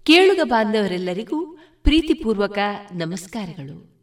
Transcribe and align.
ಕೇಳುಗ 0.03 0.39
ಬಾಂಧವರೆಲ್ಲರಿಗೂ 0.43 1.57
ಪ್ರೀತಿಪೂರ್ವಕ 1.83 2.57
ನಮಸ್ಕಾರಗಳು. 2.91 4.01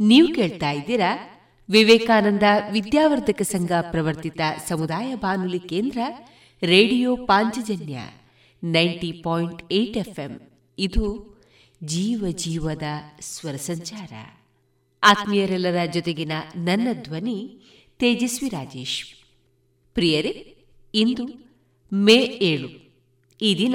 ನೀವು 0.00 0.34
ಕೇಳ್ತಾ 0.34 0.70
ಇದ್ದೀರಾ 0.70 1.33
ವಿವೇಕಾನಂದ 1.70 2.42
ವಿದ್ಯಾವರ್ಧಕ 2.72 3.42
ಸಂಘ 3.42 3.72
ಪ್ರವರ್ತಿತ 3.90 4.40
ಸಮುದಾಯ 4.68 5.14
ಬಾನುಲಿ 5.14 5.60
ಕೇಂದ್ರ 5.60 5.98
radio 6.62 7.16
Panchajanya 7.16 7.98
ninety 8.64 9.12
point 9.12 9.72
eight 9.72 9.96
FM. 9.96 10.40
ಇದು 10.78 11.34
ಜೀವ 11.84 12.24
ಜೀವದ 12.30 12.82
ಸ್ವರ 13.20 13.56
ಸಂಚಾರ. 13.56 14.12
ಆತ್ಮೀಯರೆಲ್ಲರ 15.04 15.86
ಜೊತೆಗಿನ 15.92 16.32
ನನ್ನ 16.56 16.88
ಧ್ವನಿ 16.92 17.60
ತೇಜಸ್ವಿ 17.98 18.48
ರಾಜೇಶ್. 18.48 19.04
ಪ್ರಿಯರೇ, 19.94 20.56
ಇಂದು 20.94 21.54
ಮೇ 21.92 22.16
ಏಳು. 22.22 22.68
ಈ 23.42 23.58
ದಿನ 23.58 23.74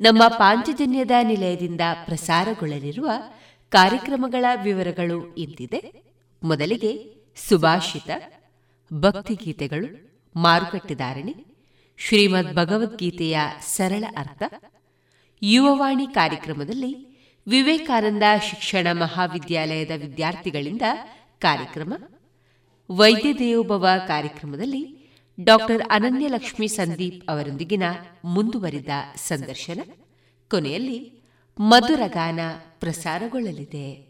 ನಮ್ಮ 0.00 0.28
ಪಾಂಚಜನ್ಯದ 0.28 1.10
ನಿಲಯದಿಂದ 1.22 1.80
ಪ್ರಸಾರಗೊಳ್ಳಲಿರುವ 2.04 3.10
ಕಾರ್ಯಕ್ರಮಗಳ 3.68 4.44
ವಿವರಗಳು 4.62 5.34
ಇಂತಿದೆ. 5.34 6.10
ಮೊದಲಿಗೆ 6.42 7.19
ಸುಭಾಷಿತ, 7.48 8.10
ಭಕ್ತಿಗೀತೆಗಳು 8.92 9.88
ಮಾರುಕಟ್ಟೆದಾರಣೆ 10.36 11.34
ಶ್ರೀಮದ್ 11.98 12.54
ಭಗವದ್ಗೀತೆಯ 12.54 13.38
ಸರಳ 13.66 14.04
ಅರ್ಥ, 14.16 14.42
ಯುವವಾಣಿ 15.42 16.06
ಕಾರ್ಯಕ್ರಮದಲ್ಲಿ 16.06 16.92
ವಿವೇಕಾನಂದ 17.46 18.22
ಶಿಕ್ಷಣ 18.50 18.86
ಮಹಾವಿದ್ಯಾಲಯದ 18.92 19.90
ವಿದ್ಯಾರ್ಥಿಗಳಿಂದ 19.96 20.82
ಕಾರ್ಯಕ್ರಮ, 21.38 21.92
ವೈದ್ಯ 22.90 23.32
ದೇವೋಭವ 23.32 23.86
ಕಾರ್ಯಕ್ರಮದಲ್ಲಿ 24.06 24.82
ಡಾಕ್ಟರ್ 25.40 25.82
ಅನನ್ಯಲಕ್ಷ್ಮಿ 25.90 26.68
ಸಂದೀಪ್ 26.68 27.30
ಅವರೊಂದಿಗಿನ 27.30 27.82
ಮುಂದುವರಿದ 28.24 28.88
ಸಂದರ್ಶನ, 29.16 29.80
ಕೊನೆಯಲ್ಲಿ 30.50 31.22
ಮಧುರಗಾನ 31.58 32.40
ಪ್ರಸಾರಗೊಳ್ಳಲಿದೆ. 32.80 34.09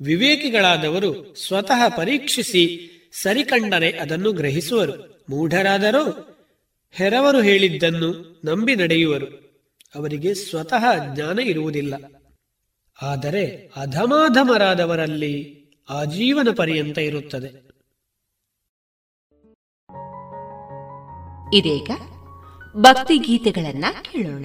ವಿವೇಕಿಗಳಾದವರು 0.00 1.34
ಸ್ವತಃ 1.34 1.96
ಪರೀಕ್ಷಿಸಿ 1.96 2.90
ಸರಿಕಂಡರೆ 3.12 3.90
ಅದನ್ನು 3.90 4.32
ಗ್ರಹಿಸುವರು. 4.32 5.24
ಮೂಢರಾದರೂ 5.30 6.36
ಹೆರವರು 6.92 7.40
ಹೇಳಿದ್ದನ್ನು 7.40 8.40
ನಂಬಿ 8.44 8.76
ನಡೆಯುವರು. 8.76 9.26
ಅವರಿಗೆ 9.94 10.34
ಸ್ವತಃ 10.34 11.14
ಜ್ಞಾನ 11.14 11.38
ಇರುವುದಿಲ್ಲ. 11.38 11.94
ಆದರೆ 13.02 13.72
ಅಧಮಾಧಮರಾದವರಲ್ಲಿ 13.76 15.64
ಆಜೀವನ 15.88 16.48
ಪರ್ಯಂತ 16.56 16.98
ಇರುತ್ತದೆ. 16.98 17.74
ಇದೀಗ 21.56 21.90
ಭಕ್ತಿ 22.76 23.18
ಗೀತೆಗಳನ್ನ 23.18 23.84
ಕೇಳೋಣ. 24.12 24.44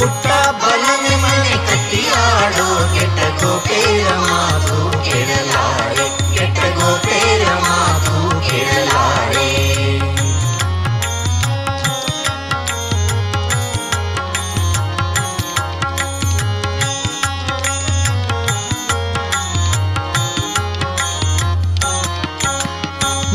ಪುಟ್ಟ 0.00 0.26
ಬಲನೆ 0.62 1.14
ಮನೆ 1.22 1.54
ಕಟ್ಟಿಯಾಡೋ 1.68 2.66
ಕೆಟ್ಟ 2.94 3.44
ಗೋಪೇರ 3.44 4.08
ಮಾತು 4.26 4.76
ಕೇಳಲಾರೆ, 5.04 6.06
ಕೆಟ್ಟ 6.36 6.60
ಗೋಪೇರ 6.78 7.44
ಮಾತು 7.66 8.14
ಕೇಳಲಾರೆ. 8.48 9.48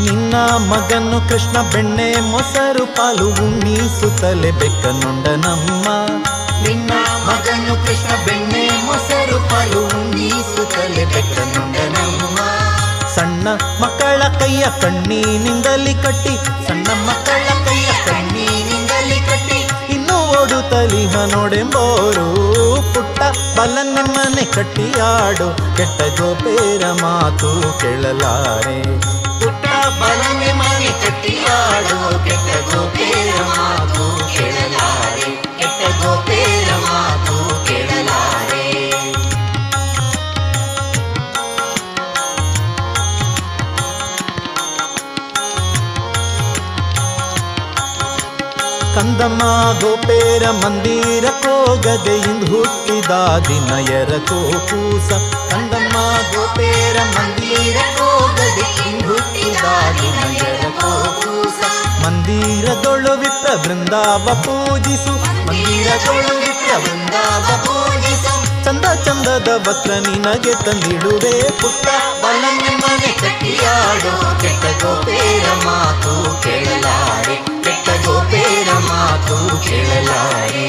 ನಿನ್ನ 0.04 0.34
ಮಗನು 0.70 1.28
ಕೃಷ್ಣ 1.28 1.56
ಬೆಣ್ಣೆ 1.72 2.20
ಮೊಸರು 2.20 2.86
ಪಾಲು 2.86 3.28
ಉಣ್ಣಿಸುತ್ತಲೇ 3.28 4.50
ಬೆಕ್ಕನುಂಡ 4.50 5.26
ನಮ್ಮ 5.26 5.84
ನೊಂಡ 5.84 6.22
ಮಗನು 6.22 6.53
ಕೃಷ್ಣ 7.94 8.14
ಬೆಣ್ಣೆ 8.26 8.62
ಮೊಸರು 8.84 9.36
ಪಾಲು 9.50 9.80
ಉಣ್ಣಿಸುತ್ತಲೇ 9.96 11.02
ಬೆಕ್ಕನುಂಡ 11.12 11.76
ನಮ್ಮ 11.92 12.38
ಸಣ್ಣ 13.14 13.46
ಮಕ್ಕಳ 13.82 14.20
ಕೈಯ 14.40 14.64
ಕಣ್ಣಿನಿಂದಲಿ 14.82 15.94
ಕಟ್ಟಿ, 16.04 16.34
ಸಣ್ಣ 16.66 16.86
ಮಕ್ಕಳ 17.08 17.44
ಕೈಯ 17.66 17.90
ಕಣ್ಣಿನಿಂದಲಿ 18.08 19.18
ಕಟ್ಟಿ, 19.28 19.60
ಇನ್ನೂ 19.94 20.18
ತಲಿಹ 20.70 21.14
ನೋಡೆಂಬೋರು. 21.34 22.26
ಪುಟ್ಟ 22.94 23.20
ಬಲನೆಮ್ಮನೆ 23.58 24.44
ಕಟ್ಟಿಯಾಡು, 24.56 25.48
ಕೆಟ್ಟ 25.76 26.00
ಗೋಪೇರ 26.18 26.84
ಮಾತು 27.02 27.50
ಕೇಳಲಾರೆ. 27.82 28.78
ಪುಟ್ಟ 29.42 29.64
ಬಲನೆ 30.00 30.50
ಮನೆ 30.60 30.90
ಕಟ್ಟಿಯಾಡು, 31.04 31.98
ಕೆಟ್ಟ 32.26 32.50
ಗೋಪೇರ 32.70 33.13
ಕಂದಮ್ಮ 48.94 49.42
ಗೋಪೇರ 49.80 50.50
ಮಂದಿರ 50.50 51.24
ಕೋಗದೆ 51.42 52.16
ಇಂದು 52.16 52.46
ಹುಟ್ಟಿದ 52.46 53.12
ದಿನಯರ 53.48 54.18
ಕೋಕೂಸ 54.28 55.10
ಕಂದಮ್ಮ 55.52 55.96
ಗೋಪೇರ 56.34 56.96
ಮಂದಿರ 57.16 57.76
ಕೋಗದೆ 57.98 58.90
ಇಂದು 58.90 59.08
ಹುಟ್ಟಿದ 59.08 59.64
ದಿನಯರ 60.00 60.64
ಕೋಕೂಸ 60.80 61.60
ಮಂದಿರದೊಳು 62.04 63.12
ವಿಪ್ರ 63.18 63.54
ಬೃಂದಾವ 63.56 64.26
ಪೂಜಿಸು. 64.34 65.14
ಮಂದಿರದೊಳು 65.46 66.34
ವಿಪ್ರ 66.38 66.70
ಬೃಂದಾವ 66.78 67.46
ಪೂಜಿಸು 67.56 67.83
ಚಂದದ 69.24 69.68
ವಸ್ತ್ರ 69.68 69.90
ನಿನಗೆ 69.90 70.64
ತಂದಿಡುವೆ 70.64 71.60
ಪುಟ್ಟ. 71.60 71.86
ಬಲನೆ 72.22 72.76
ಮನೆ 72.76 73.12
ಕಟ್ಟಿಯಾಡು. 73.12 74.40
ಕೆಟ್ಟ 74.40 74.84
ಗೋಪೇರ 74.84 75.46
ಮಾತು 75.64 76.42
ಕೇಳಲಾರೆ. 76.42 77.36
ಕೆಟ್ಟ 77.36 78.06
ಗೋಪೇರ 78.06 78.68
ಮಾತು 78.72 79.64
ಕೇಳಲಾರೆ. 79.68 80.68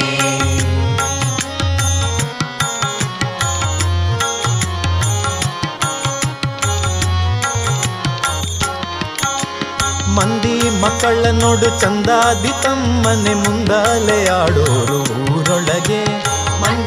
ಮಂದಿ 10.15 10.81
ಮಕ್ಕಳ 10.81 11.25
ನೋಡು 11.31 11.79
ಚಂದಾದಿ 11.79 12.63
ತಮ್ಮನೆ 12.63 13.33
ಮುಂದಾಲೆ 13.33 14.29
ಆಡೋರು 14.29 14.99
ಊರೊಳಗೆ. 15.33 16.35
ಮಂದಿ 16.61 16.84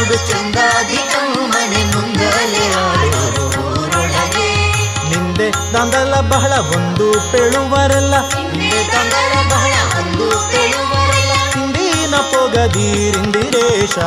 ನೋಡು 0.00 0.14
ಚಂದಾದಿ 0.14 0.96
ತಮ್ಮನೆ 0.96 1.84
ಮುಂದಲೆ 1.84 2.74
ಆಡೋರು 2.74 3.44
ಊರೊಳಗೆ. 3.72 4.72
ನಿಂದೆ 5.08 5.50
ದಂದಲ 5.50 6.20
ಬಹಳ 6.20 6.52
ಒಂದು 6.52 7.32
ಪೆಳುವರಲ್ಲ. 7.32 8.14
ನಿಂದೆ 8.28 8.88
ದಂದಲ 8.92 9.48
ಬಹಳ 9.50 9.72
ಒಂದು 9.98 10.30
ಪೆಳುವರಲ್ಲ. 10.30 11.32
ಹಿಂದಿನ 11.54 12.16
ಪೊಗದೀರಿಂದಿರೇಶ 12.16 13.98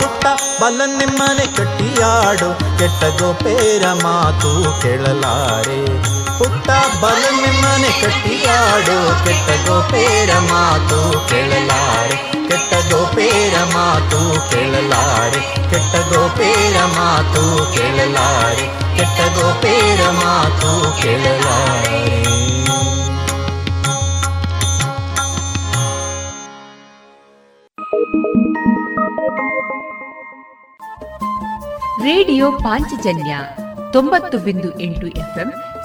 ಪುಟ್ಟ 0.00 0.26
ಬಲ 0.62 0.80
ನಿಮ್ಮನೆ 0.84 1.46
ಕಟ್ಟಿಯಾಡು. 1.46 2.78
ಕೆಟ್ಟ 2.78 3.22
ಗೋಪೇರ 3.22 3.86
ಮಾತು 4.02 4.82
ಕೇಳಲಾರೆ. 4.82 6.21
ಪುಟ್ಟ 6.42 6.70
ಬಲಮೆ 7.04 7.62
ಮನೆ 7.62 8.02
ಕಟ್ಟಿಯಾಡು 8.02 9.26
ಕೆಟ್ಟ 9.26 9.68
ಗೋಪೇರ 9.68 10.38
ಮಾತು 10.38 11.28
ಕೇಳಲಾರೆ. 11.28 12.16
ಕೆಟ್ಟ 12.32 12.94
ಗೋಪೇರ 12.94 13.54
ಮಾತು 13.74 14.50
ಕೇಳಲಾರೆ. 14.50 15.40
ಕೆಟ್ಟ 15.54 16.14
ಗೋಪೇರ 16.14 16.84
ಮಾತು 16.84 17.72
ಕೇಳಲಾರೆ. 17.74 18.66
ಕೆಟ್ಟ 18.96 19.38
ಗೋಪೇರ 19.38 20.10
ಮಾತು 20.10 21.02
ಕೇಳಲಾರೆ. 21.02 22.22
ರೇಡಿಯೋ 32.02 32.52
ಪಾಂಚಜನ್ಯ 32.52 33.36
ತೊಂಬತ್ತು 33.92 34.38
ಬಿಂದು 34.38 34.80
ಎಂಟು 34.80 35.06
ಎಫ್ಎಂ 35.06 35.52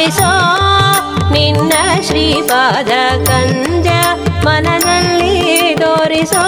ಪಾಲಿಸೋ 0.07 0.31
ನಿನ್ನ 1.33 1.73
ಶ್ರೀಪಾದ 2.09 2.93
ಕಂಜ 3.29 3.89
ಮನದಲ್ಲಿ 4.47 5.33
ತೋರಿಸೋ 5.75 6.43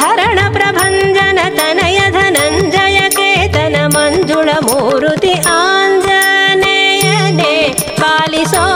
धरण 0.00 0.38
प्रभञ्जन 0.56 1.38
तनय 1.58 1.98
धनञ्जय 2.16 2.98
केतन 3.16 3.76
मञ्जुळूरुति 3.96 5.32
आञ्जनयने 5.56 7.54
पालसो 8.00 8.66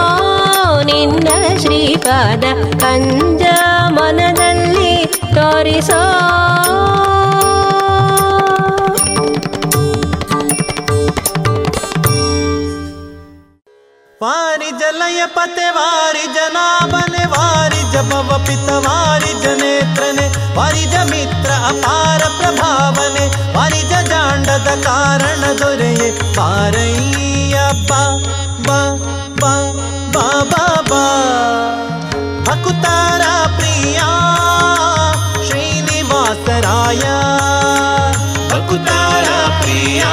निीपद 0.91 2.45
कञ्जमनल्ली 2.83 3.93
तोसो 5.35 6.03
पारि 14.23 14.71
जलय 14.71 15.27
पतेवारि 15.27 16.27
जनाबने 16.27 17.25
वारि 17.27 17.83
जपवपितवारि 17.93 19.33
जनेत्रने 19.41 20.27
वारिज 20.57 20.97
मित्र 21.11 21.51
अपार 21.51 22.19
प्रभावने 22.19 23.27
वारिज 23.57 23.95
जाण्डद 24.09 24.69
कारण 24.85 25.57
दोरये। 25.57 26.11
पारैयप्प 26.39 27.93
बा 28.69 28.83
बा 29.41 29.55
बा 30.15 30.27
बा 30.53 30.67
बा। 30.91 31.05
भकुतारा 32.49 33.35
प्रिया, 33.59 34.09
श्रीनिवासराय। 35.49 37.05
भकुतारा 38.53 39.61
प्रिया। 39.61 40.11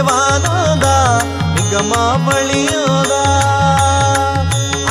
ಹೊಳೆವಾನದ 0.00 0.86
ನಿಗಮಾವಳಿಯದ. 1.54 3.12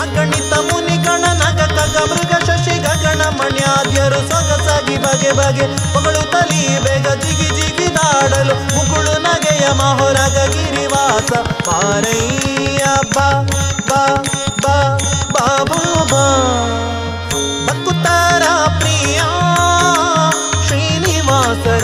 ಅಗಣಿತ 0.01 0.53
ಮುನಿಗಣ 0.53 1.23
ನಗ 1.33 1.61
ಕಗ 1.61 1.97
ಮೃಗ, 2.11 2.33
ಶಶಿ 2.45 2.75
ಗಗಣ 2.79 3.21
ಮಣ್ಯಾದ್ಯರು, 3.21 4.19
ಸೊಗಸಾಗಿ 4.29 4.97
ಬಗೆ 4.97 5.31
ಬಗೆ 5.31 5.65
ಮಗಳು 5.97 6.31
ತಲಿ, 6.31 6.83
ಬೇಗ 6.83 7.07
ಜಿಗಿ 7.21 7.49
ಜಿಗಿ 7.55 7.95
ದಾಡಲು 7.95 8.55
ಮುಗುಳು 8.75 9.21
ನಗೆಯ 9.21 9.65
ಮಹೊರಗ, 9.73 10.37
ಗಿರಿವಾಸ 10.51 11.31
ಪಾರಯ್ಯ 11.65 12.85
ಬಾ 13.15 13.47
ಬಾ 13.89 14.05
ಬಾ 14.61 14.75
ಬಾ 15.33 15.47
ಬಾ 15.69 16.05
ಬಾ. 16.11 16.25
ಬಕ್ಕುತ್ತಾರ 17.67 18.43
ಪ್ರಿಯ, 18.79 19.19
ಶ್ರೀನಿವಾಸ 20.67 21.83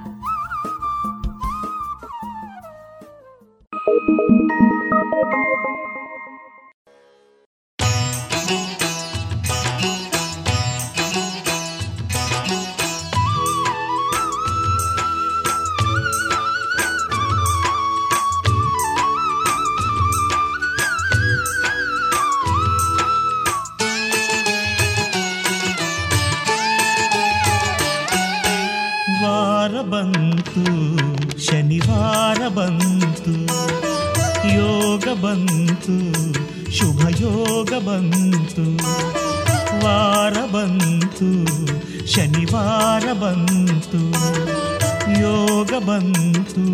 ಬಂತು 45.85 46.65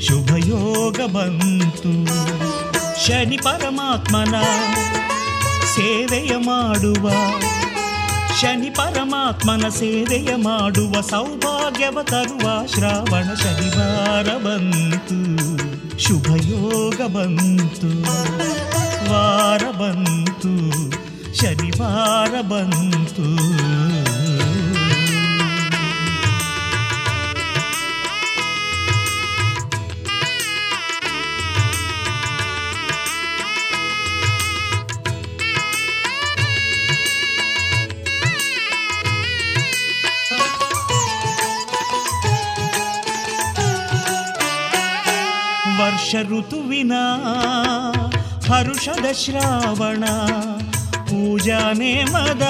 ಶುಭಯೋಗ 0.00 1.10
ಬಂತು. 1.12 1.92
ಶನಿ 3.06 3.36
ಪರಮಾತ್ಮನ 3.36 4.34
ಸೇವೆಯ 5.74 6.36
ಮಾಡುವ, 6.36 7.10
ಶನಿ 8.40 8.70
ಪರಮಾತ್ಮನ 8.70 9.68
ಸೇವೆಯ 9.68 10.34
ಮಾಡುವ 10.36 11.00
ಸೌಭಾಗ್ಯವ 11.00 11.98
ತರುವ 12.02 12.66
ಶ್ರಾವಣ 12.66 13.34
ಶನಿವಾರ 13.34 14.36
ಬಂತು. 14.36 15.18
ಶುಭಯೋಗ 15.98 17.00
ಬಂತು, 17.12 18.02
ವಾರ 19.10 19.62
ಬಂತು, 19.80 20.52
ಶನಿವಾರ 21.34 22.40
ಬಂತು. 22.40 23.26
ಋತುವಿನ, 46.14 46.92
ಹರುಷದ 48.48 49.12
ಶ್ರಾವಣ 49.12 50.04
ಪೂಜಾ 51.02 51.72
ನೇಮದ 51.72 52.42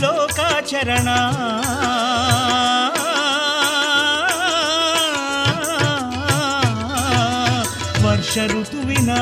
ಲೋಕಾಚರಣ. 0.00 1.08
ವರ್ಷ 8.06 8.38
ಋತುವಿನ, 8.46 9.12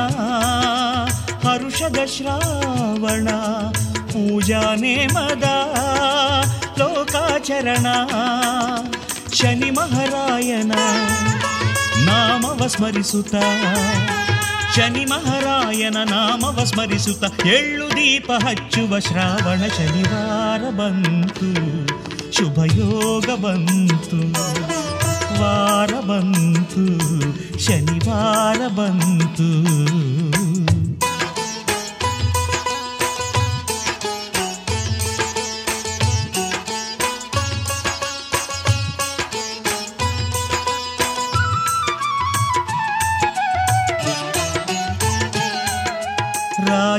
ಹರುಷದ 1.47 1.97
ಶ್ರಾವಣ 2.05 3.29
ಪೂಜಾ 3.89 4.61
ನೇಮದ 4.75 5.43
ಲೋಕಾಚರಣ. 6.77 7.87
ಶನಿ 9.33 9.71
ಮಹಾರಾಯನ 9.71 10.71
ನಾಮವ 12.05 12.61
ಸ್ಮರಿಸುತ್ತ 12.67 13.35
ಶನಿ 14.75 15.03
ಮಹಾರಾಯನ 15.05 15.97
ನಾಮವ 16.09 16.57
ಸ್ಮರಿಸುತ್ತ 16.63 17.23
ಎಳ್ಳು 17.47 17.87
ದೀಪ 17.89 18.31
ಹಚ್ಚುವ 18.45 18.99
ಶ್ರಾವಣ 18.99 19.61
ಶನಿವಾರ 19.77 20.63
ಬಂತು 20.71 21.49
ಶುಭ 22.31 22.57
ಯೋಗ 22.77 23.27
ಬಂತು 23.43 24.19
ವಾರ 25.39 25.93
ಬಂತು 26.01 26.83
ಶನಿವಾರ 27.59 28.61
ಬಂತು 28.75 29.47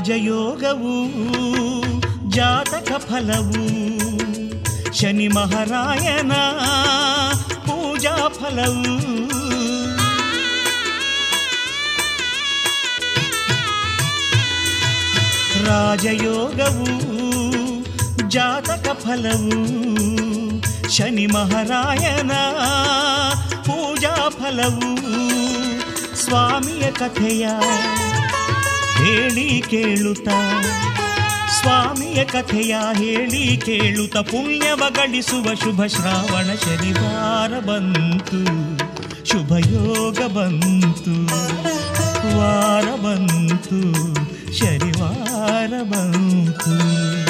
ರಾಜಯೋಗವು 0.07 0.93
ಜಾತಕ 2.31 2.91
ಫಲವು 2.97 3.63
ಶನಿ 4.95 5.27
ಮಹಾರಾಯನ 5.29 6.33
ಪೂಜಾ 7.67 8.15
ಫಲವು. 8.29 8.93
ರಾಜಯೋಗವು 15.67 16.89
ಜಾತಕ 18.29 18.89
ಫಲವು 18.93 19.59
ಶನಿ 20.97 21.27
ಮಹಾರಾಯನ 21.27 22.33
ಪೂಜಾ 23.63 24.15
ಫಲವು. 24.29 24.93
ಸ್ವಾಮಿಯ 26.17 26.91
ಕಥೆಯ 26.91 27.49
ಹೇಳಿ 29.07 29.63
ಕೇಳುತ್ತ. 29.71 30.29
ಸ್ವಾಮಿಯ 31.61 32.25
ಕಥೆಯ 32.25 32.77
ಹೇಳಿ 32.95 33.57
ಕೇಳುತ್ತ. 33.57 34.17
ಪುಣ್ಯವ 34.17 34.83
ಗಳಿಸುವ 34.89 35.55
ಶುಭ 35.55 35.85
ಶ್ರಾವಣ 35.87 36.55
ಶನಿವಾರ 36.55 37.59
ಬಂತು. 37.59 38.45
ಶುಭಯೋಗ 39.29 40.33
ಬಂತು. 40.33 41.27
ವಾರ 42.39 43.01
ಬಂತು. 43.01 43.83
ಶನಿವಾರ 44.59 45.83
ಬಂತು. 45.83 47.26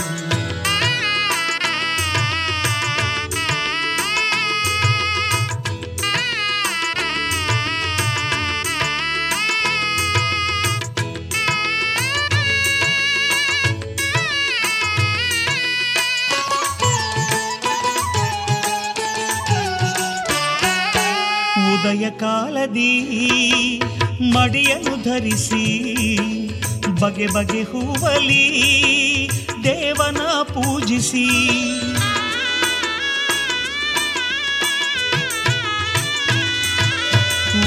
ಉದಯ 21.97 22.11
ಕಾಲದಿ 22.11 22.93
ಮಡಿಯನ್ನು 24.21 25.03
ಧರಿಸಿ 25.03 25.65
ಬಗೆ 27.01 27.27
ಬಗೆ 27.27 27.63
ಹೂವಲಿ 27.63 28.49
ದೇವನ 29.65 30.19
ಪೂಜಿಸಿ. 30.43 31.25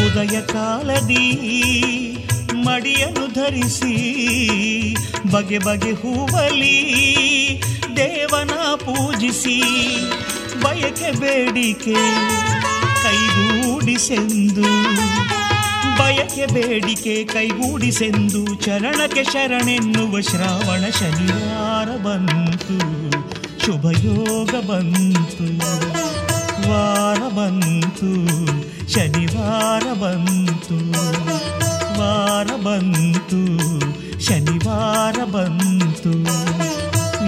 ಉದಯ 0.06 0.42
ಕಾಲದಿ 0.42 1.28
ಮಡಿಯನ್ನು 2.54 3.28
ಧರಿಸಿ 3.34 3.96
ಬಗೆ 5.32 5.58
ಬಗೆ 5.58 5.92
ಹೂವಲಿ 5.92 6.80
ದೇವನ 7.96 8.52
ಪೂಜಿಸಿ. 8.76 9.60
ಬಯಕೆ 10.64 11.12
ಬೇಡಿಕೆ 11.12 12.00
ಕೈಗೂಡಿಸೆಂದು 13.90 14.66
ಬಯಕೆ 15.98 16.46
ಬೇಡಿಕೆ 16.46 17.14
ಕೈಗೂಡಿಸೆಂದು 17.24 18.42
ಚರಣಕ್ಕೆ 18.56 19.24
ಶರಣೆನ್ನುವ 19.24 20.22
ಶ್ರಾವಣ 20.22 20.84
ಶನಿವಾರ 21.00 21.90
ಬಂತು, 21.98 22.78
ಶುಭಯೋಗ 23.66 24.54
ಬಂತು, 24.70 25.48
ವಾರ 26.68 27.22
ಬಂತು, 27.38 28.12
ಶನಿವಾರ 28.94 29.86
ಬಂತು, 30.04 30.78
ವಾರ 32.00 32.48
ಬಂತು, 32.68 33.42
ಶನಿವಾರ 34.20 35.18
ಬಂತು, 35.36 36.14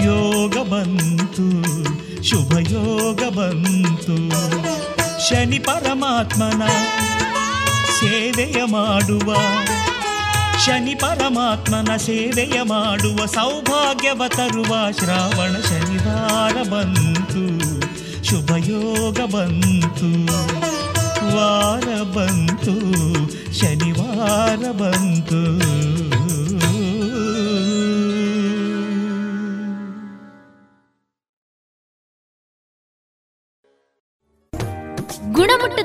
ಯೋಗ 0.06 0.56
ಬಂತು, 0.70 1.48
ಶುಭಯೋಗ 2.24 3.24
ಬಂತು. 3.40 4.18
ಶನಿ 5.30 5.60
ಪರಮಾತ್ಮನ 5.60 6.68
ಸೇವೆಯ 8.00 8.64
ಮಾಡುವ, 8.66 9.36
ಶನಿ 10.66 10.96
ಪರಮಾತ್ಮನ 10.96 11.96
ಸೇವೆಯ 11.96 12.62
ಮಾಡುವ 12.62 13.26
ಸೌಭಾಗ್ಯವ 13.26 14.22
ತರುವ 14.28 14.92
ಶ್ರಾವಣ 14.92 15.54
ಶನಿವಾರ 15.70 16.54
ಬಂತು, 16.70 17.44
ಶುಭಯೋಗ 18.24 19.20
ಬಂತು, 19.20 20.34
ವಾರ 21.36 22.02
ಬಂತು, 22.04 22.76
ಶನಿವಾರ 23.60 24.72
ಬಂತು. 24.72 26.11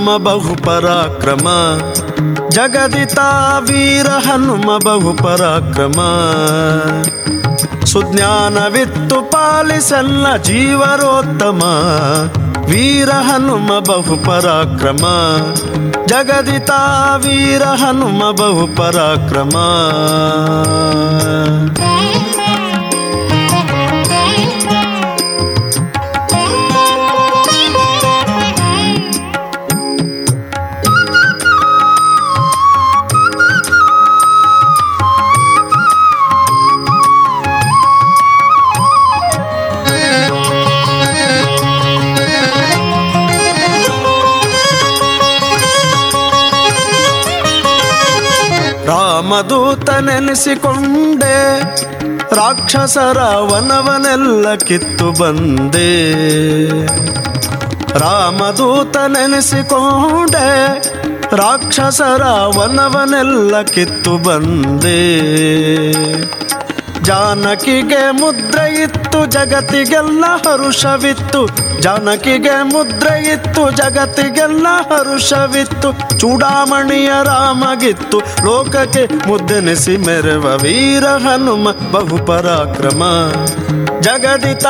ಹನುಮ 0.00 0.16
ಬಹು 0.16 0.54
ಪರಾಕ್ರಮ. 0.54 1.48
ಜಗದಿತ 2.48 3.18
ವೀರ 3.60 4.06
ಹನುಮ 4.06 4.78
ಬಹು 4.78 5.12
ಪರಾಕ್ರಮ. 5.12 6.00
ಸುಜ್ಞಾನವಿತ್ತು 7.84 9.30
ಪಾಲಿಸಲ್ಲ 9.30 10.36
ಜೀವರೋತ್ತಮ. 10.36 11.62
ವೀರ 12.64 13.10
ಹನುಮ 13.10 13.78
ಬಹು 13.78 14.16
ಪರಾಕ್ರಮ. 14.16 15.04
ಜಗದಿತ 16.06 16.70
ವೀರ 17.16 17.62
ಹನುಮ 17.62 18.30
ಬಹು 18.30 18.76
ಪರಾಕ್ರಮ. 18.76 19.56
ರಾಮದೂತನೆನಿಸಿಕೊಂಡೆ 49.40 51.36
ರಾಕ್ಷಸರ 52.36 53.18
ವನವನೆಲ್ಲ 53.18 54.54
ಕಿತ್ತು 54.54 55.12
ಬಂದೆ. 55.12 55.92
ರಾಮದೂತನೆನಿಸಿಕೊಂಡೆ 57.98 58.88
ರಾಕ್ಷಸರ 61.36 62.22
ವನವನೆಲ್ಲ 62.58 63.62
ಕಿತ್ತು 63.62 64.16
ಬಂದೆ. 64.16 65.00
ಜಾನಕಿಗೆ 67.04 68.10
ಮುದ್ರೆ 68.10 68.82
ಇತ್ತು, 68.82 69.26
ಜಗತ್ತಿಗೆಲ್ಲ 69.26 70.24
ಹರುಷವಿತ್ತು. 70.46 71.40
ಜಾನಕಿಗೆ 71.80 72.62
ಮುದ್ರೆ 72.62 73.32
ಇತ್ತು, 73.32 73.70
ಜಗತ್ತಿಗೆಲ್ಲ 73.70 74.66
ಹರುಷವಿತ್ತು. 74.90 76.18
ಚೂಡಾಮಣಿಯ 76.18 77.10
ರಾಮಗಿತ್ತು, 77.24 78.18
ಲೋಕಕ್ಕೆ 78.18 79.04
ಮುದ್ದೆನಿಸಿ 79.28 79.96
ಮೆರವ 79.96 80.58
ವೀರ 80.62 81.04
ಹನುಮ 81.04 81.70
ಬಹು 81.92 82.18
ಪರಾಕ್ರಮ 82.26 83.02
ಜಗದಿತ 84.00 84.66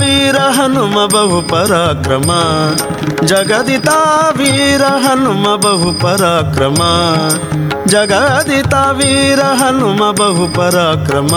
ವೀರ 0.00 0.36
ಹನುಮ 0.36 1.06
ಬಹು 1.06 1.42
ಪರಾಕ್ರಮ 1.42 2.30
ಜಗದಿತ 3.26 3.88
ವೀರ 4.36 4.82
ಹನುಮ 4.84 5.56
ಬಹು 5.56 5.92
ಪರಾಕ್ರಮ 5.92 6.80
ಜಗದಿತ 7.90 8.74
ವೀರ 8.98 9.40
ಹನುಮ 9.60 10.02
ಬಹು 10.10 10.46
ಪರಾಕ್ರಮ 10.48 11.34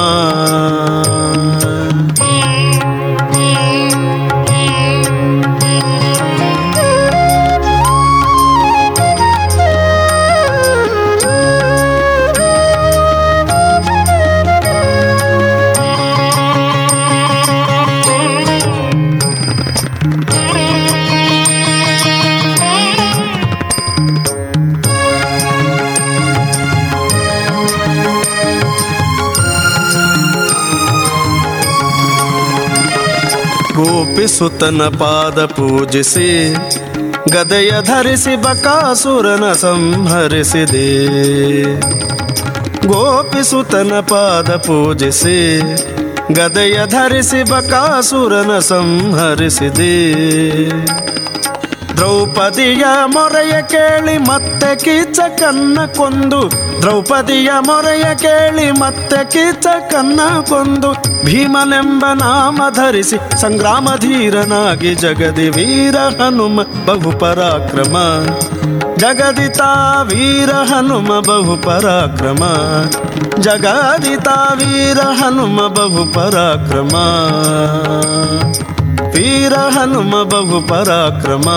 ಗೋಪಿಸುತನ 34.14 34.82
ಪಾದ 35.00 35.46
ಪೂಜಿಸಿ, 35.46 36.54
ಗದೆಯ 37.32 37.72
ಧರಿಸಿ 37.82 38.36
ಬಕಾಸುರನ 38.36 39.54
ಸಂಹರಿಸಿದೆ. 39.54 41.06
ಗೋಪಿಸುತನ 42.88 44.00
ಪಾದ 44.00 44.56
ಪೂಜಿಸಿ, 44.56 45.62
ಗದೆಯ 46.34 46.80
ಧರಿಸಿ 46.86 47.44
ಬಕಾಸುರನ 47.44 48.60
ಸಂಹರಿಸಿದೆ. 48.60 50.14
ದ್ರೌಪದಿಯ 51.98 52.84
ಮೊರೆಯ 53.06 53.62
ಕೇಳಿ 53.62 54.18
ಮತ್ತೆ 54.18 54.76
ಕೀಚ 54.76 55.20
ಕೊಂದು 55.98 56.63
ದ್ರೌಪದಿಯ 56.84 57.50
ಮೊರೆಯ 57.60 58.06
ಕೇಳಿ 58.16 58.66
ಮತ್ತೆ 58.80 59.20
ಕೀಚ 59.34 59.66
ಕನ್ನ 59.92 60.22
ಕೊಂದು 60.50 60.90
ಭೀಮನೆಂಬ 61.26 62.06
ನಾಮ 62.14 62.62
ಧರಿಸಿ 62.70 63.18
ಸಂಗ್ರಾಮ 63.42 63.90
ಧೀರನಾಗಿ 64.00 64.92
ಜಗದಿ 64.96 65.46
ವೀರ 65.50 65.98
ಹನುಮ 66.20 66.66
ಬಹು 66.88 67.12
ಪರಾಕ್ರಮ 67.20 67.96
ಜಗದಿತ 68.98 69.62
ವೀರ 70.10 70.52
ಹನುಮ 70.72 71.20
ಬಹು 71.30 71.56
ಪರಾಕ್ರಮ 71.58 72.44
ಜಗದಿತ 73.40 74.28
ವೀರ 74.60 75.00
ಹನುಮ 75.22 75.68
ಬಹು 75.70 76.06
ಪರಾಕ್ರಮ 76.14 76.96
ವೀರ 79.16 79.56
ಹನುಮ 79.70 80.16
ಬಹು 80.32 80.62
ಪರಾಕ್ರಮ 80.68 81.50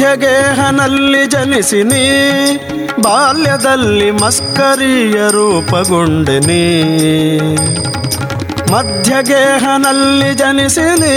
ಮಧ್ಯಗೇಹನಲ್ಲಿ 0.00 1.26
ಜನಿಸಿನಿ 1.26 2.04
ಬಾಲ್ಯದಲ್ಲಿ 3.02 4.10
ಮಸ್ಕರಿಯ 4.10 5.14
ರೂಪಗೊಂಡೆನಿ. 5.30 6.62
ಮಧ್ಯಗೇಹನಲ್ಲಿ 8.72 10.34
ಜನಿಸಿನಿ 10.34 11.16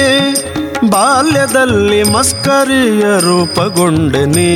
ಬಾಲ್ಯದಲ್ಲಿ 0.89 2.03
ಮಸ್ಕರಿಯ 2.03 3.01
ರೂಪಗೊಂಡೆನಿ. 3.19 4.53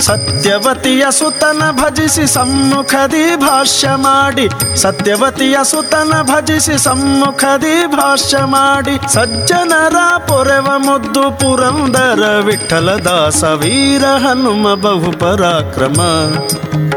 ಸತ್ಯವತಿಯ 0.00 1.06
ಸುತನ 1.10 1.70
ಭಜಿಸಿ 1.70 2.26
ಸಮ್ಮುಖದಿ 2.26 3.36
ಭಾಷ್ಯ 3.36 3.88
ಮಾಡಿ. 3.96 4.76
ಸತ್ಯವತಿಯ 4.76 5.56
ಸುತನ 5.62 6.22
ಭಜಿಸಿ 6.22 6.78
ಸಮ್ಮುಖದಿ 6.78 7.86
ಭಾಷ್ಯ 7.86 8.38
ಮಾಡಿ. 8.38 9.12
ಸಜ್ಜನರ 9.12 9.96
ಪೊರೆವ 10.18 10.68
ಮುದ್ದು 10.76 11.22
ಪುರಂದರ 11.22 12.40
ವಿಠಲ 12.46 12.90
ದಾಸ 12.90 13.44
ವೀರ 13.44 14.04
ಹನುಮ 14.04 14.74
ಬಹು 14.74 15.12
ಪರಾಕ್ರಮ 15.18 16.00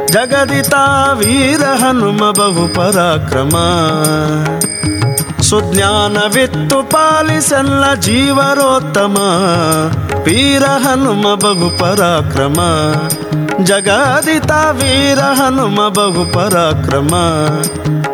ಜಗದಿತ 0.06 0.74
ವೀರ 1.14 1.64
ಹನುಮ 1.64 2.32
ಬಹು 2.32 2.68
ಪರಾಕ್ರಮ 2.68 3.56
ಸುಜ್ಞಾನವಿತ್ತು 5.42 6.84
ಪಾಲಿಸಲ್ಲ 6.84 7.94
ಜೀವರೋತ್ತಮ. 7.94 9.16
ವೀರ 10.28 10.64
ಹನುಮ 10.64 11.36
ಬಹು 11.36 11.78
ಪರಾಕ್ರಮ. 11.78 12.60
ಜಗದಿತ 13.64 14.52
ವೀರ 14.52 15.20
ಹನುಮ 15.20 15.88
ಬಹು 15.88 16.34
ಪರಾಕ್ರಮ. 16.34 17.16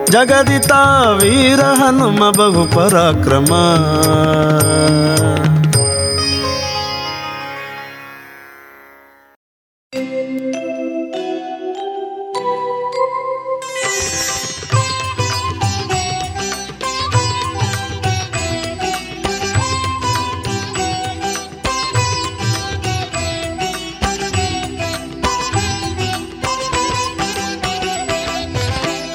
ಜಗದಿತ 0.05 0.71
ವೀರ 1.13 1.59
ಹನುಮ 1.59 2.29
ಬಹು 2.29 2.75
ಪರಾಕ್ರಮ. 2.75 3.53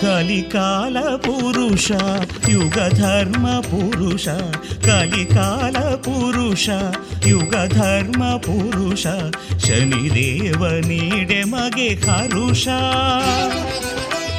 ಕಲಿಕಾಲ 0.01 1.17
ಪುರುಷ 1.17 1.91
ಯುಗ 2.49 2.75
ಧರ್ಮ 2.75 3.61
ಪುರುಷ. 3.61 4.29
ಕಲಿಕಾಲ 4.85 5.95
ಪುರುಷ 5.95 6.69
ಯುಗ 7.27 7.55
ಧರ್ಮ 7.67 8.37
ಪುರುಷ. 8.37 9.07
ಶನಿದೇವ 9.67 10.69
ನೀಡೆ 10.69 11.45
ಮಗೆ 11.45 11.89
ಹರುಷ. 11.89 12.69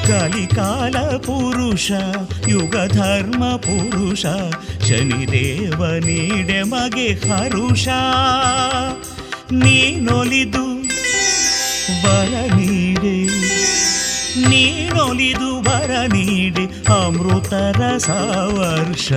ಕಲಿಕಾಲ 0.08 1.16
ಪುರುಷ 1.16 1.90
ಯುಗ 2.48 2.76
ಧರ್ಮ 2.92 3.56
ಪುರುಷ. 3.56 4.26
ಶನಿದೇವ 4.88 5.86
ನೀಡೆ 5.86 6.62
ಮಗೆ 6.62 7.08
ಹರುಷ. 7.08 7.88
ನೀನೊಲಿದು 9.52 10.80
ಬರ 12.02 12.54
ನೀಡೆ 12.56 13.19
ನೀನೊಲಿದು 14.36 15.62
ಬರ 15.62 15.90
ನೀಡಿ 16.06 16.64
ಅಮೃತರ 16.88 17.96
ಸಾವರ್ಷ. 17.98 19.12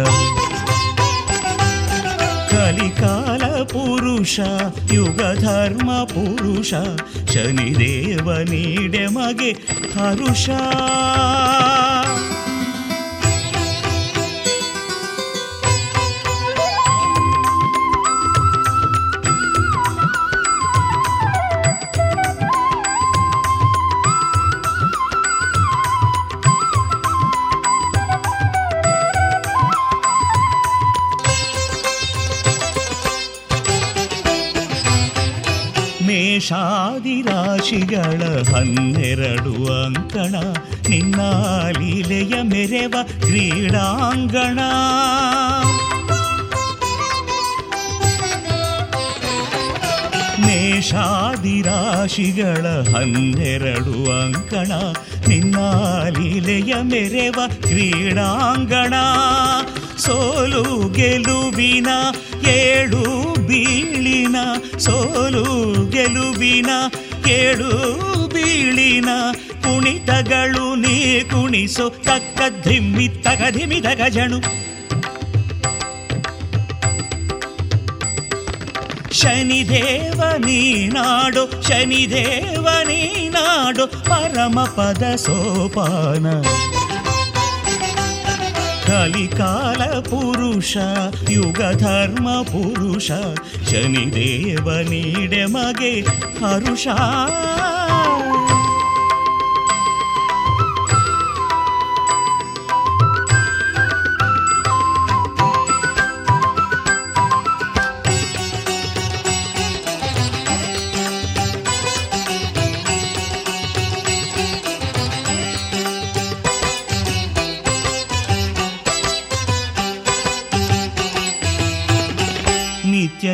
ಕಲಿಕಾಲ 2.51 3.63
ಪುರುಷ 3.63 4.39
ಯುಗ 4.93 5.21
ಧರ್ಮ 5.39 5.91
ಪುರುಷ 6.03 6.73
ಶನಿದೇವ 7.33 8.37
ನೀಡೆ 8.37 9.07
ಮಗೆ 9.07 9.51
ಹರುಷ. 9.93 10.49
ಮೇಷಾದಿರಾಶಿಗಳ 37.63 38.55
ಹನ್ನೆರಡು 38.55 39.53
ಅಂಕಣ 39.83 40.35
ನಿನ್ನ 40.89 41.21
ಲೀಲೆಯ 41.79 42.41
ಮೆರೆವ 42.41 42.95
ಕ್ರೀಡಾಂಗಣ. 43.19 44.59
ಮೇಷಾದಿರಾಶಿಗಳ 50.47 52.65
ಹನ್ನೆರಡು 52.95 54.11
ಅಂಕಣ 54.11 54.71
ನಿನ್ನ 55.27 55.57
ಲೀಲೆಯ 56.17 56.73
ಮೆರೆವ 56.81 57.39
ಕ್ರೀಡಾಂಗಣ. 57.61 58.93
ಸೋಲು 59.97 60.93
ಗೆಲುವಿನ 60.93 61.87
ಏಳು 62.47 63.03
ಬೀಳಿನ, 63.47 64.35
ಸೋಲು 64.77 65.89
ಗೆಲುವಿನ 65.89 66.69
ಏಳು 67.27 67.69
ಬೀಳಿನ 68.27 69.09
ಕುಣಿತಗಳು 69.63 70.75
ನೀ 70.75 71.21
ಕುಣಿಸೋ 71.23 71.89
ತಕ್ಕ 71.89 72.41
ಧಿಮ್ಮಿ 72.67 73.07
ತಗ 73.07 73.49
ಧಿಮಿ 73.51 73.79
ಗಜಣು 73.81 74.39
ಶನಿದೇವ 79.11 80.21
ನೀನಾಡು 80.37 81.63
ಶನಿದೇವ 81.63 82.67
ನೀನಾಡು 82.87 83.87
ಪರಮ 83.87 84.63
ಪದ 84.63 85.15
ಸೋಪಾನ. 85.15 86.25
ಕಲಿಕಾಲ 88.93 89.81
ಪುರುಷ 89.99 90.77
ಯುಗ 91.29 91.59
ಧರ್ಮ 91.77 92.27
ಪುರುಷ 92.41 93.11
ಶನಿದೇವ 93.69 94.67
ನೀಡೆ 94.89 95.45
ಮಗೆ 95.45 95.93
ಹರುಷ. 96.41 96.87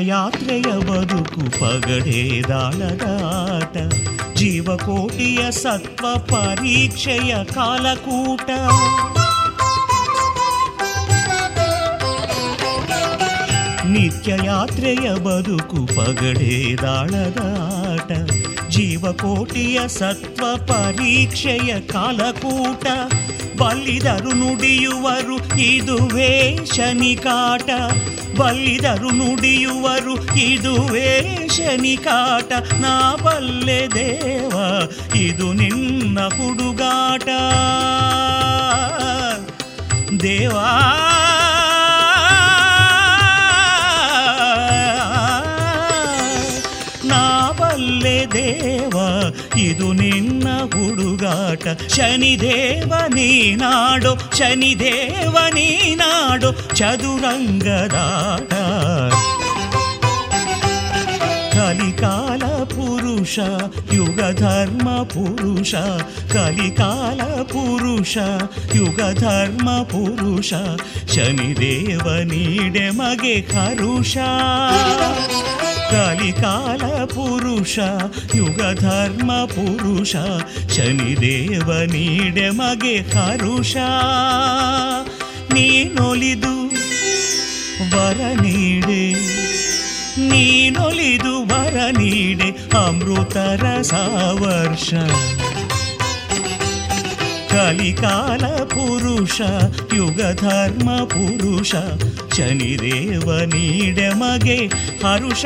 ಯಾತ್ರೆಯ 0.02 0.62
ಬದುಕು 0.62 1.42
ಪಗಡೇದಾಳದ 1.60 3.02
ದಾಳದಾಟ, 3.02 3.94
ಜೀವಕೋಟಿಯ 4.34 5.52
ಸತ್ವ 5.52 6.20
ಪರೀಕ್ಷೆಯ 6.20 7.36
ಕಾಲಕೂಟ. 7.44 8.50
ನಿತ್ಯ 13.86 14.38
ಯಾತ್ರೆಯ 14.44 15.14
ಬದುಕು 15.14 15.86
ಪಗಡೇದಾಳದ 15.86 17.16
ದಾಳದಾಟ, 17.16 18.12
ಜೀವಕೋಟಿಯ 18.70 19.88
ಸತ್ವ 19.88 20.46
ಪರೀಕ್ಷೆಯ 20.66 21.80
ಕಾಲಕೂಟ. 21.80 22.88
ಬಲ್ಲಿದರು 23.58 24.34
ನುಡಿಯುವರು, 24.34 25.60
ಇದುವೇ 25.60 26.60
ಶನಿಕಾಟ. 26.76 27.70
ಬಲ್ಲಿದರು 28.40 29.10
ನುಡಿಯುವರು 29.12 30.16
ಇದುವೇ 30.36 31.10
ಶನಿಕಾಟ 31.58 32.52
ನಾ 32.80 33.16
ಬಲ್ಲೆ 33.16 33.88
ದೇವ, 33.96 34.56
ಇದು 35.16 35.54
ನಿನ್ನ 35.54 36.20
ಹುಡುಗಾಟ. 36.28 37.28
ದೇವಾ, 40.20 40.68
ನಾ 47.06 47.52
ಬಲ್ಲೆ 47.60 48.26
ದೇವ, 48.34 48.98
ಇದು 49.58 49.94
ನಿನ್ನ 49.94 50.48
ಹುಡುಗಾಟ 51.30 51.82
ಶನಿದೇವ 51.82 52.94
ನೀನಾಡು 53.08 54.38
ಶನಿದೇವ 54.38 55.38
ನೀನಾಡು 55.54 56.76
ಚದುರಂಗದಾಟ. 56.76 58.54
ಕಲಿಕಾಲ 61.54 62.64
ಪುರುಷ 62.64 63.40
ಯುಗ 63.94 64.22
ಧರ್ಮ 64.22 65.04
ಪುರುಷ. 65.04 65.76
ಕಲಿಕಾಲ 66.34 67.42
ಪುರುಷ 67.42 68.18
ಯುಗ 68.76 69.02
ಪುರುಷ. 69.84 70.54
ಶನಿದೇವ 71.14 72.24
ನೀಡೆ 72.24 72.90
ಮಗೆ 72.90 73.40
ಹರುಷ 73.40 74.18
ಕಲಿಕಾಲ 75.92 76.84
ಪುರುಷ 77.06 77.76
ಯುಗ 78.36 78.62
ಧರ್ಮ 78.80 79.32
ಪುರುಷ, 79.46 80.14
ಶನಿದೇವ 80.76 81.70
ನೀಡೆ 81.92 82.50
ಮಗೆ 82.50 82.96
ಹರುಷ. 83.14 83.76
ನೀನೊಲಿದು 85.54 86.54
ವರ 87.94 88.20
ನೀಡೆ 88.42 89.04
ನೀನೊಲಿದು 90.30 91.34
ವರ 91.52 91.78
ನೀಡೆ 91.98 92.50
ಅಮೃತರ 92.78 93.82
ಸಾವರ್ಷ 93.82 94.90
ಕಲಿಕಾಲ 97.50 98.64
ಪುರುಷ 98.64 99.42
ಯುಗ 99.96 100.22
ಧರ್ಮ 100.22 101.04
ಪುರುಷ 101.04 101.76
ಶನಿದೇವ 102.38 103.40
ನೀಡ 103.40 104.00
ಮಗೆ 104.14 104.68
ಹರುಷ. 105.04 105.46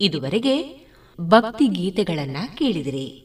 ಇದುವರೆಗೆ 0.00 0.56
ಭಕ್ತಿ 1.20 1.66
ಗೀತೆಗಳನ್ನ 1.66 2.36
ಕೇಳಿದಿರಿ. 2.58 3.24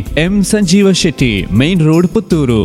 M 0.23 0.43
Sanjeeva 0.43 0.91
Shetty, 0.91 1.45
main 1.59 1.81
road 1.87 2.07
Puttur. 2.13 2.61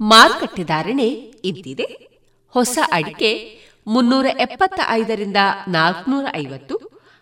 ಮಾರುಕಟ್ಟೆ 0.00 0.64
ಧಾರಣೆ 0.64 1.08
ಇದ್ದಿದೆ 1.50 1.86
ಹೊಸ 2.54 2.78
ಅಡಿಕೆ 2.92 3.30
ಮುನ್ನೂರ 3.86 4.26
ಎಪ್ಪತ್ತ 4.38 4.80
ಐದರಿಂದ 4.88 5.36
ನಾಲ್ಕುನೂರ 5.68 6.26
ಐವತ್ತು, 6.36 6.76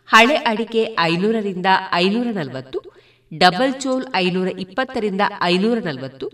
ಹಳೆ 0.08 0.34
ಅಡಿಕೆ 0.34 0.96
ಐನೂರರಿಂದ 1.00 1.66
ಐನೂರ 1.92 2.26
ನಲವತ್ತು, 2.32 2.78
ಡಬಲ್ 3.32 3.74
ಚೋಲ್ 3.82 4.04
ಐನೂರ 4.14 4.48
ಇಪ್ಪತ್ತರಿಂದ 4.58 5.20
ಐನೂರ 5.42 5.78
ನಲವತ್ತು, 5.84 6.26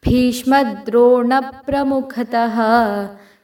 ಭೀಷ್ಮದ್ರೋಣ 0.03 1.33
ಪ್ರಮುಖತಃ 1.39 2.59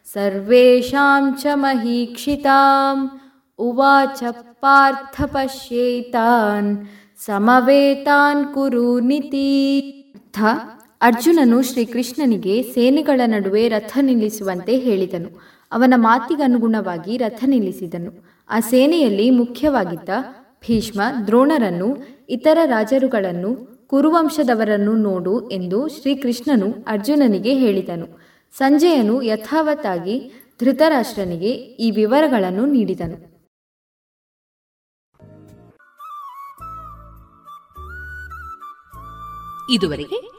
सर्वेषां 0.09 1.23
च 1.35 1.55
महीक्षिताम् 1.59 3.03
उवाच 3.59 4.21
पार्थ 4.63 5.17
ಪಶ್ಯೇತಾನ್ 5.35 6.71
ಸಮವೇತಾನ್ 7.21 8.41
ಕುರುನಿತಿ 8.55 9.49
ಅರ್ಥ 10.17 10.39
ಅರ್ಜುನನು 11.01 11.59
ಶ್ರೀಕೃಷ್ಣನಿಗೆ 11.63 12.55
ಸೇನೆಗಳ 12.75 13.21
ನಡುವೆ 13.27 13.63
ರಥ 13.69 13.93
ನಿಲ್ಲಿಸುವಂತೆ 14.01 14.75
ಹೇಳಿದನು 14.79 15.31
ಅವನ 15.73 15.95
ಮಾತಿಗನುಗುಣವಾಗಿ 15.99 17.15
ರಥ 17.17 17.41
ನಿಲ್ಲಿಸಿದನು 17.45 18.11
ಆ 18.51 18.59
ಸೇನೆಯಲ್ಲಿ 18.71 19.27
ಮುಖ್ಯವಾಗಿದ್ದ 19.39 20.11
ಭೀಷ್ಮ 20.65 21.01
ದ್ರೋಣರನ್ನು 21.27 21.89
ಇತರ 22.31 22.59
ರಾಜರುಗಳನ್ನು 22.71 23.51
ಕುರುವಂಶದವರನ್ನು 23.93 24.95
ನೋಡು 25.05 25.35
ಎಂದು 25.51 25.81
ಶ್ರೀಕೃಷ್ಣನು 25.97 26.69
ಅರ್ಜುನನಿಗೆ 26.89 27.55
ಹೇಳಿದನು 27.57 28.07
ಸಂಜಯನು 28.58 29.22
ಯಥಾವತ್ತಾಗಿ 29.22 30.32
ಧೃತರಾಷ್ಟ್ರನಿಗೆ 30.60 31.52
ಈ 31.52 31.92
ವಿವರಗಳನ್ನು 31.92 32.66
ನೀಡಿದನು. 32.66 33.30
ಇದುವರೆಗೆ 39.74 40.30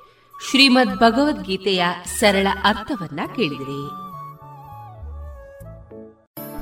ಶ್ರೀಮದ್ 0.50 0.96
ಭಗವದ್ಗೀತೆಯ 0.96 1.84
ಸರಳ 2.04 2.46
ಅರ್ಥವನ್ನ 2.64 3.20
ಕೇಳಿದಿರಿ. 3.36 4.09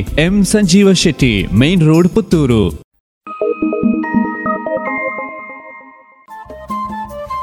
M 0.00 0.44
Sanjeeva 0.44 0.92
Shetty, 0.92 1.46
main 1.46 1.82
road 1.82 2.08
Puttur. 2.08 2.68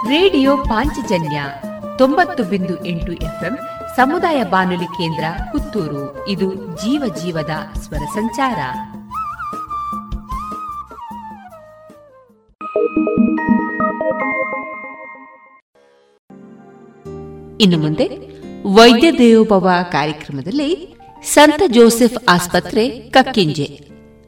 Radio 0.10 0.58
Panchajanya 0.58 1.44
ತೊಂಬತ್ತು 1.98 2.44
ಬಿಂದು 2.44 2.86
ಎಂಟು 2.86 3.12
ಎಫ್ಎಂ 3.12 3.58
ಸಮುದಾಯ 3.96 4.44
ಬಾನುಲಿ 4.44 4.86
ಕೇಂದ್ರ 4.86 5.24
ಪುತ್ತೂರು. 5.52 6.28
ಇದು 6.28 6.56
ಜೀವ 6.56 7.04
ಜೀವದ 7.24 7.80
ಸ್ವರ 7.80 8.06
ಸಂಚಾರ. 8.14 8.58
ಇನ್ನು 17.62 17.78
ಮುಂದೆ 17.78 18.38
ವೈದ್ಯ 18.74 19.12
ದೇವೋಭವ 19.12 19.70
ಕಾರ್ಯಕ್ರಮದಲ್ಲಿ 19.92 20.97
ಸಂತ 21.34 21.62
ಜೋಸೆಫ್ 21.68 22.18
ಆಸ್ಪತ್ರೆ, 22.30 22.90
ಕಕ್ಕಿಂಜೆ. 22.90 23.80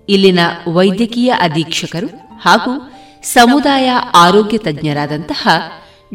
ಇಲ್ಲಿನ 0.09 0.39
ವೈದ್ಯಕೀಯ 0.67 1.33
ಅಧೀಕ್ಷಕರು 1.39 2.07
ಹಾಗೂ 2.41 2.91
ಸಮುದಾಯ 3.23 3.89
ಆರೋಗ್ಯ 4.15 4.57
ತಜ್ಞರಾದಂತಹ 4.57 5.47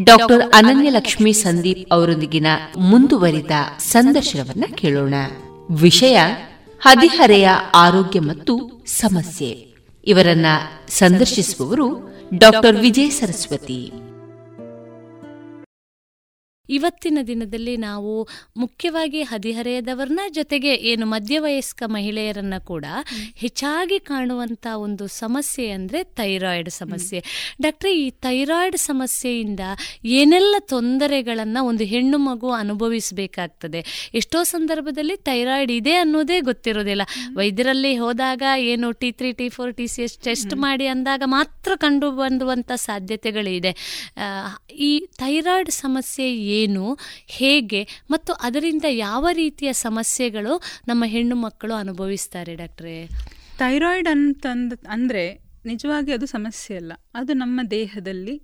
ಡಾಕ್ಟರ್ 0.05 0.51
ಅನನ್ಯಲಕ್ಷ್ಮಿ 0.55 1.33
ಸಂದೀಪ್ 1.33 1.93
ಅವರೊಂದಿಗಿನ 1.93 2.47
ಮುಂದುವರಿದ 2.79 3.51
ಸಂದರ್ಶನವನ್ನ 3.79 4.65
ಕೇಳೋಣ. 4.75 5.15
ವಿಷಯ, 5.71 6.21
ಹದಿಹರೆಯ 6.81 7.49
ಆರೋಗ್ಯ 7.75 8.21
ಮತ್ತು 8.21 8.85
ಸಮಸ್ಯೆ. 8.87 9.75
ಇವರನ್ನ 10.07 10.47
ಸಂದರ್ಶಿಸುವವರು 10.89 12.15
ಡಾಕ್ಟರ್ 12.35 12.77
ವಿಜಯ 12.77 13.09
ಸರಸ್ವತಿ. 13.09 13.93
ಇವತ್ತಿನ 16.69 17.19
ದಿನದಲ್ಲಿ 17.27 17.77
ನಾವು 17.77 18.29
ಮುಖ್ಯವಾಗಿ 18.57 19.23
ಹದಿಹರೆಯದವರನ್ನ 19.23 20.21
ಜೊತೆಗೆ 20.31 20.75
ಏನು 20.75 21.07
ಮಧ್ಯವಯಸ್ಕ 21.07 21.83
ಮಹಿಳೆಯರನ್ನ 21.87 22.59
ಕೂಡ 22.59 22.85
ಹೆಚ್ಚಾಗಿ 23.43 23.99
ಕಾಣುವಂತ 23.99 24.67
ಒಂದು 24.87 25.07
ಸಮಸ್ಯೆ 25.07 25.67
ಅಂದ್ರೆ 25.71 26.03
ಥೈರಾಯ್ಡ್ 26.03 26.71
ಸಮಸ್ಯೆ. 26.71 27.21
ಡಾಕ್ಟ್ರೆ 27.63 27.91
ಈ 27.97 28.11
ಥೈರಾಯ್ಡ್ 28.11 28.77
ಸಮಸ್ಯೆಯಿಂದ 28.77 29.61
ಏನೆಲ್ಲ 30.05 30.55
ತೊಂದರೆಗಳನ್ನ 30.59 31.59
ಒಂದು 31.71 31.85
ಹೆಣ್ಣು 31.85 32.19
ಮಗು 32.19 32.51
ಅನುಭವಿಸಬೇಕಾಗ್ತದೆ? 32.53 33.81
ಎಷ್ಟೋ 34.15 34.45
ಸಂದರ್ಭದಲ್ಲಿ 34.45 35.17
ಥೈರಾಯ್ಡ್ 35.17 35.73
ಇದೆ 35.73 35.95
ಅನ್ನೋದೇ 35.95 36.41
ಗೊತ್ತಿರೋದಿಲ್ಲ. 36.41 37.03
ವೈದ್ಯರಲ್ಲಿ 37.37 37.97
ಹೋದಾಗ 37.97 38.43
ಏನು 38.73 38.93
T 38.93 39.11
three 39.13 39.33
T 39.33 39.49
four 39.49 39.73
T 39.77 39.87
C 39.87 40.03
S 40.03 40.19
test 40.19 40.55
ಮಾಡಿ 40.57 40.87
ಅಂದಾಗ 40.87 41.23
ಮಾತ್ರ 41.27 41.73
ಕಂಡು 41.77 42.11
ಬಂದುವಂತ 42.11 42.73
ಸಾಧ್ಯತೆಗಳಿದೆ. 42.89 43.73
ಈ 44.89 44.93
ಥೈರಾಯ್ಡ್ 45.23 45.71
ಸಮಸ್ಯೆ 45.71 46.27
ಏನು, 46.55 46.85
ಹೇಗೆ, 47.39 47.83
ಮತ್ತು 48.11 48.33
ಅದರಿಂದ 48.47 48.87
ಯಾವ 48.91 49.25
ರೀತಿಯ 49.33 49.73
ಸಮಸ್ಯೆಗಳು 49.87 50.55
ನಮ್ಮ 50.89 51.05
ಹೆಣ್ಣು 51.07 51.37
ಮಕ್ಕಳು 51.37 51.75
ಅನುಭವಿಸ್ತಾರೆ 51.75 52.55
ಡಾಕ್ಟ್ರೇ? 52.55 52.99
ಥೈರಾಯ್ಡ್ 53.59 54.09
ಅಂತಂದ, 54.09 54.73
ಅಂದರೆ 54.91 55.25
ನಿಜವಾಗಿ 55.67 56.13
ಅದು 56.13 56.27
ಸಮಸ್ಯೆ 56.27 56.75
ಅಲ್ಲ. 56.77 56.93
ಅದು 57.15 57.33
ನಮ್ಮ 57.35 57.61
ದೇಹದಲ್ಲಿ 57.71 58.37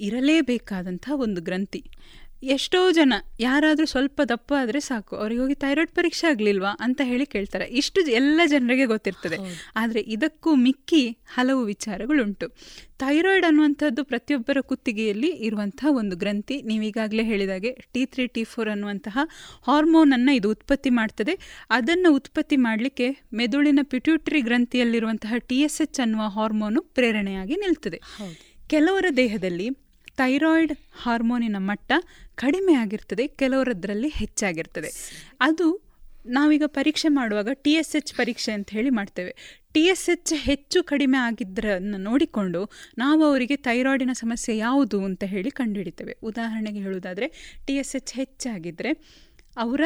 ಇರಲೇಬೇಕಾದಂತಹ 0.00 1.16
ಒಂದು 1.16 1.40
ಗ್ರಂಥಿ. 1.40 1.82
ಎಷ್ಟೋ 2.42 2.90
ಜನ 2.90 3.12
ಯಾರಾದರೂ 3.40 3.86
ಸ್ವಲ್ಪ 3.86 4.20
ದಪ್ಪ 4.24 4.52
ಆದರೆ 4.60 4.80
ಸಾಕು 4.80 5.16
ಅವ್ರಿಗೆ 5.16 5.40
ಹೋಗಿ 5.40 5.54
ಥೈರಾಯ್ಡ್ 5.54 5.92
ಪರೀಕ್ಷೆ 5.94 6.26
ಆಗಲಿಲ್ವಾ 6.26 6.76
ಅಂತ 6.80 7.00
ಹೇಳಿ 7.04 7.26
ಕೇಳ್ತಾರೆ. 7.26 7.64
ಇಷ್ಟು 7.64 8.00
ಎಲ್ಲ 8.10 8.40
ಜನರಿಗೆ 8.46 8.84
ಗೊತ್ತಿರ್ತದೆ. 8.84 9.38
ಆದರೆ 9.76 10.00
ಇದಕ್ಕೂ 10.00 10.54
ಮಿಕ್ಕಿ 10.54 11.08
ಹಲವು 11.34 11.64
ವಿಚಾರಗಳುಂಟು. 11.64 12.48
ಥೈರಾಯ್ಡ್ 12.98 13.46
ಅನ್ನುವಂಥದ್ದು 13.46 14.04
ಪ್ರತಿಯೊಬ್ಬರ 14.04 14.58
ಕುತ್ತಿಗೆಯಲ್ಲಿ 14.60 15.28
ಇರುವಂತಹ 15.28 15.86
ಒಂದು 15.90 16.16
ಗ್ರಂಥಿ. 16.16 16.62
ನೀವೀಗಾಗಲೇ 16.62 17.22
ಹೇಳಿದಾಗೆ 17.22 17.72
ಟಿ 17.92 18.06
ತ್ರೀ 18.06 18.26
ಟಿ 18.26 18.44
ಫೋರ್ 18.44 18.68
ಅನ್ನುವಂತಹ 18.68 19.18
ಹಾರ್ಮೋನನ್ನು 19.66 20.34
ಇದು 20.36 20.50
ಉತ್ಪತ್ತಿ 20.50 20.90
ಮಾಡ್ತದೆ. 20.90 21.36
ಅದನ್ನು 21.70 22.14
ಉತ್ಪತ್ತಿ 22.14 22.56
ಮಾಡಲಿಕ್ಕೆ 22.56 23.08
ಮೆದುಳಿನ 23.32 23.80
ಪಿಟ್ಯೂಟ್ರಿ 23.82 24.40
ಗ್ರಂಥಿಯಲ್ಲಿರುವಂತಹ 24.40 25.34
ಟಿ 25.48 25.60
ಎಸ್ 25.60 25.80
ಎಚ್ 25.80 26.00
ಅನ್ನುವ 26.00 26.26
ಹಾರ್ಮೋನು 26.28 26.82
ಪ್ರೇರಣೆಯಾಗಿ 26.82 27.56
ನಿಲ್ತದೆ. 27.56 28.00
ಕೆಲವರ 28.68 29.06
ದೇಹದಲ್ಲಿ 29.16 29.68
ಥೈರಾಯ್ಡ್ 30.16 30.72
ಹಾರ್ಮೋನಿನ 31.02 31.56
ಮಟ್ಟ 31.58 31.92
ಕಡಿಮೆ 32.34 32.74
ಆಗಿರ್ತದೆ, 32.74 33.26
ಕೆಲವರದ್ರಲ್ಲಿ 33.26 34.08
ಹೆಚ್ಚಾಗಿರ್ತದೆ. 34.08 34.90
ಅದು 35.40 35.66
ನಾವೀಗ 36.26 36.62
ಪರೀಕ್ಷೆ 36.66 37.08
ಮಾಡುವಾಗ 37.08 37.48
ಟಿ 37.52 37.70
ಎಸ್ 37.70 37.96
ಎಚ್ 37.96 38.14
ಪರೀಕ್ಷೆ 38.14 38.52
ಅಂತ 38.52 38.70
ಹೇಳಿ 38.70 38.90
ಮಾಡ್ತೇವೆ. 38.90 39.62
ಟಿ 39.72 39.80
ಎಸ್ 39.80 40.08
ಎಚ್ 40.08 40.32
ಹೆಚ್ಚು 40.34 40.84
ಕಡಿಮೆ 40.84 41.18
ಆಗಿದ್ದರನ್ನು 41.18 41.98
ನೋಡಿಕೊಂಡು 41.98 42.70
ನಾವು 42.98 43.24
ಅವರಿಗೆ 43.24 43.56
ಥೈರಾಯ್ಡಿನ 43.56 44.10
ಸಮಸ್ಯೆ 44.12 44.56
ಯಾವುದು 44.56 45.04
ಅಂತ 45.04 45.24
ಹೇಳಿ 45.24 45.50
ಕಂಡುಹಿಡಿತೇವೆ. 45.50 46.16
ಉದಾಹರಣೆಗೆ 46.22 46.78
ಹೇಳುವುದಾದರೆ, 46.78 47.56
ಟಿ 47.66 47.76
ಎಸ್ 47.76 47.96
ಎಚ್ 47.96 48.12
ಹೆಚ್ಚಾಗಿದ್ದರೆ 48.12 48.92
ಅವರ 49.56 49.80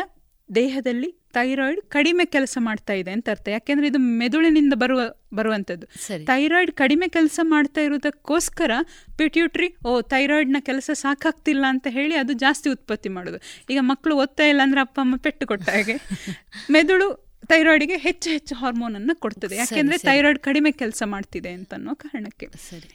ದೇಹದಲ್ಲಿ 0.55 1.21
ಥೈರಾಯ್ಡ್ 1.33 1.81
ಕಡಿಮೆ 1.81 2.25
ಕೆಲಸ 2.25 2.59
ಮಾಡ್ತಾ 2.61 2.93
ಇದೆ 2.93 3.11
ಅಂತ 3.11 3.29
ಅರ್ಥ. 3.31 3.49
ಯಾಕೆಂದ್ರೆ 3.49 3.87
ಇದು 3.87 3.99
ಮೆದುಳಿನಿಂದ 3.99 4.73
ಬರುವ 4.75 5.01
ಬರುವಂಥದ್ದು. 5.35 5.87
ಥೈರಾಯ್ಡ್ 6.25 6.73
ಕಡಿಮೆ 6.73 7.09
ಕೆಲಸ 7.09 7.41
ಮಾಡ್ತಾ 7.43 7.81
ಇರೋದಕ್ಕೋಸ್ಕರ 7.81 8.71
ಪಿಟ್ಯೂಟ್ರಿ 9.17 9.77
ಓ 9.87 10.01
ಥೈರಾಯ್ಡ್ನ 10.01 10.57
ಕೆಲಸ 10.61 10.91
ಸಾಕಾಗ್ತಿಲ್ಲ 10.95 11.65
ಅಂತ 11.69 11.87
ಹೇಳಿ 11.91 12.15
ಅದು 12.15 12.33
ಜಾಸ್ತಿ 12.33 12.71
ಉತ್ಪತ್ತಿ 12.71 13.09
ಮಾಡೋದು. 13.09 13.39
ಈಗ 13.71 13.79
ಮಕ್ಕಳು 13.81 14.17
ಓದ್ತಾ 14.17 14.45
ಇಲ್ಲ 14.45 14.61
ಅಂದ್ರೆ 14.63 14.81
ಅಪ್ಪ 14.81 15.01
ಅಮ್ಮ 15.01 15.17
ಪೆಟ್ಟು 15.17 15.47
ಕೊಟ್ಟ 15.47 15.69
ಹಾಗೆ. 15.69 15.97
ಮೆದುಳು 16.71 17.26
ಥೈರಾಯ್ಡ್ಗೆ 17.51 17.97
ಹೆಚ್ಚು 17.97 18.29
ಹೆಚ್ಚು 18.31 18.55
ಹಾರ್ಮೋನನ್ನು 18.55 19.15
ಕೊಡ್ತದೆ. 19.21 19.57
ಯಾಕೆಂದ್ರೆ 19.57 19.97
ಥೈರಾಯ್ಡ್ 19.99 20.39
ಕಡಿಮೆ 20.39 20.71
ಕೆಲಸ 20.83 21.03
ಮಾಡ್ತಿದೆ 21.07 21.51
ಅಂತ 21.59 21.73
ಅನ್ನೋ 21.75 21.95
ಕಾರಣಕ್ಕೆ 21.95 22.47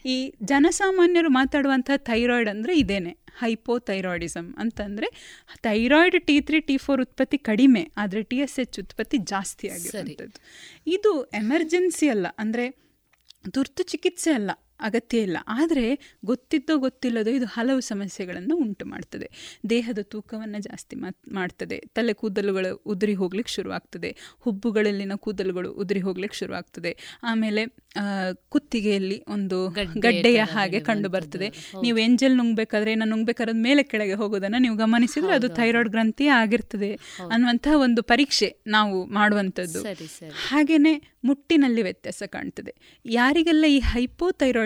ಈ 0.05 0.15
ಜನಸಾಮಾನ್ಯರು 0.43 1.29
ಮಾತಾಡುವಂತಹ 1.29 1.97
ಥೈರಾಯ್ಡ್ 2.09 2.49
ಅಂದ್ರೆ 2.49 2.75
ಇದೇನೆ 2.77 3.13
ಹೈಪೋಥೈರಾಯ್ಡಿಸಮ್ 3.41 4.49
ಅಂತಂದ್ರೆ 4.57 5.07
thyroid 5.63 6.17
T 6.27 6.41
three 6.41 6.59
T 6.59 6.77
four 6.77 7.01
ಉತ್ಪತ್ತಿ 7.01 7.37
ಕಡಿಮೆ 7.49 7.83
ಆದರೆ 7.97 8.21
ಟಿ 8.23 8.37
ಎಸ್ 8.37 8.59
ಎಚ್ 8.59 8.79
ಉತ್ಪತ್ತಿ 8.79 9.17
ಜಾಸ್ತಿ 9.33 9.69
ಆಗಿರುವಂಥದ್ದು. 9.69 10.39
ಇದು 10.87 11.11
ಎಮರ್ಜೆನ್ಸಿ 11.23 12.09
ಅಲ್ಲ 12.09 12.27
ಅಂದ್ರೆ 12.39 12.65
ತುರ್ತು 13.53 13.83
ಚಿಕಿತ್ಸೆ 13.83 14.31
ಅಲ್ಲ. 14.31 14.51
ಅಗತ್ಯ 14.81 15.17
ಇಲ್ಲ. 15.19 15.37
ಆದರೆ 15.47 15.85
ಗೊತ್ತಿದ್ದೋ 16.25 16.75
ಗೊತ್ತಿಲ್ಲದೋ 16.77 17.31
ಇದು 17.31 17.45
ಹಲವು 17.45 17.81
ಸಮಸ್ಯೆಗಳನ್ನು 17.81 18.55
ಉಂಟು 18.57 18.85
ಮಾಡ್ತದೆ. 18.85 19.27
ದೇಹದ 19.69 19.99
ತೂಕವನ್ನು 20.03 20.59
ಜಾಸ್ತಿ 20.61 20.95
ಮಾಡ್ತದೆ. 21.33 21.77
ತಲೆ 21.95 22.13
ಕೂದಲುಗಳು 22.13 22.71
ಉದುರಿ 22.93 23.13
ಹೋಗ್ಲಿಕ್ಕೆ 23.13 23.53
ಶುರುವಾಗ್ತದೆ. 23.53 24.09
ಹುಬ್ಬುಗಳಲ್ಲಿನ 24.39 25.15
ಕೂದಲುಗಳು 25.15 25.69
ಉದುರಿ 25.73 25.99
ಹೋಗ್ಲಿಕ್ಕೆ 25.99 26.37
ಶುರುವಾಗ್ತದೆ. 26.37 26.91
ಆಮೇಲೆ 27.23 27.63
ಕುತ್ತಿಗೆಯಲ್ಲಿ 28.49 29.17
ಒಂದು 29.27 29.57
ಗಡ್ಡೆಯ 29.99 30.41
ಹಾಗೆ 30.51 30.79
ಕಂಡು 30.79 31.09
ಬರ್ತದೆ. 31.09 31.47
ನೀವು 31.83 31.97
ಎಂಜಲ್ 31.97 32.37
ನುಂಗ್ಬೇಕಾದ್ರೆ 32.37 32.91
ಏನೋ 32.91 33.05
ನುಂಗ್ಬೇಕಾದ್ರೆ 33.05 33.55
ಮೇಲೆ 33.59 33.83
ಕೆಳಗೆ 33.83 34.13
ಹೋಗೋದನ್ನ 34.13 34.55
ನೀವು 34.59 34.75
ಗಮನಿಸಿದ್ರೆ 34.75 35.33
ಅದು 35.33 35.47
ಥೈರಾಯ್ಡ್ 35.59 35.89
ಗ್ರಂಥಿ 35.89 36.27
ಆಗಿರ್ತದೆ 36.41 36.91
ಅನ್ನುವಂತಹ 37.31 37.79
ಒಂದು 37.79 38.03
ಪರೀಕ್ಷೆ 38.03 38.49
ನಾವು 38.67 38.97
ಮಾಡುವಂಥದ್ದು. 39.11 39.81
ಹಾಗೇನೆ 40.47 40.93
ಮುಟ್ಟಿನಲ್ಲಿ 41.23 41.81
ವ್ಯತ್ಯಾಸ 41.81 42.23
ಕಾಣ್ತದೆ. 42.27 42.71
ಯಾರಿಗೆಲ್ಲ 43.05 43.65
ಈ 43.69 43.79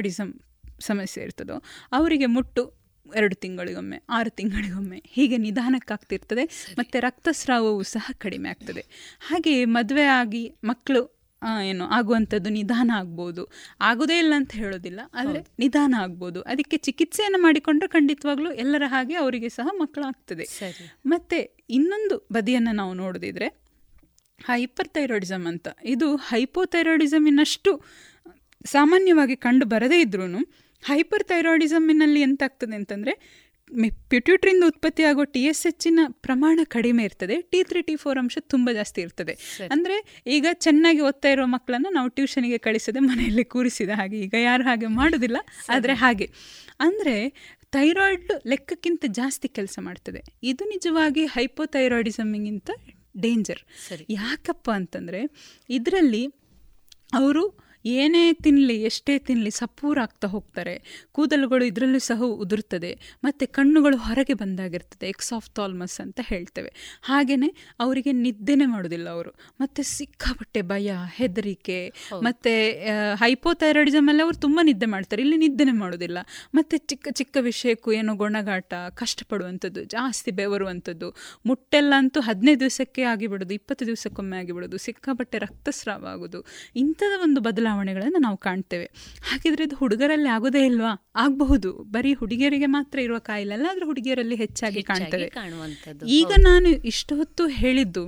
ಹೈಪೋಥೈರಾಯ್ಡಿಸಮ್ 0.06 0.34
ಸಮಸ್ಯೆ 0.80 1.24
ಇರ್ತದೋ 1.24 1.56
ಅವರಿಗೆ 1.92 2.26
ಮುಟ್ಟು 2.26 2.62
ಎರಡು 3.06 3.36
ತಿಂಗಳಿಗೊಮ್ಮೆ 3.36 3.98
ಆರು 4.10 4.30
ತಿಂಗಳಿಗೊಮ್ಮೆ 4.30 5.00
ಹೀಗೆ 5.16 5.38
ನಿಧಾನಕ್ಕಾಗ್ತಿರ್ತದೆ 5.38 6.44
ಮತ್ತು 6.78 7.00
ರಕ್ತಸ್ರಾವವು 7.00 7.84
ಸಹ 7.84 8.12
ಕಡಿಮೆ 8.18 8.48
ಆಗ್ತದೆ. 8.50 8.84
ಹಾಗೆ 9.28 9.54
ಮದುವೆ 9.66 10.06
ಆಗಿ 10.22 10.44
ಮಕ್ಕಳು 10.64 11.02
ಏನು 11.64 11.86
ಆಗುವಂಥದ್ದು 11.88 12.50
ನಿಧಾನ 12.50 12.92
ಆಗ್ಬೋದು. 12.96 13.44
ಆಗೋದೇ 13.82 14.18
ಇಲ್ಲ 14.20 14.34
ಅಂತ 14.36 14.52
ಹೇಳೋದಿಲ್ಲ 14.52 15.02
ಆದರೆ 15.14 15.40
ನಿಧಾನ 15.60 15.94
ಆಗ್ಬೋದು. 15.98 16.42
ಅದಕ್ಕೆ 16.42 16.78
ಚಿಕಿತ್ಸೆಯನ್ನು 16.78 17.40
ಮಾಡಿಕೊಂಡ್ರೆ 17.42 17.88
ಖಂಡಿತವಾಗ್ಲೂ 17.88 18.52
ಎಲ್ಲರ 18.64 18.84
ಹಾಗೆ 18.88 19.16
ಅವರಿಗೆ 19.16 19.50
ಸಹ 19.50 19.68
ಮಕ್ಕಳಾಗ್ತದೆ. 19.82 20.46
ಮತ್ತು 21.06 21.40
ಇನ್ನೊಂದು 21.70 22.18
ಬದಿಯನ್ನು 22.32 22.72
ನಾವು 22.72 22.94
ನೋಡೋದಿದ್ರೆ 22.94 23.50
ಹೈಪರ್ 24.46 24.88
ಥೈರಾಯ್ಡಿಸಮ್ 24.88 25.46
ಅಂತ. 25.48 25.68
ಇದು 25.86 26.16
ಹೈಪೋಥೈರಾಯ್ಡಿಸಮಿನಷ್ಟು 26.16 27.74
ಸಾಮಾನ್ಯವಾಗಿ 28.66 29.36
ಕಂಡು 29.36 29.66
ಬರದೇ 29.66 30.00
ಇದ್ರೂ 30.02 30.28
ಹೈಪರ್ 30.84 31.24
ಥೈರಾಯ್ಡಿಸಮ್ನಲ್ಲಿ 31.24 32.22
ಎಂತಾಗ್ತದೆ 32.22 32.76
ಅಂತಂದರೆ 32.76 33.14
ಉತ್ಪತ್ತಿ 34.68 35.04
ಆಗೋ 35.04 35.24
ಟಿ 35.24 35.42
ಎಸ್ 35.44 35.66
ಎಚ್ಚಿನ 35.66 36.00
ಪ್ರಮಾಣ 36.26 36.60
ಕಡಿಮೆ 36.64 37.04
ಇರ್ತದೆ 37.04 37.36
ಟಿ 37.52 37.64
ತ್ರೀ 37.64 37.82
ಟಿ 37.82 37.96
ಫೋರ್ 37.96 38.20
ಅಂಶ 38.20 38.38
ತುಂಬ 38.48 38.70
ಜಾಸ್ತಿ 38.72 39.02
ಇರ್ತದೆ. 39.02 39.34
ಅಂದರೆ 39.72 39.96
ಈಗ 40.28 40.46
ಚೆನ್ನಾಗಿ 40.54 41.02
ಓದ್ತಾ 41.02 41.30
ಇರೋ 41.30 41.46
ಮಕ್ಕಳನ್ನು 41.46 41.90
ನಾವು 41.90 42.10
ಟ್ಯೂಷನಿಗೆ 42.10 42.58
ಕಳಿಸದೆ 42.58 43.00
ಮನೆಯಲ್ಲಿ 43.00 43.44
ಕೂರಿಸಿದ 43.44 43.90
ಹಾಗೆ 43.96 44.18
ಈಗ 44.18 44.36
ಯಾರು 44.40 44.64
ಹಾಗೆ 44.64 44.88
ಮಾಡೋದಿಲ್ಲ 44.88 45.38
ಆದರೆ 45.70 45.94
ಹಾಗೆ. 45.94 46.28
ಅಂದರೆ 46.80 47.16
ಥೈರಾಯ್ಡ್ 47.72 48.32
ಲೆಕ್ಕಕ್ಕಿಂತ 48.48 49.04
ಜಾಸ್ತಿ 49.08 49.48
ಕೆಲಸ 49.48 49.80
ಮಾಡ್ತದೆ. 49.82 50.22
ಇದು 50.44 50.64
ನಿಜವಾಗಿ 50.66 51.26
ಹೈಪೋಥೈರಾಯ್ಡಿಸಮ್ಗಿಂತ 51.26 52.70
ಡೇಂಜರ್. 53.18 53.62
ಯಾಕಪ್ಪ 54.10 54.70
ಅಂತಂದರೆ 54.70 55.22
ಇದರಲ್ಲಿ 55.70 56.24
ಅವರು 57.14 57.46
ಏನೇ 57.86 58.34
ತಿನ್ನಲಿ 58.34 58.82
ಎಷ್ಟೇ 58.82 59.18
ತಿನ್ನಲಿ 59.18 59.52
ಸಪೂರಾಗ್ತಾ 59.52 60.28
ಹೋಗ್ತಾರೆ. 60.28 60.74
ಕೂದಲುಗಳು 61.12 61.66
ಇದರಲ್ಲೂ 61.66 62.00
ಸಹ 62.00 62.20
ಉದುರ್ತದೆ. 62.44 62.92
ಮತ್ತು 63.24 63.54
ಕಣ್ಣುಗಳು 63.54 63.98
ಹೊರಗೆ 63.98 64.34
ಬಂದಾಗಿರ್ತದೆ 64.34 65.08
ಎಕ್ಸ್ 65.10 65.34
ಆಫ್ 65.34 65.50
ಥಾಲ್ಮಸ್ 65.50 66.02
ಅಂತ 66.02 66.20
ಹೇಳ್ತೇವೆ. 66.24 66.72
ಹಾಗೆಯೇ 67.02 67.50
ಅವರಿಗೆ 67.80 68.12
ನಿದ್ದೆನೇ 68.12 68.66
ಮಾಡೋದಿಲ್ಲ 68.66 69.10
ಅವರು. 69.10 69.32
ಮತ್ತು 69.60 69.84
ಸಿಕ್ಕಾಪಟ್ಟೆ 69.84 70.62
ಭಯ 70.62 70.90
ಹೆದರಿಕೆ 71.18 71.94
ಮತ್ತು 72.24 72.54
ಹೈಪೋಥೈರಾಯ್ಡಿಸಮಲ್ಲಿ 73.16 74.22
ಅವರು 74.22 74.38
ತುಂಬ 74.38 74.60
ನಿದ್ದೆ 74.64 74.86
ಮಾಡ್ತಾರೆ. 74.86 75.22
ಇಲ್ಲಿ 75.22 75.38
ನಿದ್ದೆನೇ 75.38 75.72
ಮಾಡೋದಿಲ್ಲ. 75.72 76.18
ಮತ್ತು 76.54 76.78
ಚಿಕ್ಕ 76.78 77.08
ಚಿಕ್ಕ 77.12 77.38
ವಿಷಯಕ್ಕೂ 77.42 77.92
ಏನೋ 77.92 78.16
ಗೊಣಗಾಟ 78.16 78.74
ಕಷ್ಟಪಡುವಂಥದ್ದು 78.96 79.84
ಜಾಸ್ತಿ 79.84 80.32
ಬೆವರುವಂಥದ್ದು 80.32 81.16
ಮುಟ್ಟೆಲ್ಲ 81.46 81.94
ಅಂತೂ 81.98 82.22
ಹದಿನೈದು 82.22 82.60
ದಿವಸಕ್ಕೆ 82.60 83.04
ಆಗಿಬಿಡೋದು 83.04 83.54
ಇಪ್ಪತ್ತು 83.54 83.88
ದಿವಸಕ್ಕೊಮ್ಮೆ 83.88 84.38
ಆಗಿಬಿಡೋದು 84.38 84.78
ಸಿಕ್ಕಾಪಟ್ಟೆ 84.78 85.38
ರಕ್ತಸ್ರಾವ 85.38 86.06
ಆಗೋದು 86.06 86.46
ಇಂಥದ 86.76 87.14
ಒಂದು 87.24 87.42
ಬದಲಾವಣೆ 87.42 87.75
ಬದಲಾವಣೆಗಳನ್ನು 87.76 88.20
ನಾವು 88.20 88.38
ಕಾಣ್ತೇವೆ. 88.38 88.86
ಹಾಗಿದ್ರೆ 89.32 89.64
ಇದು 89.64 89.76
ಹುಡುಗರಲ್ಲಿ 89.76 90.30
ಆಗೋದೇ 90.30 90.66
ಇಲ್ವಾ? 90.66 90.92
ಆಗಬಹುದು. 91.16 91.72
ಬರೀ 91.72 92.14
ಹುಡುಗಿಯರಿಗೆ 92.14 92.66
ಮಾತ್ರ 92.66 93.00
ಇರುವ 93.00 93.20
ಕಾಯಿಲೆ 93.20 93.54
ಅಲ್ಲ 93.54 93.66
ಆದರೆ 93.70 93.86
ಹುಡುಗಿಯರಲ್ಲಿ 93.86 94.36
ಹೆಚ್ಚಾಗಿ 94.36 94.84
ಕಾಣ್ತೇವೆ 94.84 95.28
ಈಗ 96.08 96.32
ನಾನು 96.40 96.70
ಇಷ್ಟು 96.70 97.16
ಹೊತ್ತು 97.16 97.48
ಹೇಳಿದ್ದು 97.48 98.04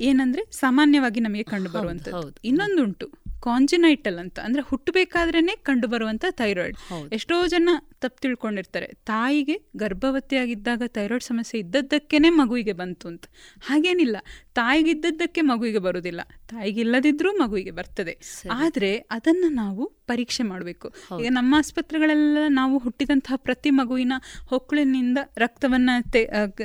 ಏನಂದ್ರೆ 0.00 0.42
ಸಾಮಾನ್ಯವಾಗಿ 0.50 1.20
ನಮಗೆ 1.20 1.42
ಕಂಡು 1.42 1.70
ಬರುವಂಥದ್ದು. 1.70 2.36
ಇನ್ನೊಂದುಂಟು. 2.44 3.06
ಕಾಂಜಿನೈಟಲ್ 3.42 4.18
ಅಂತ 4.18 4.38
ಅಂದ್ರೆ 4.40 4.62
ಹುಟ್ಟಬೇಕಾದ್ರೇನೆ 4.62 5.54
ಕಂಡು 5.56 5.86
ಬರುವಂತ 5.88 6.24
ಥೈರಾಯ್ಡ್ 6.30 6.76
ಎಷ್ಟೋ 7.12 7.46
ಜನ 7.46 7.68
ತಪ್ಪು 8.00 8.20
ತಿಳ್ಕೊಂಡಿರ್ತಾರೆ. 8.20 8.86
ತಾಯಿಗೆ 9.06 9.56
ಗರ್ಭವತಿಯಾಗಿದ್ದಾಗ 9.76 10.82
ಥೈರಾಯ್ಡ್ 10.86 11.24
ಸಮಸ್ಯೆ 11.24 11.60
ಇದ್ದದ್ದಕ್ಕೇನೆ 11.60 12.30
ಮಗುವಿಗೆ 12.30 12.72
ಬಂತು 12.72 13.08
ಅಂತ. 13.08 13.24
ಹಾಗೇನಿಲ್ಲ. 13.66 14.16
ತಾಯಿಗಿದ್ದದ್ದಕ್ಕೆ 14.54 15.40
ಮಗುವಿಗೆ 15.40 15.78
ಬರುವುದಿಲ್ಲ. 15.78 16.20
ತಾಯಿಗಿಲ್ಲದಿದ್ರೂ 16.48 17.32
ಮಗುವಿಗೆ 17.32 17.70
ಬರ್ತದೆ. 17.70 18.14
ಆದ್ರೆ 18.52 18.96
ಅದನ್ನ 18.96 19.44
ನಾವು 19.50 19.86
ಪರೀಕ್ಷೆ 20.06 20.42
ಮಾಡಬೇಕು. 20.42 20.88
ಈಗ 21.20 21.26
ನಮ್ಮ 21.30 21.54
ಆಸ್ಪತ್ರೆಗಳೆಲ್ಲ 21.58 22.38
ನಾವು 22.48 22.78
ಹುಟ್ಟಿದಂತಹ 22.78 23.36
ಪ್ರತಿ 23.36 23.70
ಮಗುವಿನ 23.70 24.12
ಹೊಕ್ಕಳಿನಿಂದ 24.46 25.18
ರಕ್ತವನ್ನ 25.36 25.90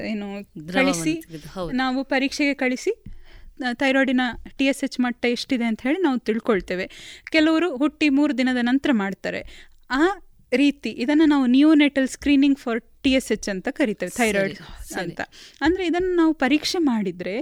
ಏನು 0.05 0.27
ಕಳಿಸಿ 0.73 1.13
ನಾವು 1.73 2.03
ಪರೀಕ್ಷೆಗೆ 2.03 2.53
ಕಳಿಸಿ 2.53 3.03
ಥೈರಾಯ್ಡಿನ 3.81 4.21
ಟಿ 4.57 4.65
ಎಸ್ 4.71 4.83
ಎಚ್ 4.87 4.99
ಮಟ್ಟ 5.05 5.25
ಎಷ್ಟಿದೆ 5.35 5.65
ಅಂತ 5.71 5.81
ಹೇಳಿ 5.87 5.99
ನಾವು 6.07 6.17
ತಿಳ್ಕೊಳ್ತೇವೆ. 6.29 6.85
ಕೆಲವರು 7.35 7.69
ಹುಟ್ಟಿ 7.77 8.09
ಮೂರು 8.09 8.37
ದಿನದ 8.37 8.57
ನಂತರ 8.61 8.91
ಮಾಡ್ತಾರೆ. 9.03 9.41
ಆ 9.89 10.03
ರೀತಿ 10.51 10.89
ಇದನ್ನು 10.89 11.25
ನಾವು 11.25 11.45
neonatal 11.45 12.07
screening 12.07 12.59
for 12.59 12.79
T 13.03 13.11
S 13.19 13.31
H 13.35 13.49
ಅಂತ 13.53 13.67
ಕರಿತೇವೆ 13.79 14.13
ಥೈರಾಯ್ಡ್ 14.17 14.59
ಅಂತ. 15.03 15.21
ಅಂದರೆ 15.61 15.83
ಇದನ್ನು 15.85 16.11
ನಾವು 16.15 16.33
ಪರೀಕ್ಷೆ 16.33 16.79
ಮಾಡಿದರೆ 16.91 17.35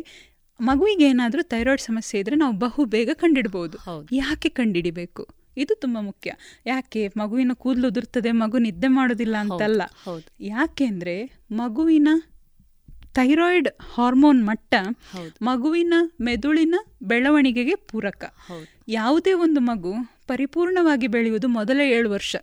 ಮಗುವಿಗೆ 0.59 1.05
ಏನಾದರೂ 1.13 1.41
ಥೈರಾಯ್ಡ್ 1.53 1.82
ಸಮಸ್ಯೆ 1.82 2.20
ಇದ್ದರೆ 2.20 2.36
ನಾವು 2.36 2.53
ಬಹು 2.57 2.86
ಬೇಗ 2.86 3.09
ಕಂಡಿಡ್ಬೋದು. 3.13 3.78
ಯಾಕೆ 4.11 4.49
ಕಂಡಿಡಿಬೇಕು? 4.49 5.24
ಇದು 5.57 5.74
ತುಂಬ 5.76 5.97
ಮುಖ್ಯ. 6.01 6.30
ಯಾಕೆ 6.66 7.01
ಮಗುವಿನ 7.22 7.53
ಕೂದಲು 7.53 7.88
ಉದುರ್ತದೆ 7.88 8.32
ಮಗು 8.32 8.57
ನಿದ್ದೆ 8.57 8.88
ಮಾಡೋದಿಲ್ಲ 8.88 9.36
ಅಂತಲ್ಲ. 9.36 9.82
ಯಾಕೆಂದ್ರೆ 10.53 11.16
ಮಗುವಿನ 11.51 12.09
ಥೈರಾಯ್ಡ್ 13.16 13.70
ಹಾರ್ಮೋನ್ 13.95 14.47
ಮಟ್ಟ 14.47 14.74
ಮಗುವಿನ 15.41 15.93
ಮೆದುಳಿನ 16.22 16.76
ಬೆಳವಣಿಗೆಗೆ 17.03 17.76
ಪೂರಕ. 17.76 18.24
ಯಾವುದೇ 18.88 19.34
ಒಂದು 19.34 19.59
ಮಗು 19.59 19.93
ಪರಿಪೂರ್ಣವಾಗಿ 20.28 21.07
ಬೆಳೆಯುವುದು 21.07 21.47
ಮೊದಲ 21.47 21.80
ಏಳು 21.82 22.11
ವರ್ಷ. 22.11 22.36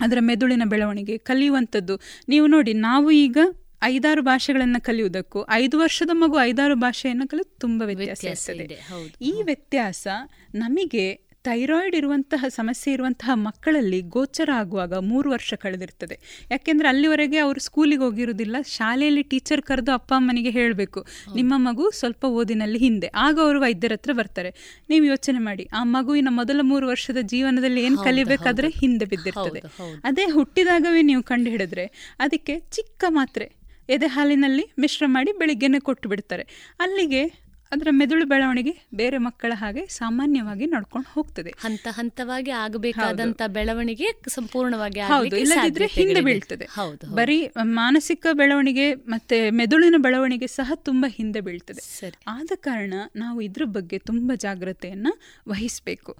ಅದರ 0.00 0.18
ಮೆದುಳಿನ 0.20 0.62
ಬೆಳವಣಿಗೆ 0.64 1.18
ಕಲಿಯುವಂಥದ್ದು. 1.18 2.00
ನೀವು 2.28 2.46
ನೋಡಿ 2.46 2.72
ನಾವು 2.72 3.10
ಈಗ 3.10 3.38
ಐದಾರು 3.82 4.22
ಭಾಷೆಗಳನ್ನು 4.22 4.84
ಕಲಿಯುವುದಕ್ಕೂ 4.84 5.46
ಐದು 5.50 5.78
ವರ್ಷದ 5.78 6.10
ಮಗು 6.12 6.40
ಐದಾರು 6.40 6.74
ಭಾಷೆಯನ್ನು 6.76 7.28
ಕಲಿಯೋದು 7.28 7.56
ತುಂಬ 7.60 7.82
ವ್ಯತ್ಯಾಸ 7.82 8.48
ಇರ್ತದೆ. 8.48 8.76
ಈ 9.22 9.42
ವ್ಯತ್ಯಾಸ 9.44 10.06
ನಮಗೆ 10.54 11.23
ಥೈರಾಯ್ಡ್ 11.44 11.94
ಇರುವಂತಹ 11.94 12.44
ಸಮಸ್ಯೆ 12.48 12.92
ಇರುವಂತಹ 12.92 13.30
ಮಕ್ಕಳಲ್ಲಿ 13.34 14.00
ಗೋಚರ 14.00 14.50
ಆಗುವಾಗ 14.54 14.94
ಮೂರು 14.98 15.30
ವರ್ಷ 15.30 15.54
ಕಳೆದಿರ್ತದೆ. 15.54 16.16
ಯಾಕೆಂದ್ರೆ 16.50 16.88
ಅಲ್ಲಿವರೆಗೆ 16.88 17.38
ಅವರು 17.38 17.60
ಸ್ಕೂಲಿಗೆ 17.60 18.02
ಹೋಗಿರುವುದಿಲ್ಲ 18.02 18.56
ಶಾಲೆಯಲ್ಲಿ 18.66 19.22
ಟೀಚರ್ 19.22 19.62
ಕರೆದು 19.62 19.92
ಅಪ್ಪ 19.92 20.12
ಅಮ್ಮನಿಗೆ 20.16 20.50
ಹೇಳಬೇಕು 20.50 21.06
ನಿಮ್ಮ 21.34 21.54
ಮಗು 21.56 21.90
ಸ್ವಲ್ಪ 21.90 22.24
ಓದಿನಲ್ಲಿ 22.24 22.78
ಹಿಂದೆ 22.78 23.10
ಆಗ 23.14 23.38
ಅವರು 23.40 23.60
ವೈದ್ಯರ 23.60 23.92
ಹತ್ರ 23.92 24.12
ಬರ್ತಾರೆ. 24.12 24.52
ನೀವು 24.90 25.04
ಯೋಚನೆ 25.04 25.38
ಮಾಡಿ 25.38 25.68
ಆ 25.72 25.84
ಮಗುವಿನ 25.84 26.28
ಮೊದಲ 26.30 26.60
ಮೂರು 26.62 26.86
ವರ್ಷದ 26.88 27.18
ಜೀವನದಲ್ಲಿ 27.22 27.82
ಏನು 27.84 27.98
ಕಲಿಬೇಕಾದ್ರೆ 27.98 28.68
ಹಿಂದೆ. 28.68 29.04
ಬಿದ್ದಿರ್ತದೆ. 29.04 29.60
ಅದೇ 30.04 30.24
ಹುಟ್ಟಿದಾಗವೇ 30.24 31.02
ನೀವು 31.02 31.22
ಕಂಡು 31.22 31.50
ಹಿಡಿದ್ರೆ 31.50 32.14
ಅದಕ್ಕೆ 32.20 32.58
ಚಿಕ್ಕ 32.58 33.04
ಮಾತ್ರೆ 33.08 33.64
ಎದೆ 33.88 34.06
ಹಾಲಿನಲ್ಲಿ 34.06 34.62
ಮಿಶ್ರ 34.78 35.04
ಮಾಡಿ 35.06 35.32
ಬೆಳಿಗ್ಗೆನೆ 35.32 35.80
ಕೊಟ್ಟು 35.80 36.08
ಬಿಡ್ತಾರೆ. 36.08 36.44
ಅಲ್ಲಿಗೆ 36.80 37.43
ಅದರ 37.74 37.88
ಮೆದುಳು 37.90 38.24
ಬೆಳವಣಿಗೆ 38.26 38.72
ಬೇರೆ 38.94 39.18
ಮಕ್ಕಳ 39.18 39.52
ಹಾಗೆ 39.54 39.86
ಸಾಮಾನ್ಯವಾಗಿ 39.86 40.66
ನಡ್ಕೊಂಡು 40.66 41.08
ಹೋಗ್ತದೆ. 41.12 41.50
ಹಂತ 41.60 41.86
ಹಂತವಾಗಿ 41.90 42.50
ಆಗಬೇಕಾದಂತ 42.50 43.42
ಬೆಳವಣಿಗೆ 43.46 44.08
ಸಂಪೂರ್ಣವಾಗಿ 44.28 45.00
ಹೌದು 45.00 45.36
ಇಲ್ಲದಿದ್ರೆ 45.36 45.86
ಹಿಂದೆ. 45.86 46.20
ಬೀಳ್ತದೆ. 46.20 46.64
ಹೌದು 46.64 47.14
ಬರೀ 47.14 47.38
ಮಾನಸಿಕ 47.62 48.26
ಬೆಳವಣಿಗೆ 48.32 48.94
ಮತ್ತೆ 48.94 49.50
ಮೆದುಳಿನ 49.50 49.94
ಬೆಳವಣಿಗೆ 49.98 50.46
ಸಹ 50.46 50.72
ತುಂಬಾ 50.74 51.10
ಹಿಂದೆ 51.10 51.40
ಬೀಳ್ತದೆ. 51.40 52.12
ಆದ 52.28 52.52
ಕಾರಣ 52.56 52.94
ನಾವು 53.16 53.40
ಇದ್ರ 53.40 53.62
ಬಗ್ಗೆ 53.64 53.98
ತುಂಬಾ 53.98 54.34
ಜಾಗ್ರತೆಯನ್ನ 54.36 55.08
ವಹಿಸಬೇಕು. 55.48 56.12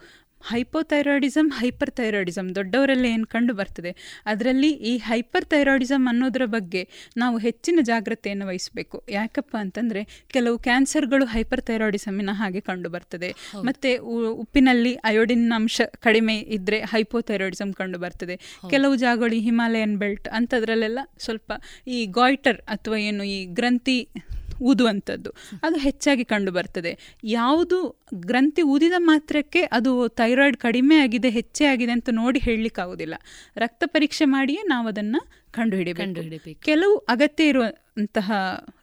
ಹೈಪೋಥೈರಾಯ್ಡಿಸಮ್ 0.51 1.49
ಹೈಪರ್ 1.61 1.93
ಥೈರಾಯ್ಡಿಸಮ್ 1.99 2.49
ದೊಡ್ಡವರಲ್ಲಿ 2.59 3.09
ಏನು 3.15 3.27
ಕಂಡು 3.35 3.55
ಬರ್ತದೆ? 3.61 3.91
ಅದರಲ್ಲಿ 4.27 4.71
ಈ 4.91 4.93
ಹೈಪರ್ 5.09 5.47
ಥೈರಾಯ್ಡಿಸಮ್ 5.53 6.07
ಅನ್ನೋದರ 6.13 6.47
ಬಗ್ಗೆ 6.57 6.83
ನಾವು 7.17 7.39
ಹೆಚ್ಚಿನ 7.39 7.79
ಜಾಗ್ರತೆಯನ್ನು 7.83 8.47
ವಹಿಸಬೇಕು. 8.51 8.99
ಯಾಕಪ್ಪ 9.11 9.55
ಅಂತಂದ್ರೆ 9.65 10.03
ಕೆಲವು 10.35 10.59
ಕ್ಯಾನ್ಸರ್ಗಳು 10.59 11.27
ಹೈಪರ್ 11.35 11.63
ಥೈರಾಯ್ಡಿಸಮಿನ 11.71 12.35
ಹಾಗೆ 12.41 12.63
ಕಂಡು 12.71 12.91
ಬರ್ತದೆ. 12.97 13.31
ಮತ್ತೆ 13.69 13.93
ಉಪ್ಪಿನಲ್ಲಿ 14.45 14.95
ಅಯೋಡಿನ್ 15.11 15.47
ಅಂಶ 15.53 15.81
ಕಡಿಮೆ 16.01 16.37
ಇದ್ದರೆ 16.59 16.81
ಹೈಪೋಥೈರಾಯ್ಡಿಸಮ್ 16.93 17.75
ಕಂಡು 17.81 17.99
ಬರ್ತದೆ. 17.99 18.37
ಕೆಲವು 18.75 18.97
ಜಾಗಗಳು 18.97 19.41
ಹಿಮಾಲಯನ್ 19.49 19.97
ಬೆಲ್ಟ್ 20.05 20.29
ಅಂಥದ್ರಲ್ಲೆಲ್ಲ 20.39 21.01
ಸ್ವಲ್ಪ 21.27 21.53
ಈ 21.97 22.01
ಗಾಯ್ಟರ್ 22.21 22.61
ಅಥವಾ 22.77 22.97
ಏನು 23.09 23.25
ಈ 23.25 23.39
ಗ್ರಂಥಿ 23.59 23.99
ಊದುವಂಥದ್ದು. 24.63 25.31
ಅದು 25.63 25.77
ಹೆಚ್ಚಾಗಿ 25.77 26.25
ಕಂಡು 26.25 26.53
ಬರ್ತದೆ. 26.53 27.19
ಯಾವುದು 27.25 28.07
ಗ್ರಂಥಿ 28.15 28.63
ಊದಿದ 28.63 28.93
ಮಾತ್ರಕ್ಕೆ 28.99 29.63
ಅದು 29.63 30.09
ಥೈರಾಯ್ಡ್ 30.09 30.57
ಕಡಿಮೆ 30.57 30.97
ಆಗಿದೆ 30.97 31.31
ಹೆಚ್ಚೇ 31.31 31.65
ಆಗಿದೆ 31.65 31.93
ಅಂತ 31.93 32.09
ನೋಡಿ 32.13 32.39
ಹೇಳಲಿಕ್ಕಾಗೋದಿಲ್ಲ 32.39 33.15
ರಕ್ತ 33.57 33.83
ಪರೀಕ್ಷೆ 33.87 34.25
ಮಾಡಿಯೇ 34.25 34.63
ನಾವು 34.67 34.89
ಅದನ್ನು 34.89 35.33
ಕಂಡುಹಿಡಿಯಬೇಕು 35.53 36.61
ಕೆಲವು 36.61 36.99
ಅಗತ್ಯ 36.99 37.45
ಇರುವಂತಹ 37.45 38.33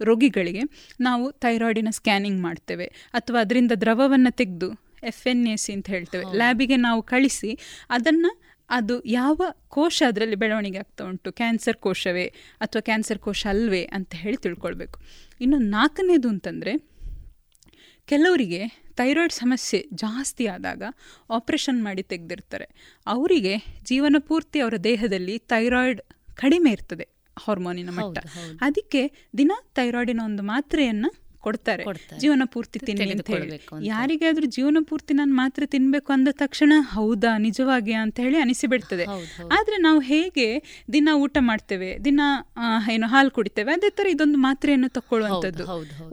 ರೋಗಿಗಳಿಗೆ 0.01 0.61
ನಾವು 0.99 1.31
ಥೈರಾಯ್ಡಿನ 1.31 1.87
ಸ್ಕ್ಯಾನಿಂಗ್ 1.91 2.41
ಮಾಡ್ತೇವೆ. 2.41 2.85
ಅಥವಾ 3.13 3.39
ಅದರಿಂದ 3.39 3.71
ದ್ರವವನ್ನು 3.81 4.35
ತೆಗೆದು 4.35 4.91
ಎಫ್ 5.03 5.27
ಎನ್ 5.27 5.47
ಎ 5.47 5.55
ಸಿ 5.55 5.73
ಅಂತ 5.73 5.89
ಹೇಳ್ತೇವೆ. 5.89 6.37
ಲ್ಯಾಬಿಗೆ 6.37 6.75
ನಾವು 6.75 7.03
ಕಳಿಸಿ 7.03 7.59
ಅದನ್ನು 7.89 8.50
ಅದು 8.71 8.95
ಯಾವ 9.05 9.41
ಕೋಶ 9.67 10.03
ಅದರಲ್ಲಿ 10.07 10.35
ಬೆಳವಣಿಗೆ 10.35 10.77
ಆಗ್ತಾ 10.77 11.03
ಉಂಟು? 11.05 11.31
ಕ್ಯಾನ್ಸರ್ 11.31 11.77
ಕೋಶವೇ 11.77 12.25
ಅಥವಾ 12.57 12.81
ಕ್ಯಾನ್ಸರ್ 12.81 13.19
ಕೋಶ 13.19 13.47
ಅಲ್ವೇ 13.49 13.83
ಅಂತ 13.83 14.13
ಹೇಳಿ 14.15 14.37
ತಿಳ್ಕೊಳ್ಬೇಕು. 14.37 14.99
ಇನ್ನು 15.41 15.57
ನಾಲ್ಕನೇದು 15.57 16.29
ಅಂತಂದರೆ 16.29 16.73
ಕೆಲವರಿಗೆ 18.07 18.61
ಥೈರಾಯ್ಡ್ 18.95 19.33
ಸಮಸ್ಯೆ 19.33 19.79
ಜಾಸ್ತಿ 19.93 20.45
ಆದಾಗ 20.47 20.83
ಆಪರೇಷನ್ 21.29 21.83
ಮಾಡಿ 21.83 22.03
ತೆಗೆದಿರ್ತಾರೆ. 22.03 22.65
ಅವರಿಗೆ 23.07 23.53
ಜೀವನ 23.83 24.15
ಪೂರ್ತಿ 24.19 24.59
ಅವರ 24.59 24.77
ದೇಹದಲ್ಲಿ 24.83 25.37
ಥೈರಾಯ್ಡ್ 25.37 26.01
ಕಡಿಮೆ 26.35 26.71
ಇರ್ತದೆ 26.71 27.05
ಹಾರ್ಮೋನಿನ 27.37 27.89
ಮಟ್ಟ. 27.89 28.17
ಅದಕ್ಕೆ 28.61 29.01
ದಿನ 29.37 29.51
ಥೈರಾಯ್ಡಿನ 29.75 30.19
ಒಂದು 30.25 30.43
ಮಾತ್ರೆಯನ್ನು 30.43 31.30
ಕೊಡ್ತಾರೆ. 31.45 31.83
ಜೀವನ 32.21 32.45
ಪೂರ್ತಿ 32.53 32.79
ತಿನ್ನಿ 32.87 33.09
ಅಂತ 33.15 33.29
ಹೇಳಿ. 33.35 33.59
ಯಾರಿಗಾದ್ರೂ 33.91 34.47
ಜೀವನ 34.57 34.81
ಪೂರ್ತಿ 34.89 35.13
ನಾನು 35.19 35.33
ಮಾತ್ರ 35.41 35.63
ತಿನ್ಬೇಕು 35.75 36.09
ಅಂದ 36.13 36.29
ತಕ್ಷಣ 36.43 36.73
ಹೌದಾ 36.95 37.31
ನಿಜವಾಗಿ 37.47 37.93
ಅಂತ 38.03 38.19
ಹೇಳಿ 38.25 38.39
ಅನಿಸಿಬಿಡ್ತದೆ. 38.45 39.05
ಆದ್ರೆ 39.57 39.77
ನಾವು 39.87 40.01
ಹೇಗೆ 40.11 40.47
ದಿನ 40.93 41.09
ಊಟ 41.23 41.37
ಮಾಡ್ತೇವೆ 41.49 41.91
ದಿನ 42.05 42.21
ಏನು 42.91 43.07
ಹಾಲು 43.07 43.31
ಕುಡಿತೇವೆ 43.37 43.73
ಅದೇ 43.73 43.91
ತರ 43.99 44.07
ಇದೊಂದು 44.15 44.39
ಮಾತ್ರೆಯನ್ನು 44.47 44.89
ತಕ್ಕೊಳ್ಳುವಂಥದ್ದು. 44.97 45.65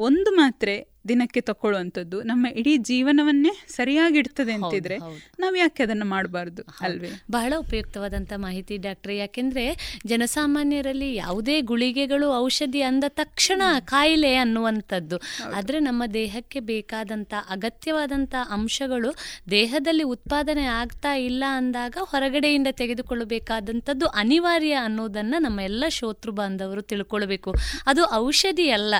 ಒಂದು 0.09 0.33
ಮಾತ್ರೆ 0.37 0.77
ದಿನಕ್ಕೆ 1.09 1.41
ತಕೊಳ್ಳುವಂಥದ್ದು. 1.41 2.23
ನಮ್ಮ 2.23 2.47
ಇಡೀ 2.47 2.77
ಜೀವನವನ್ನೇ 2.77 3.53
ಸರಿಯಾಗಿ 3.69 4.19
ಇಡ್ತದೆ 4.19 4.53
ಅಂತಿದ್ರೆ 4.53 4.97
ನಾವು 5.41 5.57
ಯಾಕೆ 5.57 5.83
ಅದನ್ನು 5.83 6.05
ಮಾಡಬಾರ್ದು 6.05 6.63
ಅಲ್ವೇ? 6.81 7.11
ಬಹಳ 7.31 7.53
ಉಪಯುಕ್ತವಾದಂಥ 7.59 8.33
ಮಾಹಿತಿ 8.37 8.77
ಡಾಕ್ಟ್ರೆ. 8.77 9.17
ಯಾಕೆಂದ್ರೆ 9.17 9.65
ಜನಸಾಮಾನ್ಯರಲ್ಲಿ 10.07 11.15
ಯಾವುದೇ 11.15 11.61
ಗುಳಿಗೆಗಳು 11.61 12.35
ಔಷಧಿ 12.37 12.83
ಅಂದ 12.83 13.05
ತಕ್ಷಣ 13.09 13.63
ಕಾಯಿಲೆ 13.81 14.35
ಅನ್ನುವಂಥದ್ದು. 14.37 15.17
ಆದರೆ 15.55 15.79
ನಮ್ಮ 15.79 16.03
ದೇಹಕ್ಕೆ 16.15 16.61
ಬೇಕಾದಂಥ 16.61 17.35
ಅಗತ್ಯವಾದಂಥ 17.51 18.35
ಅಂಶಗಳು 18.51 19.15
ದೇಹದಲ್ಲಿ 19.51 20.03
ಉತ್ಪಾದನೆ 20.03 20.65
ಆಗ್ತಾ 20.65 21.15
ಇಲ್ಲ 21.15 21.45
ಅಂದಾಗ 21.49 21.97
ಹೊರಗಡೆಯಿಂದ 22.01 22.67
ತೆಗೆದುಕೊಳ್ಳಬೇಕಾದಂಥದ್ದು 22.71 24.07
ಅನಿವಾರ್ಯ 24.07 24.73
ಅನ್ನೋದನ್ನ 24.73 25.35
ನಮ್ಮ 25.39 25.61
ಎಲ್ಲ 25.61 25.85
ಶೋತೃ 25.89 26.31
ಬಾಂಧವರು 26.31 26.83
ತಿಳ್ಕೊಳ್ಬೇಕು. 26.83 27.55
ಅದು 27.87 28.03
ಔಷಧಿ 28.15 28.71
ಅಲ್ಲ. 28.71 28.95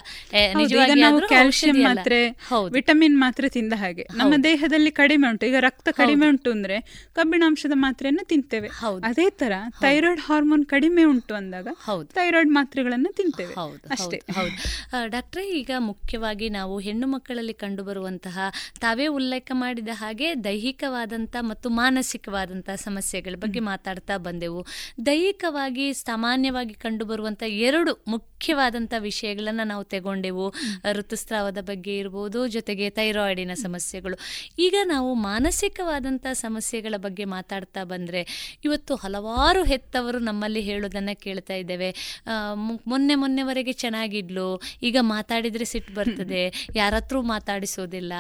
ನಿಜವಾಗಿ 0.57 1.01
ಮಾತ್ರೆ 1.99 2.29
ವಿಟಮಿನ್ 2.73 3.19
ಮಾತ್ರೆ 3.21 3.49
ತಿಂದ 3.49 3.73
ಹಾಗೆ. 3.77 4.07
ನಮ್ಮ 4.15 4.35
ದೇಹದಲ್ಲಿ 4.43 4.91
ಕಡಿಮೆ 4.91 5.29
ಉಂಟು. 5.29 5.47
ಈಗ 5.47 5.55
ರಕ್ತ 5.61 5.89
ಕಡಿಮೆ 5.93 6.29
ಉಂಟು 6.29 6.51
ಅಂದ್ರೆ 6.51 7.07
ಕಬ್ಬಿಣಾಂಶದ 7.13 7.73
ಮಾತ್ರೆಯನ್ನು 7.75 8.25
ತಿಂತೇವೆ. 8.25 8.69
ಅದೇ 9.07 9.31
ತರ 9.31 9.53
ಥೈರಾಯ್ಡ್ 9.81 10.21
ಹಾರ್ಮೋನ್ 10.21 10.65
ಕಡಿಮೆ 10.67 11.05
ಉಂಟು 11.05 11.35
ಅಂದಾಗ 11.35 11.69
ಥೈರಾಯ್ಡ್ 12.15 12.51
ಮಾತ್ರೆಗಳನ್ನು 12.51 13.13
ತಿಂತೇವೆ. 13.13 13.55
ಅಷ್ಟೇ. 13.91 14.23
ಹೌದು. 14.33 15.11
ಡಾಕ್ಟ್ರೇ 15.11 15.45
ಈಗ 15.59 15.71
ಮುಖ್ಯವಾಗಿ 15.79 16.49
ನಾವು 16.49 16.79
ಹೆಣ್ಣು 16.79 17.07
ಮಕ್ಕಳಲ್ಲಿ 17.07 17.55
ಕಂಡುಬರುವಂತಹ 17.55 18.39
ತಾವೇ 18.81 19.07
ಉಲ್ಲೇಖ 19.07 19.51
ಮಾಡಿದ 19.55 19.89
ಹಾಗೆ 19.93 20.45
ದೈಹಿಕವಾದಂತಹ 20.45 21.39
ಮತ್ತು 21.41 21.71
ಮಾನಸಿಕವಾದಂತಹ 21.71 22.75
ಸಮಸ್ಯೆಗಳ 22.75 23.35
ಬಗ್ಗೆ 23.37 23.61
ಮಾತಾಡ್ತಾ 23.61 24.17
ಬಂದೆವು. 24.17 24.67
ದೈಹಿಕವಾಗಿ 25.07 25.93
ಸಾಮಾನ್ಯವಾಗಿ 25.93 26.75
ಕಂಡುಬರುವಂಥ 26.75 27.43
ಎರಡು 27.43 28.05
ಮುಖ್ಯವಾದಂತಹ 28.09 29.01
ವಿಷಯಗಳನ್ನು 29.01 29.67
ನಾವು 29.67 29.85
ತಗೊಂಡೆವು. 29.85 30.55
ಋತುಸ್ರಾವದ 30.93 31.59
ಬಗ್ಗೆ 31.61 31.88
ಇರ್ಬೋದು, 31.97 32.49
ಜೊತೆಗೆ 32.49 32.91
ಥೈರಾಯ್ಡಿನ 32.91 33.55
ಸಮಸ್ಯೆಗಳು. 33.55 34.17
ಈಗ 34.59 34.75
ನಾವು 34.85 35.15
ಮಾನಸಿಕವಾದಂಥ 35.15 36.27
ಸಮಸ್ಯೆಗಳ 36.33 36.95
ಬಗ್ಗೆ 36.97 37.25
ಮಾತಾಡ್ತಾ 37.25 37.85
ಬಂದರೆ, 37.85 38.23
ಇವತ್ತು 38.65 38.95
ಹಲವಾರು 38.95 39.65
ಹೆತ್ತವರು 39.65 40.19
ನಮ್ಮಲ್ಲಿ 40.19 40.61
ಹೇಳೋದನ್ನು 40.61 41.21
ಕೇಳ್ತಾ 41.21 41.55
ಇದ್ದೇವೆ. 41.55 42.21
ಮೊನ್ನೆ 42.87 43.15
ಮೊನ್ನೆವರೆಗೆ 43.15 43.73
ಚೆನ್ನಾಗಿದ್ಲು, 43.73 44.49
ಈಗ 44.83 44.97
ಮಾತಾಡಿದರೆ 45.01 45.65
ಸಿಟ್ಟು 45.65 45.95
ಬರ್ತದೆ, 45.95 46.43
ಯಾರತ್ರೂ 46.75 47.23
ಮಾತಾಡಿಸೋದಿಲ್ಲ. 47.23 48.13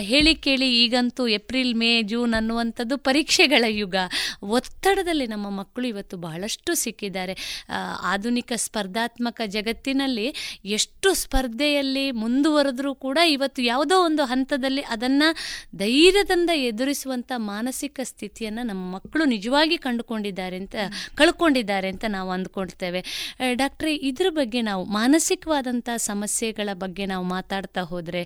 ಹೇಳಿ 0.00 0.34
ಕೇಳಿ 0.34 0.68
ಈಗಂತೂ 0.84 1.28
ಏಪ್ರಿಲ್, 1.28 1.74
ಮೇ, 1.74 2.02
ಜೂನ್ 2.02 2.34
ಅನ್ನುವಂಥದ್ದು 2.34 2.98
ಪರೀಕ್ಷೆಗಳ 2.98 3.64
ಯುಗ. 3.68 3.96
ಒತ್ತಡದಲ್ಲಿ 4.42 5.26
ನಮ್ಮ 5.26 5.50
ಮಕ್ಕಳು 5.50 5.86
ಇವತ್ತು 5.86 6.16
ಬಹಳಷ್ಟು 6.16 6.74
ಸಿಕ್ಕಿದ್ದಾರೆ. 6.74 7.36
ಆಧುನಿಕ 8.02 8.52
ಸ್ಪರ್ಧಾತ್ಮಕ 8.56 9.40
ಜಗತ್ತಿನಲ್ಲಿ 9.46 10.26
ಎಷ್ಟು 10.64 11.14
ಸ್ಪರ್ಧೆಯಲ್ಲಿ 11.14 12.10
ಮುಂದುವರೆದ್ರೂ 12.10 12.94
ಕೂಡ 12.98 13.18
ಇವತ್ತು 13.28 13.62
ಯಾವುದೋ 13.62 13.96
ಒಂದು 14.04 14.24
ಹಂತದಲ್ಲಿ 14.24 14.82
ಅದನ್ನು 14.82 15.28
ಧೈರ್ಯದಿಂದ 15.78 16.50
ಎದುರಿಸುವಂಥ 16.70 17.32
ಮಾನಸಿಕ 17.36 18.00
ಸ್ಥಿತಿಯನ್ನು 18.04 18.62
ನಮ್ಮ 18.62 18.84
ಮಕ್ಕಳು 18.94 19.24
ನಿಜವಾಗಿ 19.24 19.78
ಕಂಡುಕೊಂಡಿದ್ದಾರೆ 19.78 20.56
ಅಂತ, 20.56 20.76
ಕಳ್ಕೊಂಡಿದ್ದಾರೆ 21.14 21.88
ಅಂತ 21.88 22.04
ನಾವು 22.08 22.30
ಅಂದ್ಕೊಳ್ತೇವೆ. 22.30 23.02
ಡಾಕ್ಟ್ರೇ, 23.54 23.94
ಇದ್ರ 24.10 24.26
ಬಗ್ಗೆ 24.30 24.62
ನಾವು 24.62 24.84
ಮಾನಸಿಕವಾದಂಥ 24.98 25.88
ಸಮಸ್ಯೆಗಳ 25.96 26.68
ಬಗ್ಗೆ 26.74 27.06
ನಾವು 27.06 27.26
ಮಾತಾಡ್ತಾ 27.36 27.84
ಹೋದರೆ 27.92 28.24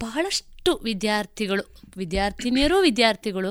ಬಹಳಷ್ಟು 0.00 0.57
ವಿದ್ಯಾರ್ಥಿಗಳು, 0.84 1.62
ವಿದ್ಯಾರ್ಥಿನಿಯರು, 1.96 2.76
ವಿದ್ಯಾರ್ಥಿಗಳು 2.80 3.50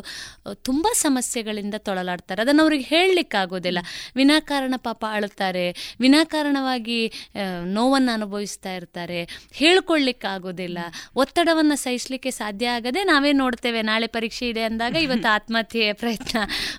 ತುಂಬ 0.61 0.87
ಸಮಸ್ಯೆಗಳಿಂದ 0.93 1.75
ತೊಳಲಾಡ್ತಾರೆ. 1.77 2.41
ಅದನ್ನು 2.41 2.61
ಅವ್ರಿಗೆ 2.63 2.83
ಹೇಳಲಿಕ್ಕಾಗೋದಿಲ್ಲ. 2.83 3.79
ವಿನಾಕಾರಣ 4.15 4.73
ಪಾಪ 4.77 5.05
ಅಳುತ್ತಾರೆ, 5.11 5.95
ವಿನಾಕಾರಣವಾಗಿ 5.99 6.99
ನೋವನ್ನು 7.63 8.11
ಅನುಭವಿಸ್ತಾ 8.11 8.73
ಇರ್ತಾರೆ. 8.75 9.19
ಹೇಳ್ಕೊಳ್ಳಿಕ್ಕಾಗೋದಿಲ್ಲ 9.51 10.79
ಒತ್ತಡವನ್ನು 11.15 11.75
ಸಹಿಸಲಿಕ್ಕೆ 11.75 12.31
ಸಾಧ್ಯ 12.31 12.67
ಆಗದೆ 12.67 13.03
ನಾವೇ 13.03 13.31
ನೋಡ್ತೇವೆ, 13.31 13.81
ನಾಳೆ 13.81 14.07
ಪರೀಕ್ಷೆ 14.07 14.49
ಇದೆ 14.49 14.63
ಅಂದಾಗ 14.63 14.95
ಇವತ್ತು 14.95 15.29
ಆತ್ಮಹತ್ಯೆಯ 15.33 15.93
ಪ್ರಯತ್ನ. 15.93 16.37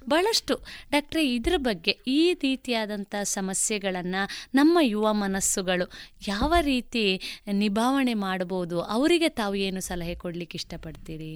ಬಹಳಷ್ಟು. 0.09 0.57
ಡಾಕ್ಟ್ರೆ, 0.91 1.25
ಇದ್ರ 1.29 1.55
ಬಗ್ಗೆ 1.57 1.91
ಈ 1.91 2.21
ರೀತಿಯಾದಂಥ 2.35 3.15
ಸಮಸ್ಯೆಗಳನ್ನು 3.23 4.23
ನಮ್ಮ 4.55 4.79
ಯುವ 4.83 5.13
ಮನಸ್ಸುಗಳು 5.13 5.87
ಯಾವ 6.29 6.55
ರೀತಿ 6.61 7.07
ನಿಭಾವಣೆ 7.53 8.15
ಮಾಡಬಹುದು 8.15 8.79
ಅವರಿಗೆ 8.97 9.29
ತಾವು 9.29 9.55
ಏನು 9.55 9.81
ಸಲಹೆ 9.81 10.15
ಕೊಡ್ಲಿಕ್ಕೆ 10.23 10.57
ಇಷ್ಟಪಡ್ತೀರಿ? 10.61 11.33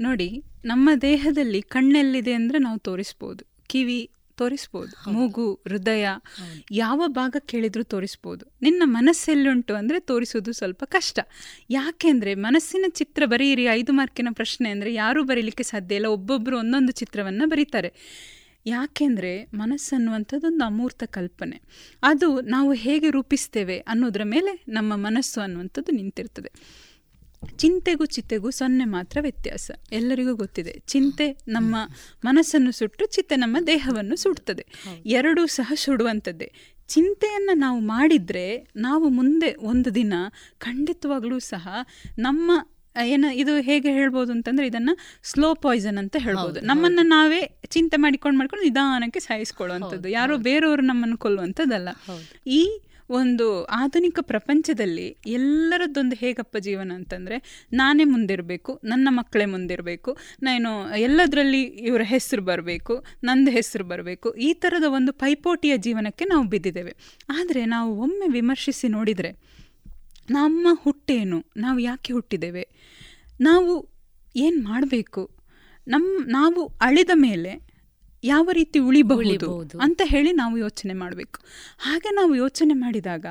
ನೋಡಿ 0.00 0.28
ನಮ್ಮ 0.64 0.90
ದೇಹದಲ್ಲಿ 1.02 1.60
ಕಣ್ಣೆಲ್ಲಿದೆ 1.74 2.32
ಅಂದರೆ 2.32 2.58
ನಾವು 2.58 2.78
ತೋರಿಸ್ಬೋದು. 2.88 3.42
ಕಿವಿ 3.66 4.00
ತೋರಿಸ್ಬೋದು. 4.38 4.92
ಮೂಗು 5.14 5.46
ಹೃದಯ 5.70 6.04
ಯಾವ 6.70 7.02
ಭಾಗ 7.18 7.36
ಕೇಳಿದ್ರು 7.50 7.82
ತೋರಿಸ್ಬೋದು. 7.84 8.44
ನಿನ್ನ 8.62 8.82
ಮನಸ್ಸೆಲ್ಲುಂಟು 8.98 9.72
ಅಂದರೆ 9.74 9.98
ತೋರಿಸೋದು 10.00 10.52
ಸ್ವಲ್ಪ 10.52 10.82
ಕಷ್ಟ. 10.96 11.18
ಯಾಕೆಂದರೆ 11.70 12.32
ಮನಸ್ಸಿನ 12.46 12.86
ಚಿತ್ರ 13.00 13.22
ಬರೀರಿ 13.26 13.66
ಐದು 13.78 13.92
ಮಾರ್ಕಿನ 13.92 14.30
ಪ್ರಶ್ನೆ 14.32 14.70
ಅಂದರೆ 14.70 14.92
ಯಾರೂ 14.94 15.22
ಬರೀಲಿಕ್ಕೆ 15.22 15.62
ಸಾಧ್ಯ 15.62 15.98
ಇಲ್ಲ. 16.00 16.06
ಒಬ್ಬೊಬ್ಬರು 16.06 16.56
ಒಂದೊಂದು 16.58 16.92
ಚಿತ್ರವನ್ನು 16.92 17.46
ಬರೀತಾರೆ. 17.48 17.90
ಯಾಕೆಂದರೆ 18.66 19.30
ಮನಸ್ಸನ್ನುವಂಥದ್ದು 19.60 20.46
ಒಂದು 20.46 20.64
ಅಮೂರ್ತ 20.64 21.04
ಕಲ್ಪನೆ. 21.06 21.56
ಅದು 22.02 22.28
ನಾವು 22.54 22.72
ಹೇಗೆ 22.84 23.08
ರೂಪಿಸ್ತೇವೆ 23.10 23.78
ಅನ್ನೋದ್ರ 23.92 24.24
ಮೇಲೆ 24.24 24.52
ನಮ್ಮ 24.68 24.92
ಮನಸ್ಸು 25.06 25.38
ಅನ್ನುವಂಥದ್ದು 25.40 25.92
ನಿಂತಿರ್ತದೆ. 25.92 26.50
ಚಿಂತೆಗೂ 27.56 28.04
ಚಿತೆಗೂ 28.04 28.50
ಸೊನ್ನೆ 28.50 28.84
ಮಾತ್ರ 28.84 29.18
ವ್ಯತ್ಯಾಸ. 29.20 29.70
ಎಲ್ಲರಿಗೂ 29.92 30.36
ಗೊತ್ತಿದೆ. 30.36 30.82
ಚಿಂತೆ 30.86 31.38
ನಮ್ಮ 31.48 31.76
ಮನಸ್ಸನ್ನು 32.24 32.72
ಸುಟ್ಟು 32.72 33.06
ಚಿತೆ 33.06 33.36
ನಮ್ಮ 33.36 33.56
ದೇಹವನ್ನು 33.66 34.16
ಸುಡ್ತದೆ. 34.16 34.66
ಎರಡೂ 35.06 35.46
ಸಹ 35.46 35.72
ಸುಡುವಂಥದ್ದೇ. 35.74 36.52
ಚಿಂತೆಯನ್ನು 36.88 37.58
ನಾವು 37.58 37.80
ಮಾಡಿದರೆ 37.80 38.66
ನಾವು 38.76 39.08
ಮುಂದೆ 39.08 39.54
ಒಂದು 39.54 39.94
ದಿನ 39.94 40.14
ಖಂಡಿತವಾಗಲೂ 40.58 41.38
ಸಹ 41.38 41.68
ನಮ್ಮ 42.18 42.52
ಏನ 43.04 43.24
ಇದು 43.34 43.60
ಹೇಗೆ 43.60 43.92
ಹೇಳ್ಬೋದು 43.92 44.32
ಅಂತಂದ್ರೆ 44.32 44.66
ಇದನ್ನ 44.66 44.90
ಸ್ಲೋ 45.22 45.54
ಪಾಯ್ಸನ್ 45.54 45.98
ಅಂತ 45.98 46.16
ಹೇಳ್ಬೋದು. 46.18 46.60
ನಮ್ಮನ್ನ 46.60 46.98
ನಾವೇ 47.02 47.58
ಚಿಂತೆ 47.66 47.96
ಮಾಡಿಕೊಂಡು 47.96 48.38
ಮಾಡ್ಕೊಂಡು 48.38 48.64
ನಿಧಾನಕ್ಕೆ 48.64 49.20
ಸಾಯಿಸ್ಕೊಳ್ಳುವಂಥದ್ದು. 49.20 50.08
ಯಾರೋ 50.08 50.36
ಬೇರೆಯವರು 50.36 50.82
ನಮ್ಮನ್ನು 50.82 51.16
ಕೊಲ್ಲುವಂಥದ್ದಲ್ಲ. 51.16 51.88
ಈ 52.46 52.80
ಒಂದು 53.10 53.64
ಆಧುನಿಕ 53.64 54.18
ಪ್ರಪಂಚದಲ್ಲಿ 54.22 55.16
ಎಲ್ಲರದ್ದೊಂದು 55.26 56.16
ಹೇಗಪ್ಪ 56.16 56.56
ಜೀವನ 56.56 56.92
ಅಂತಂದರೆ, 56.94 57.66
ನಾನೇ 57.72 58.04
ಮುಂದಿರಬೇಕು, 58.04 58.80
ನನ್ನ 58.84 59.08
ಮಕ್ಕಳೇ 59.10 59.44
ಮುಂದಿರಬೇಕು 59.44 60.16
ನಾನು 60.42 60.96
ಎಲ್ಲದರಲ್ಲಿ 60.96 61.62
ಇವರ 61.62 62.02
ಹೆಸರು 62.04 62.42
ಬರಬೇಕು, 62.42 63.04
ನಂದು 63.24 63.50
ಹೆಸರು 63.50 63.84
ಬರಬೇಕು, 63.84 64.30
ಈ 64.30 64.52
ಥರದ 64.52 64.84
ಒಂದು 64.88 65.12
ಪೈಪೋಟಿಯ 65.12 65.76
ಜೀವನಕ್ಕೆ 65.76 66.24
ನಾವು 66.24 66.44
ಬಿದ್ದಿದ್ದೇವೆ. 66.44 66.94
ಆದರೆ 67.38 67.64
ನಾವು 67.64 68.00
ಒಮ್ಮೆ 68.00 68.32
ವಿಮರ್ಶಿಸಿ 68.32 68.88
ನೋಡಿದರೆ, 68.88 69.32
ನಮ್ಮ 70.30 70.68
ಹುಟ್ಟೇನು, 70.72 71.44
ನಾವು 71.56 71.78
ಯಾಕೆ 71.78 72.12
ಹುಟ್ಟಿದ್ದೇವೆ? 72.12 72.68
ನಾವು 73.40 73.92
ಏನು 74.36 74.62
ಮಾಡಬೇಕು? 74.62 75.30
ನಮ್ಮ 75.88 76.24
ನಾವು 76.26 76.66
ಅಳಿದ 76.66 77.10
ಮೇಲೆ 77.14 77.71
ಯಾವ 78.22 78.48
ರೀತಿ 78.52 78.78
ಉಳಿಬಹುದು 78.78 79.78
ಅಂತ 79.80 80.00
ಹೇಳಿ 80.04 80.32
ನಾವು 80.32 80.58
ಯೋಚನೆ 80.58 80.94
ಮಾಡಬೇಕು. 80.94 81.40
ಹಾಗೆ 81.78 82.14
ನಾವು 82.14 82.34
ಯೋಚನೆ 82.34 82.74
ಮಾಡಿದಾಗ 82.74 83.26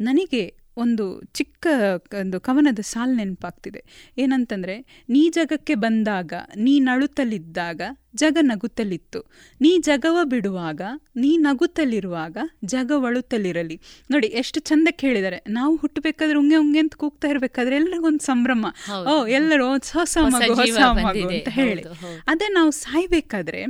ನನಗೆ 0.00 0.60
ಒಂದು 0.76 1.22
ಚಿಕ್ಕ 1.22 1.66
ಒಂದು 2.14 2.40
ಕವನದ 2.40 2.78
ಸಾಲು 2.82 3.14
ನೆನಪಾಗ್ತಿದೆ. 3.14 3.80
ಏನಂತಂದರೆ 4.18 5.04
ನೀ 5.08 5.28
ಜಗಕ್ಕೆ 5.28 5.74
ಬಂದಾಗ 5.74 6.32
ನೀ 6.56 6.80
ನಳುತ್ತಲಿದ್ದಾಗ 6.80 7.80
ಜಗ 8.16 8.38
ನಗುತ್ತಲಿತ್ತು. 8.40 9.20
ನೀ 9.60 9.78
ಜಗವ 9.78 10.18
ಬಿಡುವಾಗ 10.24 10.80
ನೀ 11.16 11.36
ನಗುತ್ತಲಿರುವಾಗ 11.36 12.36
ಜಗ 12.64 12.90
ಒಳುತ್ತಲಿರಲಿ. 12.96 13.80
ನೋಡಿ 14.10 14.26
ಎಷ್ಟು 14.26 14.60
ಚಂದಕ್ಕೆ 14.60 15.06
ಹೇಳಿದ್ದಾರೆ 15.06 15.42
ನಾವು 15.48 15.76
ಹುಟ್ಟಬೇಕಾದ್ರೆ 15.76 16.38
ಉಂಗೆ 16.38 16.56
ಉಂಗೆ 16.56 16.78
ಅಂತ 16.78 16.94
ಕೂಗ್ತಾ 16.94 17.28
ಇರಬೇಕಾದ್ರೆ 17.28 17.76
ಎಲ್ಲರಿಗೊಂದು 17.76 18.24
ಸಂಭ್ರಮ. 18.24 18.66
ಓ 19.08 19.26
ಎಲ್ಲರೂ 19.26 19.68
ಹೊಸ 19.68 20.18
ಮಗು 20.18 20.54
ಹೊಸ 20.54 20.78
ಮಗು 20.80 21.28
ಅಂತ 21.28 21.48
ಹೇಳಿ. 21.48 21.84
ಅದೇ 22.26 22.48
ನಾವು 22.52 22.70
ಸಾಯ್ಬೇಕಾದ್ರೆ 22.70 23.62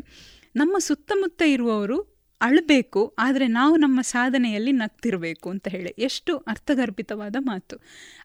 ನಮ್ಮ 0.54 0.76
ಸುತ್ತಮುತ್ತ 0.78 1.42
ಇರುವವರು 1.46 1.98
ಅಳಬೇಕು, 2.40 3.14
ಆದರೆ 3.18 3.46
ನಾವು 3.46 3.76
ನಮ್ಮ 3.76 4.00
ಸಾಧನೆಯಲ್ಲಿ 4.00 4.72
ನಗ್ತಿರಬೇಕು 4.72 5.50
ಅಂತ 5.50 5.68
ಹೇಳಿ. 5.68 5.90
ಎಷ್ಟು 5.98 6.36
ಅರ್ಥಗರ್ಭಿತವಾದ 6.36 7.36
ಮಾತು. 7.40 7.76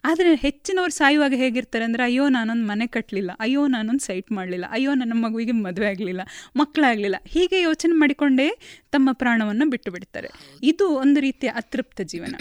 ಆದರೆ 0.03 0.36
ಹೆಚ್ಚಿನವ್ರು 0.36 0.91
ಸಾಯುವಾಗ 0.91 1.34
ಹೇಗಿರ್ತಾರೆ 1.34 1.84
ಅಂದರೆ, 1.84 2.03
ಅಯ್ಯೋ, 2.03 2.30
ನಾನೊಂದು 2.30 2.65
ಮನೆ 2.67 2.88
ಕಟ್ಟಲಿಲ್ಲ 2.88 3.32
ಅಯ್ಯೋ, 3.39 3.67
ನಾನೊಂದು 3.67 4.05
ಸೈಟ್ 4.05 4.32
ಮಾಡಲಿಲ್ಲ. 4.32 4.65
ಅಯ್ಯೋ, 4.71 4.93
ನನ್ನ 4.93 5.13
ಮಗುವಿಗೆ 5.26 5.51
ಮದುವೆ 5.51 5.88
ಆಗಲಿಲ್ಲ. 5.88 6.21
ಮಕ್ಕಳಾಗಲಿಲ್ಲ 6.55 7.15
ಹೀಗೆ 7.26 7.61
ಯೋಚನೆ 7.61 7.93
ಮಾಡಿಕೊಂಡೇ 7.93 8.47
ತಮ್ಮ 8.91 9.09
ಪ್ರಾಣವನ್ನು 9.13 9.69
ಬಿಟ್ಟು 9.69 9.91
ಬಿಡ್ತಾರೆ. 9.91 10.32
ಇದು 10.63 10.88
ಒಂದು 10.89 11.19
ರೀತಿಯ 11.19 11.49
ಅತೃಪ್ತ 11.49 12.01
ಜೀವನ. 12.01 12.36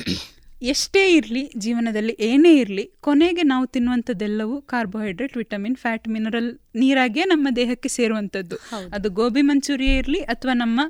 ಎಷ್ಟೇ 0.72 1.14
ಇರಲಿ 1.16 1.50
ಜೀವನದಲ್ಲಿ 1.56 2.16
ಏನೇ 2.20 2.52
ಇರಲಿ 2.60 2.84
ಕೊನೆಗೆ 3.00 3.42
ನಾವು 3.42 3.66
ತಿನ್ನುವಂಥದ್ದೆಲ್ಲವೂ 3.66 4.60
ಕಾರ್ಬೋಹೈಡ್ರೇಟ್ 4.60 5.36
ವಿಟಮಿನ್ 5.36 5.76
ಫ್ಯಾಟ್ 5.76 6.08
ಮಿನರಲ್ 6.08 6.58
ನೀರಾಗಿಯೇ 6.76 7.24
ನಮ್ಮ 7.24 7.48
ದೇಹಕ್ಕೆ 7.56 7.88
ಸೇರುವಂಥದ್ದು. 7.88 8.56
ಅದು 8.92 9.10
ಗೋಬಿ 9.10 9.42
ಮಂಚೂರಿಯೇ 9.42 9.96
ಇರಲಿ 9.96 10.20
ಅಥವಾ 10.20 10.52
ನಮ್ಮ 10.52 10.80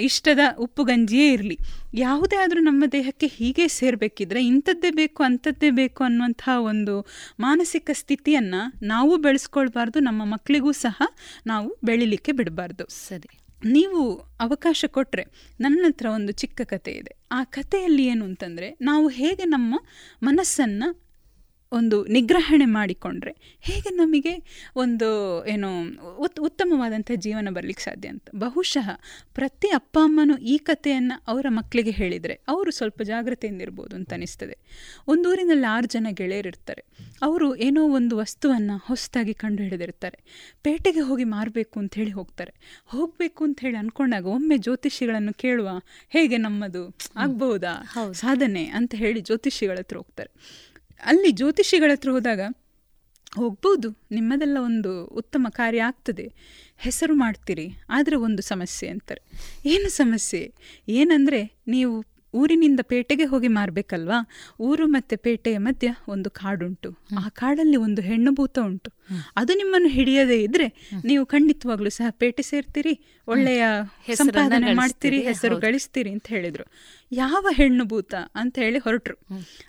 ಇಷ್ಟದ 0.00 0.38
ಉಪ್ಪು 0.58 0.84
ಗಂಜಿಯೇ 0.84 1.32
ಇರಲಿ. 1.32 1.58
ಯಾವುದೇ 1.94 2.36
ಆದರೂ 2.36 2.60
ನಮ್ಮ 2.60 2.84
ದೇಹಕ್ಕೆ 2.92 3.26
ಹೀಗೆ 3.26 3.68
ಸೇರಬೇಕಿದ್ರೆ 3.68 4.44
ಇಂಥದ್ದೇ 4.44 4.90
ಬೇಕು 4.90 5.22
ಅಂಥದ್ದೇ 5.22 5.70
ಬೇಕು 5.70 6.04
ಅನ್ನುವಂತಹ 6.04 6.56
ಒಂದು 6.62 7.06
ಮಾನಸಿಕ 7.40 7.90
ಸ್ಥಿತಿಯನ್ನು 7.92 8.62
ನಾವು 8.86 9.16
ಬೆಳೆಸ್ಕೊಳ್ಬಾರ್ದು 9.16 10.00
ನಮ್ಮ 10.00 10.22
ಮಕ್ಕಳಿಗೂ 10.24 10.72
ಸಹ 10.72 11.02
ನಾವು 11.46 11.78
ಬೆಳಿಲಿಕ್ಕೆ 11.84 12.32
ಬಿಡಬಾರ್ದು. 12.32 12.86
ಸರಿ. 13.08 13.37
ನೀವು 13.64 14.14
ಅವಕಾಶ 14.40 14.84
ಕೊಟ್ಟರೆ 14.88 15.24
ನನ್ನ 15.60 15.84
ಹತ್ರ 15.88 16.06
ಒಂದು 16.06 16.32
ಚಿಕ್ಕ 16.32 16.60
ಕತೆ 16.64 16.90
ಇದೆ. 16.90 17.16
ಆ 17.32 17.44
ಕಥೆಯಲ್ಲಿ 17.44 18.04
ಏನು 18.04 18.24
ಅಂತಂದರೆ, 18.24 18.78
ನಾವು 18.80 19.08
ಹೇಗೆ 19.08 19.44
ನಮ್ಮ 19.44 19.80
ಮನಸ್ಸನ್ನು 20.22 21.07
ಒಂದು 21.72 22.04
ನಿಗ್ರಹಣೆ 22.04 22.64
ಮಾಡಿಕೊಂಡ್ರೆ 22.64 23.58
ಹೇಗೆ 23.60 23.90
ನಮಗೆ 23.94 24.34
ಒಂದು 24.76 25.08
ಏನು 25.46 25.68
ಉತ್ 26.16 26.40
ಉತ್ತಮವಾದಂಥ 26.40 27.10
ಜೀವನ 27.16 27.48
ಬರಲಿಕ್ಕೆ 27.50 27.84
ಸಾಧ್ಯ 27.84 28.08
ಅಂತ? 28.08 28.28
ಬಹುಶಃ 28.34 28.88
ಪ್ರತಿ 29.34 29.68
ಅಪ್ಪ 29.68 29.98
ಅಮ್ಮನೂ 30.02 30.36
ಈ 30.36 30.58
ಕಥೆಯನ್ನು 30.58 31.22
ಅವರ 31.26 31.46
ಮಕ್ಕಳಿಗೆ 31.48 31.90
ಹೇಳಿದರೆ 31.90 32.34
ಅವರು 32.48 32.70
ಸ್ವಲ್ಪ 32.70 33.02
ಜಾಗ್ರತೆಯಿಂದ 33.02 33.60
ಇರ್ಬೋದು 33.62 33.96
ಅಂತ 33.96 34.12
ಅನಿಸ್ತದೆ. 34.12 34.58
ಒಂದು 35.08 35.30
ಊರಿನಲ್ಲಿ 35.30 35.66
ಆರು 35.66 35.86
ಜನ 35.86 36.06
ಗೆಳೆಯರಿರ್ತಾರೆ 36.10 36.84
ಅವರು 37.22 37.56
ಏನೋ 37.56 37.88
ಒಂದು 37.88 38.16
ವಸ್ತುವನ್ನು 38.16 38.76
ಹೊಸದಾಗಿ 38.86 39.34
ಕಂಡು 39.34 39.62
ಹಿಡಿದಿರ್ತಾರೆ. 39.62 40.18
ಪೇಟೆಗೆ 40.62 41.00
ಹೋಗಿ 41.00 41.24
ಮಾರಬೇಕು 41.24 41.80
ಅಂತ 41.80 41.94
ಹೇಳಿ 41.94 42.10
ಹೋಗ್ತಾರೆ. 42.10 42.82
ಹೋಗಬೇಕು 42.86 43.44
ಅಂತ 43.44 43.58
ಹೇಳಿ 43.60 43.76
ಅಂದ್ಕೊಂಡಾಗ 43.76 44.26
ಒಮ್ಮೆ 44.26 44.58
ಜ್ಯೋತಿಷಿಗಳನ್ನು 44.58 45.32
ಕೇಳುವ 45.32 45.68
ಹೇಗೆ 46.08 46.36
ನಮ್ಮದು 46.36 46.96
ಆಗ್ಬಹುದಾ 47.16 47.74
ಸಾಧನೆ 48.12 48.64
ಅಂತ 48.66 48.94
ಹೇಳಿ 48.94 49.20
ಜ್ಯೋತಿಷಿಗಳ 49.20 49.78
ಹತ್ರ 49.78 49.96
ಹೋಗ್ತಾರೆ. 49.96 50.30
ಅಲ್ಲಿ 51.04 51.30
ಜ್ಯೋತಿಷಿಗಳ 51.32 51.90
ಹತ್ರ 51.92 52.10
ಹೋದಾಗ 52.10 52.40
ಹೋಗ್ಬೋದು 53.36 54.08
ನಿಮ್ಮದೆಲ್ಲ 54.10 54.56
ಒಂದು 54.60 55.04
ಉತ್ತಮ 55.04 55.46
ಕಾರ್ಯ 55.50 55.82
ಆಗ್ತದೆ. 55.82 56.32
ಹೆಸರು 56.76 57.14
ಮಾಡ್ತೀರಿ 57.14 57.70
ಆದರೆ 57.88 58.16
ಒಂದು 58.16 58.42
ಸಮಸ್ಯೆ 58.42 58.88
ಅಂತಾರೆ. 58.88 59.22
ಏನು 59.66 59.88
ಸಮಸ್ಯೆ? 59.88 60.52
ಏನಂದರೆ 60.88 61.60
ನೀವು 61.68 62.04
ಊರಿನಿಂದ 62.34 62.80
ಪೇಟೆಗೆ 62.82 63.24
ಹೋಗಿ 63.24 63.48
ಮಾರಬೇಕಲ್ವಾ? 63.48 64.28
ಊರು 64.60 64.86
ಮತ್ತು 64.86 65.22
ಪೇಟೆಯ 65.22 65.58
ಮಧ್ಯ 65.58 65.94
ಒಂದು 66.08 66.30
ಕಾಡುಂಟು. 66.30 66.98
ಆ 67.24 67.28
ಕಾಡಲ್ಲಿ 67.28 67.76
ಒಂದು 67.76 68.02
ಹೆಣ್ಣು 68.02 68.32
ಭೂತ 68.32 68.58
ಉಂಟು. 68.58 68.97
ಅದು 69.36 69.54
ನಿಮ್ಮನ್ನು 69.54 69.88
ಹಿಡಿಯದೇ 69.88 70.42
ಇದ್ರೆ 70.42 70.66
ನೀವು 71.04 71.26
ಖಂಡಿತವಾಗ್ಲೂ 71.26 71.90
ಸಹ 71.90 72.06
ಪೇಟೆ 72.10 72.42
ಸೇರ್ತೀರಿ 72.42 73.00
ಒಳ್ಳೆಯ 73.28 73.64
ಸಂಪಾದನೆ 74.14 74.72
ಮಾಡ್ತೀರಿ 74.72 75.22
ಹೆಸರು 75.22 75.58
ಗಳಿಸ್ತೀರಿ 75.58 76.10
ಅಂತ 76.10 76.26
ಹೇಳಿದ್ರು. 76.26 76.64
ಯಾವ 77.12 77.46
ಹೆಣ್ಣು 77.52 77.84
ಭೂತ 77.84 78.14
ಅಂತ 78.34 78.58
ಹೇಳಿ 78.58 78.78
ಹೊರಟರು. 78.78 79.16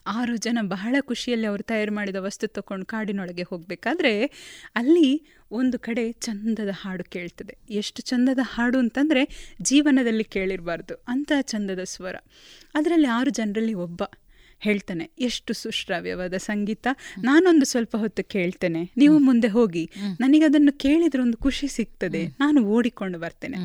ಆರು 0.07 0.37
ಜನ 0.37 0.57
ಬಹಳ 0.61 0.95
ಖುಷಿಯಲ್ಲಿ 1.01 1.47
ಅವರು 1.47 1.63
ತಯಾರು 1.63 1.93
ಮಾಡಿದ 1.93 2.15
ವಸ್ತು 2.15 2.47
ತಕೊಂಡು 2.47 2.85
ಕಾಡಿನೊಳಗೆ 2.85 3.43
ಹೋಗಬೇಕಾದ್ರೆ 3.43 4.25
ಅಲ್ಲಿ 4.75 5.21
ಒಂದು 5.51 5.79
ಕಡೆ 5.79 6.11
ಚಂದದ 6.11 6.69
ಹಾಡು 6.73 7.03
ಕೇಳ್ತದೆ. 7.03 7.57
ಎಷ್ಟು 7.69 8.01
ಚಂದದ 8.01 8.39
ಹಾಡು 8.43 8.79
ಅಂತಂದ್ರೆ 8.79 9.53
ಜೀವನದಲ್ಲಿ 9.61 10.23
ಕೇಳಿರಬಾರ್ದು 10.23 10.95
ಅಂತ 11.07 11.31
ಚಂದದ 11.41 11.83
ಸ್ವರ. 11.83 12.15
ಅದರಲ್ಲಿ 12.75 13.07
ಆರು 13.07 13.29
ಜನರಲ್ಲಿ 13.29 13.73
ಒಬ್ಬ. 13.73 14.03
ಹೇಳ್ತಾನೆ. 14.59 15.11
ಎಷ್ಟು 15.19 15.53
ಸುಶ್ರಾವ್ಯವಾದ 15.53 16.33
ಸಂಗೀತ. 16.33 16.87
ನಾನೊಂದು 17.23 17.65
ಸ್ವಲ್ಪ 17.65 17.95
ಹೊತ್ತು 17.95 18.23
ಕೇಳ್ತೇನೆ. 18.23 18.91
ನೀವು 18.97 19.17
ಮುಂದೆ 19.25 19.47
ಹೋಗಿ. 19.47 19.89
ನನಗೆ 20.19 20.45
ಅದನ್ನು 20.45 20.77
ಕೇಳಿದ್ರೆ 20.77 21.21
ಒಂದು 21.21 21.37
ಖುಷಿ 21.37 21.67
ಸಿಗ್ತದೆ. 21.67 22.27
ನಾನು 22.39 22.63
ಓಡಿಕೊಂಡು 22.65 23.19
ಬರ್ತೇನೆ. 23.19 23.57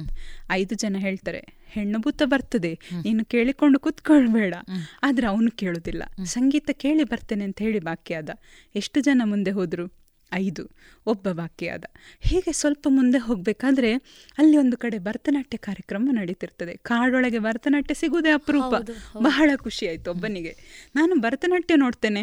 ಐದು 0.51 0.75
ಜನ 0.75 0.97
ಹೇಳ್ತಾರೆ 0.99 1.45
ಹೆಣ್ಣು 1.67 1.99
ಭೂತ 1.99 2.23
ಬರ್ತದೆ. 2.25 2.79
ನೀನು 3.05 3.25
ಕೇಳಿಕೊಂಡು 3.25 3.79
ಕೂತ್ಕೊಳ್ಬೇಡ. 3.79 4.55
ಆದ್ರೆ 5.03 5.27
ಅವನು 5.27 5.51
ಕೇಳುದಿಲ್ಲ. 5.51 6.03
ಸಂಗೀತ 6.25 6.71
ಕೇಳಿ 6.73 7.05
ಬರ್ತೇನೆ 7.05 7.45
ಅಂತ 7.45 7.59
ಹೇಳಿ 7.59 7.79
ಬಾಕಿ 7.79 8.15
ಆದ. 8.15 8.31
ಎಷ್ಟು 8.75 9.01
ಜನ 9.01 9.23
ಮುಂದೆ 9.25 9.51
ಹೋದ್ರು? 9.51 10.04
ಐದು 10.35 10.71
ಒಬ್ಬ 11.07 11.29
ಬಾಕಿ 11.33 11.69
ಆದ 11.69 11.85
ಹೀಗೆ 12.21 12.53
ಸ್ವಲ್ಪ 12.53 12.87
ಮುಂದೆ 12.91 13.19
ಹೋಗಬೇಕಾದ್ರೆ 13.19 13.95
ಅಲ್ಲಿ 14.39 14.57
ಒಂದು 14.57 14.77
ಕಡೆ 14.77 14.99
ಭರತನಾಟ್ಯ 14.99 15.59
ಕಾರ್ಯಕ್ರಮ 15.59 16.09
ನಡೀತಿರ್ತದೆ. 16.13 16.77
ಕಾಡೊಳಗೆ 16.77 17.39
ಭರತನಾಟ್ಯ 17.39 17.95
ಸಿಗುವುದೇ 17.95 18.31
ಅಪರೂಪ. 18.31 18.91
ಬಹಳ 19.17 19.51
ಖುಷಿ 19.57 19.89
ಆಯ್ತು 19.89 20.11
ಒಬ್ಬನಿಗೆ. 20.11 20.57
ನಾನು 20.95 21.15
ಭರತನಾಟ್ಯ 21.15 21.77
ನೋಡ್ತೇನೆ. 21.77 22.23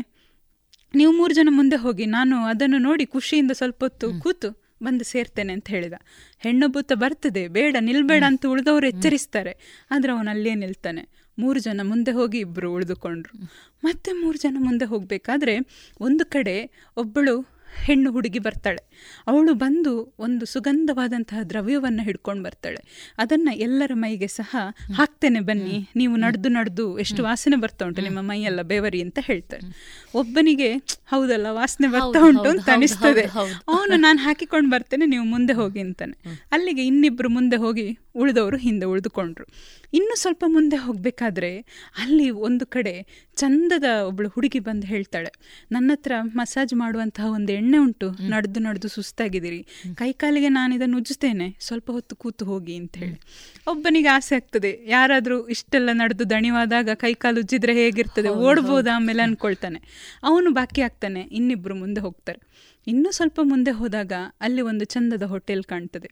ನೀವು 0.96 1.12
ಮೂರು 1.12 1.34
ಜನ 1.34 1.48
ಮುಂದೆ 1.52 1.76
ಹೋಗಿ 1.76 2.06
ನಾನು 2.06 2.38
ಅದನ್ನು 2.44 2.78
ನೋಡಿ 2.78 3.06
ಖುಷಿಯಿಂದ 3.06 3.52
ಸ್ವಲ್ಪ 3.52 3.84
ಹೊತ್ತು 3.84 4.20
ಕೂತು 4.20 4.62
ಬಂದು 4.84 5.04
ಸೇರ್ತೇನೆ 5.04 5.54
ಅಂತ 5.54 5.68
ಹೇಳಿದ. 5.68 5.94
ಹೆಣ್ಣು 6.40 6.68
ಬೂತ 6.68 6.92
ಬರ್ತದೆ 6.94 7.48
ಬೇಡ 7.48 7.76
ನಿಲ್ಬೇಡ 7.80 8.24
ಅಂತ 8.28 8.46
ಉಳಿದವರು 8.46 8.88
ಎಚ್ಚರಿಸ್ತಾರೆ. 8.88 9.86
ಆದರೆ 9.92 10.12
ಅವನು 10.12 10.30
ಅಲ್ಲೇ 10.30 10.56
ನಿಲ್ತಾನೆ. 10.56 11.10
ಮೂರು 11.40 11.60
ಜನ 11.60 11.82
ಮುಂದೆ 11.84 12.12
ಹೋಗಿ 12.12 12.40
ಇಬ್ಬರು 12.40 12.74
ಉಳಿದುಕೊಂಡ್ರು. 12.74 13.44
ಮತ್ತೆ 13.84 14.12
ಮೂರು 14.12 14.38
ಜನ 14.38 14.58
ಮುಂದೆ 14.60 14.86
ಹೋಗಬೇಕಾದ್ರೆ 14.86 15.60
ಒಂದು 16.00 16.26
ಕಡೆ 16.26 16.72
ಒಬ್ಬಳು 16.98 17.61
ಹೆಣ್ಣು 17.84 18.12
ಹುಡುಗಿ 18.12 18.40
ಬರ್ತಾಳೆ. 18.40 18.82
ಅವಳು 19.28 19.54
ಬಂದು 19.54 20.16
ಒಂದು 20.20 20.46
ಸುಗಂಧವಾದಂತಹ 20.46 21.44
ದ್ರವ್ಯವನ್ನು 21.44 22.04
ಹಿಡ್ಕೊಂಡು 22.04 22.44
ಬರ್ತಾಳೆ. 22.44 23.14
ಅದನ್ನು 23.18 23.56
ಎಲ್ಲರ 23.56 23.92
ಮೈಗೆ 23.94 24.28
ಸಹ 24.28 24.56
ಹಾಕ್ತೇನೆ 24.94 25.40
ಬನ್ನಿ. 25.40 25.90
ನೀವು 25.96 26.16
ನಡೆದು 26.16 26.50
ನಡೆದು 26.50 27.00
ಎಷ್ಟು 27.00 27.24
ವಾಸನೆ 27.24 27.56
ಬರ್ತಾ 27.56 27.86
ಉಂಟು 27.86 28.02
ನಿಮ್ಮ 28.02 28.22
ಮೈಯೆಲ್ಲ 28.22 28.62
ಬೇವರಿ 28.62 29.02
ಅಂತ 29.02 29.20
ಹೇಳ್ತಾಳೆ 29.22 29.72
ಒಬ್ಬನಿಗೆ 30.16 30.74
ಹೌದಲ್ಲ 31.08 31.48
ವಾಸನೆ 31.50 31.88
ಬರ್ತಾ 31.88 32.20
ಉಂಟು 32.28 32.50
ಅಂತ 32.50 32.70
ಅನಿಸ್ತದೆ. 32.70 33.22
ಅವನು 33.68 33.96
ನಾನು 33.96 34.20
ಹಾಕಿಕೊಂಡು 34.20 34.70
ಬರ್ತೇನೆ 34.70 35.06
ನೀವು 35.06 35.24
ಮುಂದೆ 35.24 35.54
ಹೋಗಿ 35.54 35.80
ಅಂತಾನೆ. 35.80 36.18
ಅಲ್ಲಿಗೆ 36.52 36.86
ಇನ್ನಿಬ್ರು 36.86 37.30
ಮುಂದೆ 37.30 37.56
ಹೋಗಿ 37.56 37.98
ಉಳಿದವರು 38.16 38.58
ಹಿಂದೆ 38.58 38.86
ಉಳಿದುಕೊಂಡ್ರು. 38.86 39.46
ಇನ್ನು 39.94 40.16
ಸ್ವಲ್ಪ 40.22 40.44
ಮುಂದೆ 40.48 40.76
ಹೋಗಬೇಕಾದ್ರೆ 40.76 41.58
ಅಲ್ಲಿ 41.98 42.30
ಒಂದು 42.30 42.66
ಕಡೆ 42.66 43.26
ಚಂದದ 43.36 43.84
ಒಬ್ಳು 44.06 44.30
ಹುಡುಗಿ 44.30 44.60
ಬಂದು 44.60 44.88
ಹೇಳ್ತಾಳೆ 44.88 45.32
ನನ್ನ 45.72 45.92
ಹತ್ರ 45.92 46.12
ಮಸಾಜ್ 46.22 46.74
ಮಾಡುವಂತಹ 46.74 47.26
ಒಂದು 47.26 47.52
ಎಣ್ಣೆ 47.52 47.78
ಉಂಟು 47.78 48.12
ನಡೆದು 48.30 48.60
ನಡೆದು 48.60 48.88
ಸುಸ್ತಾಗಿದ್ದೀರಿ. 48.88 49.68
ಕೈಕಾಲಿಗೆ 49.96 50.50
ನಾನು 50.50 50.76
ಇದನ್ನು 50.76 50.98
ಉಜ್ಜುತ್ತೇನೆ 50.98 51.58
ಸ್ವಲ್ಪ 51.60 51.92
ಹೊತ್ತು 51.92 52.16
ಕೂತು 52.16 52.46
ಹೋಗಿ 52.46 52.76
ಅಂತ 52.76 52.98
ಹೇಳಿ. 52.98 53.22
ಒಬ್ಬನಿಗೆ 53.68 54.08
ಆಸೆ 54.08 54.36
ಆಗ್ತದೆ 54.36 54.80
ಯಾರಾದರೂ 54.88 55.48
ಇಷ್ಟೆಲ್ಲ 55.48 55.90
ನಡೆದು 55.94 56.30
ದಣಿವಾದಾಗ 56.30 56.90
ಕೈಕಾಲು 56.94 57.40
ಉಜ್ಜಿದ್ರೆ 57.40 57.74
ಹೇಗಿರ್ತದೆ? 57.74 58.30
ಓಡ್ಬೋದು? 58.30 58.92
ಆಮೇಲೆ 58.92 59.24
ಅನ್ಕೊಳ್ತಾನೆ. 59.24 59.82
ಅವನು 60.24 60.52
ಬಾಕಿ 60.52 60.82
ಆಗ್ತಾನೆ 60.82 61.22
ಇನ್ನಿಬ್ಬರು 61.22 61.76
ಮುಂದೆ 61.76 62.02
ಹೋಗ್ತಾರೆ. 62.02 62.42
ಇನ್ನೂ 62.88 63.12
ಸ್ವಲ್ಪ 63.12 63.40
ಮುಂದೆ 63.44 63.72
ಹೋದಾಗ 63.72 64.12
ಅಲ್ಲಿ 64.42 64.62
ಒಂದು 64.62 64.86
ಚಂದದ 64.86 65.24
ಹೋಟೆಲ್ 65.24 65.64
ಕಾಣ್ತದೆ. 65.64 66.12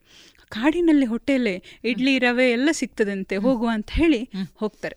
ಕಾಡಿನಲ್ಲಿ 0.50 1.06
ಹೋಟೆಲೇ 1.06 1.64
ಇಡ್ಲಿ 1.84 2.20
ರವೆ 2.20 2.52
ಎಲ್ಲ 2.52 2.70
ಸಿಗ್ತದಂತೆ 2.72 3.36
ಹೋಗುವ 3.36 3.70
ಅಂತ 3.74 3.90
ಹೇಳಿ 3.92 4.30
ಹೋಗ್ತಾರೆ. 4.56 4.96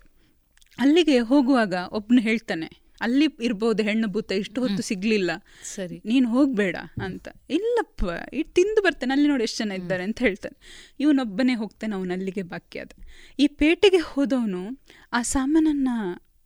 ಅಲ್ಲಿಗೆ 0.79 1.19
ಹೋಗುವಾಗ 1.19 1.75
ಒಬ್ನು 1.91 2.21
ಹೇಳ್ತಾನೆ 2.21 2.83
ಅಲ್ಲಿ 3.01 3.27
ಇರ್ಬೋದು 3.41 3.83
ಹೆಣ್ಣು 3.83 4.09
ಭೂತ 4.09 4.33
ಇಷ್ಟು 4.33 4.61
ಹೊತ್ತು 4.61 4.83
ಸಿಗ್ಲಿಲ್ಲ. 4.83 5.31
ಸರಿ. 5.63 6.03
ನೀನು 6.05 6.29
ಹೋಗ್ಬೇಡ 6.29 6.77
ಅಂತ. 7.03 7.29
ಇಲ್ಲಪ್ಪ 7.51 8.05
ಇಟ್ 8.33 8.55
ತಿಂದು 8.55 8.83
ಬರ್ತೇನೆ 8.83 9.13
ಅಲ್ಲಿ 9.13 9.29
ನೋಡಿ 9.29 9.43
ಎಷ್ಟು 9.43 9.65
ಜನ 9.65 9.73
ಇದ್ದಾರೆ 9.73 10.03
ಅಂತ 10.03 10.19
ಹೇಳ್ತಾನೆ. 10.19 10.87
ಇವನೊಬ್ಬನೇ 11.01 11.55
ಹೋಗ್ತಾನೆ 11.55 11.95
ಅವನು 11.95 12.13
ಅಲ್ಲಿಗೆ 12.13 12.43
ಬಾಕಿ 12.43 12.79
ಆದ. 12.79 12.91
ಈ 13.39 13.47
ಪೇಟೆಗೆ 13.47 13.97
ಹೋದವನು 13.97 14.83
ಆ 15.13 15.23
ಸಾಮಾನನ್ನ 15.23 15.89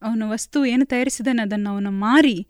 ಅವನ 0.07 0.22
ವಸ್ತು 0.26 0.64
ಏನು 0.64 0.84
ತಯಾರಿಸಿದಾನೆ 0.84 1.42
ಅದನ್ನು 1.42 1.70
ಅವನು 1.70 1.90
ಮಾರಿ, 1.90 2.46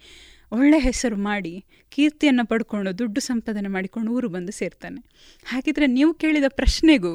ಒಳ್ಳೆ 0.52 0.78
ಹೆಸರು 0.78 1.16
ಮಾಡಿ, 1.16 1.64
ಕೀರ್ತಿಯನ್ನು 1.88 2.46
ಪಡ್ಕೊಂಡು, 2.46 2.98
ದುಡ್ಡು 2.98 3.20
ಸಂಪಾದನೆ 3.20 3.68
ಮಾಡಿಕೊಂಡು 3.68 4.12
ಊರು 4.12 4.28
ಬಂದು 4.28 4.52
ಸೇರ್ತಾನೆ. 4.52 5.00
ಹಾಗಿದ್ರೆ 5.44 5.86
ನೀವು 5.86 6.14
ಕೇಳಿದ 6.14 6.44
ಪ್ರಶ್ನೆಗೂ 6.48 7.12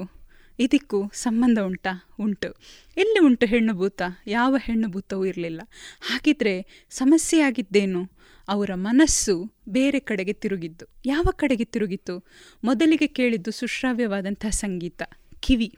ಇದಕ್ಕೂ 0.59 1.09
ಸಂಬಂಧ 1.13 1.59
ಉಂಟಾ? 1.59 1.93
ಉಂಟು. 2.19 2.49
ಎಲ್ಲಿ 2.97 3.19
ಉಂಟು 3.25 3.45
ಹೆಣ್ಣು 3.45 3.73
ಭೂತ? 3.73 4.01
ಯಾವ 4.27 4.57
ಹೆಣ್ಣು 4.57 4.87
ಭೂತವೂ 4.87 5.25
ಇರಲಿಲ್ಲ. 5.25 5.61
ಹಾಗಿದ್ರೆ 6.01 6.85
ಸಮಸ್ಯೆ 6.89 7.41
ಆಗಿದ್ದೇನು 7.41 8.09
ಅವರ 8.47 8.71
ಮನಸ್ಸು 8.75 9.53
ಬೇರೆ 9.69 9.99
ಕಡೆಗೆ 9.99 10.33
ತಿರುಗಿದ್ದು. 10.33 10.85
ಯಾವ 11.05 11.25
ಕಡೆಗೆ 11.31 11.63
ತಿರುಗಿತ್ತು? 11.63 12.15
ಮೊದಲಿಗೆ 12.63 13.07
ಕೇಳಿದ್ದು 13.07 13.51
ಸುಶ್ರಾವ್ಯವಾದಂತಹ 13.51 14.49
ಸಂಗೀತ, 14.49 15.01
ಕಿವಿ. 15.39 15.75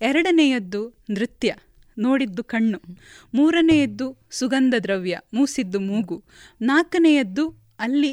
ಎರಡನೆಯದ್ದು 0.00 1.04
ನೃತ್ಯ. 1.10 1.54
ನೋಡಿದ್ದು 2.00 2.44
ಕಣ್ಣು. 2.44 2.80
ಮೂರನೆಯದ್ದು 3.34 4.06
ಸುಗಂಧ 4.30 4.74
ದ್ರವ್ಯ 4.82 5.16
ಮೂಸಿದ್ದು 5.34 5.80
ಮೂಗು. 5.80 6.18
ನಾಲ್ಕನೆಯದ್ದು 6.62 7.44
ಅಲ್ಲಿ 7.78 8.12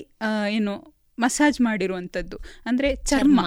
ಏನು 0.50 0.74
ಮಸಾಜ್ 1.20 1.62
ಮಾಡಿರುವಂಥದ್ದು 1.62 2.38
ಅಂದರೆ 2.66 2.90
ಚರ್ಮ. 2.96 3.40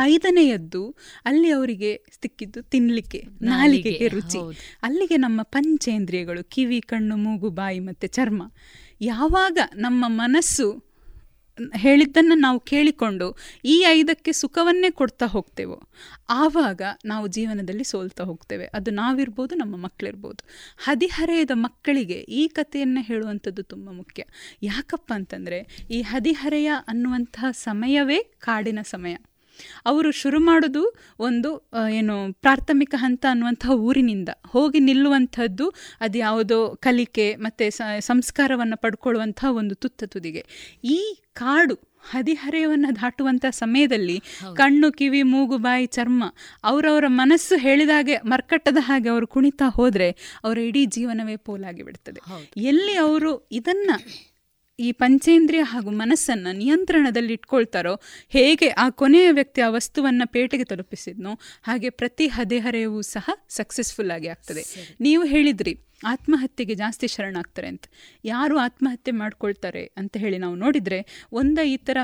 ಐದನೆಯದ್ದು 0.00 0.82
ಅಲ್ಲಿ 1.24 1.48
ಅವರಿಗೆ 1.50 1.90
ಸಿಕ್ಕಿದ್ದು 2.22 2.62
ತಿನ್ನಲಿಕ್ಕೆ 2.62 3.20
ನಾಲಿಗೆಗೆ 3.42 4.08
ರುಚಿ. 4.08 4.40
ಅಲ್ಲಿಗೆ 4.82 5.16
ನಮ್ಮ 5.16 5.40
ಪಂಚೇಂದ್ರಿಯಗಳು 5.42 6.42
ಕಿವಿ 6.44 6.80
ಕಣ್ಣು 6.80 7.16
ಮೂಗು 7.16 7.50
ಬಾಯಿ 7.50 7.80
ಮತ್ತು 7.80 8.06
ಚರ್ಮ. 8.06 8.42
ಯಾವಾಗ 9.00 9.58
ನಮ್ಮ 9.74 10.04
ಮನಸ್ಸು 10.08 10.66
ಹೇಳಿದ್ದನ್ನು 11.76 12.34
ನಾವು 12.34 12.60
ಕೇಳಿಕೊಂಡು 12.60 13.36
ಈ 13.64 13.84
ಐದಕ್ಕೆ 13.88 14.32
ಸುಖವನ್ನೇ 14.32 14.90
ಕೊಡ್ತಾ 14.90 15.26
ಹೋಗ್ತೇವೋ, 15.26 15.82
ಆವಾಗ 16.28 16.82
ನಾವು 17.04 17.26
ಜೀವನದಲ್ಲಿ 17.26 17.84
ಸೋಲ್ತಾ 17.84 18.24
ಹೋಗ್ತೇವೆ. 18.24 18.64
ಅದು 18.64 18.90
ನಾವಿರ್ಬೋದು, 18.90 19.54
ನಮ್ಮ 19.54 19.76
ಮಕ್ಕಳಿರ್ಬೋದು 19.76 20.44
ಹದಿಹರೆಯದ 20.84 21.50
ಮಕ್ಕಳಿಗೆ 21.54 22.14
ಈ 22.14 22.48
ಕಥೆಯನ್ನು 22.48 23.02
ಹೇಳುವಂಥದ್ದು 23.02 23.62
ತುಂಬ 23.62 23.90
ಮುಖ್ಯ. 23.90 24.24
ಯಾಕಪ್ಪ 24.62 25.12
ಅಂತಂದರೆ, 25.14 25.86
ಈ 25.90 26.02
ಹದಿಹರೆಯ 26.02 26.70
ಅನ್ನುವಂತಹ 26.88 27.50
ಸಮಯವೇ 27.50 28.22
ಕಾಡಿನ 28.38 28.78
ಸಮಯ. 28.82 29.16
ಅವರು 29.86 30.10
ಶುರು 30.10 30.40
ಮಾಡೋದು 30.40 30.82
ಒಂದು 31.18 31.70
ಏನು 31.90 32.32
ಪ್ರಾಥಮಿಕ 32.32 32.94
ಹಂತ 32.98 33.26
ಅನ್ನುವಂತಹ 33.30 33.70
ಊರಿನಿಂದ 33.70 34.28
ಹೋಗಿ 34.46 34.80
ನಿಲ್ಲುವಂಥದ್ದು 34.80 35.68
ಅದು 36.00 36.18
ಯಾವುದೋ 36.18 36.74
ಕಲಿಕೆ 36.74 37.36
ಮತ್ತು 37.36 37.64
ಸಂಸ್ಕಾರವನ್ನು 38.00 38.76
ಪಡ್ಕೊಳ್ಳುವಂತಹ 38.76 39.50
ಒಂದು 39.52 39.74
ತುತ್ತ 39.74 40.04
ತುದಿಗೆ. 40.06 40.44
ಈ 40.84 40.98
ಕಾಡು 41.32 41.92
ಹದಿಹರೆಯವನ್ನು 42.10 42.96
ದಾಟುವಂಥ 42.96 43.44
ಸಮಯದಲ್ಲಿ 43.50 44.22
ಕಣ್ಣು 44.56 44.92
ಕಿವಿ 44.92 45.22
ಮೂಗು 45.22 45.56
ಬಾಯಿ 45.58 45.86
ಚರ್ಮ 45.86 46.24
ಅವರವರ 46.64 47.04
ಮನಸ್ಸು 47.08 47.56
ಹೇಳಿದಾಗೆ 47.56 48.16
ಮರ್ಕಟ್ಟದ 48.16 48.76
ಹಾಗೆ 48.80 49.08
ಅವರು 49.08 49.26
ಕುಣಿತಾ 49.26 49.68
ಹೋದರೆ 49.68 50.08
ಅವರ 50.44 50.58
ಇಡೀ 50.58 50.84
ಜೀವನವೇ 50.86 51.36
ಪೋಲಾಗಿ 51.36 51.82
ಬಿಡ್ತದೆ. 51.82 52.20
ಎಲ್ಲಿ 52.56 52.96
ಅವರು 52.96 53.48
ಇದನ್ನು 53.52 53.96
ಈ 54.78 54.92
ಪಂಚೇಂದ್ರಿಯ 54.92 55.62
ಹಾಗೂ 55.62 55.90
ಮನಸ್ಸನ್ನು 55.90 56.56
ನಿಯಂತ್ರಣದಲ್ಲಿ 56.56 57.32
ಇಟ್ಕೊಳ್ತಾರೋ 57.32 58.00
ಹೇಗೆ 58.28 58.68
ಆ 58.68 58.90
ಕೊನೆಯ 58.90 59.30
ವ್ಯಕ್ತಿ 59.30 59.60
ಆ 59.60 59.68
ವಸ್ತುವನ್ನು 59.68 60.32
ಪೇಟೆಗೆ 60.32 60.64
ತಲುಪಿಸಿದ್ನೋ 60.64 61.32
ಹಾಗೆ 61.62 61.90
ಪ್ರತಿ 61.90 62.26
ಹದೆಹರೆಯವೂ 62.26 63.02
ಸಹ 63.02 63.30
ಸಕ್ಸಸ್ಫುಲ್ 63.48 64.10
ಆಗಿ 64.10 64.28
ಆಗ್ತದೆ. 64.28 64.62
ನೀವು 65.00 65.24
ಹೇಳಿದ್ರಿ 65.24 65.74
ಆತ್ಮಹತ್ಯೆಗೆ 66.04 66.74
ಜಾಸ್ತಿ 66.74 67.06
ಶರಣಾಗ್ತಾರೆ 67.06 67.68
ಅಂತ. 67.68 67.84
ಯಾರು 68.24 68.58
ಆತ್ಮಹತ್ಯೆ 68.58 69.12
ಮಾಡ್ಕೊಳ್ತಾರೆ 69.12 69.86
ಅಂತ 69.96 70.16
ಹೇಳಿ 70.16 70.38
ನಾವು 70.38 70.54
ನೋಡಿದರೆ 70.54 71.28
ಒಂದ 71.32 71.58
ಈ 71.64 71.76
ಥರ 71.76 71.98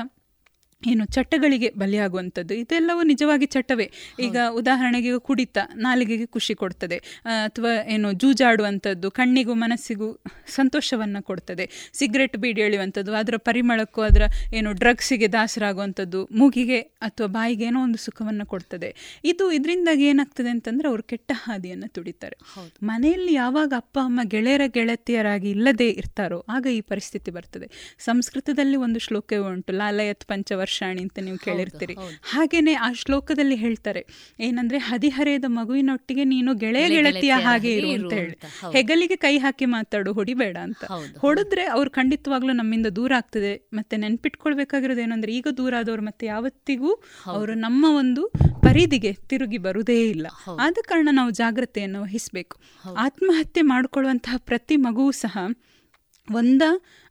ಏನು 0.87 1.05
ಚಟಗಳಿಗೆ 1.05 1.69
ಬಲಿಯಾಗುವಂಥದ್ದು 1.77 2.53
ಇದೆಲ್ಲವೂ 2.53 3.03
ನಿಜವಾಗಿ 3.03 3.45
ಚಟವೇ. 3.45 3.91
ಈಗ 4.19 4.37
ಉದಾಹರಣೆಗೆ 4.49 5.19
ಕುಡಿತ 5.19 5.57
ನಾಲಿಗೆಗೆ 5.75 6.25
ಖುಷಿ 6.25 6.53
ಕೊಡ್ತದೆ. 6.53 6.97
ಅಥವಾ 7.25 7.71
ಏನು 7.85 8.11
ಜೂಜಾಡುವಂಥದ್ದು 8.13 9.11
ಕಣ್ಣಿಗೂ 9.11 9.53
ಮನಸ್ಸಿಗೂ 9.53 10.07
ಸಂತೋಷವನ್ನು 10.47 11.23
ಕೊಡ್ತದೆ. 11.23 11.65
ಸಿಗರೆಟ್ 11.93 12.37
ಬೀಡಿ 12.37 12.61
ಎಳೆಯುವಂಥದ್ದು 12.61 13.13
ಅದರ 13.13 13.37
ಪರಿಮಳಕ್ಕೂ 13.37 14.01
ಅದರ 14.01 14.21
ಏನು 14.53 14.71
ಡ್ರಗ್ಸಿಗೆ 14.71 15.27
ದಾಸರಾಗುವಂಥದ್ದು 15.27 16.29
ಮೂಗಿಗೆ 16.31 16.79
ಅಥವಾ 16.79 17.27
ಬಾಯಿಗೆ 17.27 17.65
ಏನೋ 17.65 17.83
ಒಂದು 17.83 17.97
ಸುಖವನ್ನು 17.97 18.45
ಕೊಡ್ತದೆ. 18.45 18.95
ಇದು 19.23 19.51
ಇದರಿಂದಾಗಿ 19.51 20.05
ಏನಾಗ್ತದೆ 20.05 20.49
ಅಂತಂದರೆ 20.49 20.87
ಅವರು 20.87 21.03
ಕೆಟ್ಟ 21.03 21.31
ಹಾದಿಯನ್ನು 21.35 21.87
ತುಡಿತಾರೆ. 21.87 22.37
ಮನೆಯಲ್ಲಿ 22.83 23.33
ಯಾವಾಗ 23.33 23.73
ಅಪ್ಪ 23.75 23.99
ಅಮ್ಮ 24.03 24.19
ಗೆಳೆಯರ 24.23 24.61
ಗೆಳತಿಯರಾಗಿ 24.67 25.49
ಇಲ್ಲದೆ 25.49 25.89
ಇರ್ತಾರೋ 25.89 26.45
ಆಗ 26.49 26.65
ಈ 26.71 26.81
ಪರಿಸ್ಥಿತಿ 26.81 27.31
ಬರ್ತದೆ. 27.31 27.69
ಸಂಸ್ಕೃತದಲ್ಲಿ 27.99 28.75
ಒಂದು 28.75 28.99
ಶ್ಲೋಕವೇ 28.99 29.37
ಉಂಟು 29.37 29.73
ಲಾಲಯತ್ 29.73 30.25
ಪಂಚವರ್ಷ 30.25 30.68
ವರ್ಷಾಣಿ 30.69 31.01
ಅಂತ 31.01 31.19
ನೀವು 31.19 31.37
ಕೇಳಿರ್ತೀರಿ. 31.37 31.95
ಹಾಗೇನೆ 32.31 32.73
ಆ 32.73 32.91
ಶ್ಲೋಕದಲ್ಲಿ 32.93 33.55
ಹೇಳ್ತಾರೆ 33.55 34.01
ಏನಂದ್ರೆ 34.39 34.77
ಹದಿಹರೆಯದ 34.77 35.47
ಮಗುವಿನೊಟ್ಟಿಗೆ 35.47 36.23
ನೀನು 36.23 36.53
ಗೆಳೆಯ 36.53 36.89
ಗೆಳತಿಯ 36.89 37.31
ಹಾಗೆ 37.31 37.71
ಇರು 37.75 37.89
ಅಂತ 37.89 38.13
ಹೇಳಿ. 38.13 38.35
ಹೆಗಲಿಗೆ 38.71 39.15
ಕೈ 39.15 39.37
ಹಾಕಿ 39.37 39.65
ಮಾತಾಡು 39.65 40.13
ಹೊಡಿಬೇಡ 40.13 40.57
ಅಂತ. 40.57 40.83
ಹೊಡೆದ್ರೆ 41.17 41.63
ಅವ್ರು 41.65 41.91
ಖಂಡಿತವಾಗ್ಲೂ 41.91 42.53
ನಮ್ಮಿಂದ 42.53 42.85
ದೂರ 42.85 43.11
ಆಗ್ತದೆ. 43.17 43.69
ಮತ್ತೆ 43.73 43.97
ನೆನ್ಪಿಟ್ಕೊಳ್ಬೇಕಾಗಿರೋದು 43.97 45.01
ಏನಂದ್ರೆ 45.01 45.33
ಈಗ 45.35 45.47
ದೂರ 45.57 45.73
ಆದವ್ರು 45.79 46.05
ಮತ್ತೆ 46.05 46.25
ಯಾವತ್ತಿಗೂ 46.25 46.93
ಅವರು 47.25 47.53
ನಮ್ಮ 47.53 47.85
ಒಂದು 47.89 48.27
ಪರಿಧಿಗೆ 48.63 49.13
ತಿರುಗಿ 49.13 49.57
ಬರುವುದೇ 49.57 50.09
ಇಲ್ಲ. 50.09 50.27
ಆದ 50.59 50.77
ಕಾರಣ 50.81 51.09
ನಾವು 51.11 51.31
ಜಾಗ್ರತೆಯನ್ನು 51.31 52.01
ವಹಿಸಬೇಕು. 52.01 52.57
ಆತ್ಮಹತ್ಯೆ 52.97 53.61
ಮಾಡಿಕೊಳ್ಳುವಂತಹ 53.61 54.35
ಪ್ರತಿ 54.37 54.75
ಮಗುವು 54.75 55.11
ಸಹ 55.11 55.37
ಒಂದ 56.31 56.63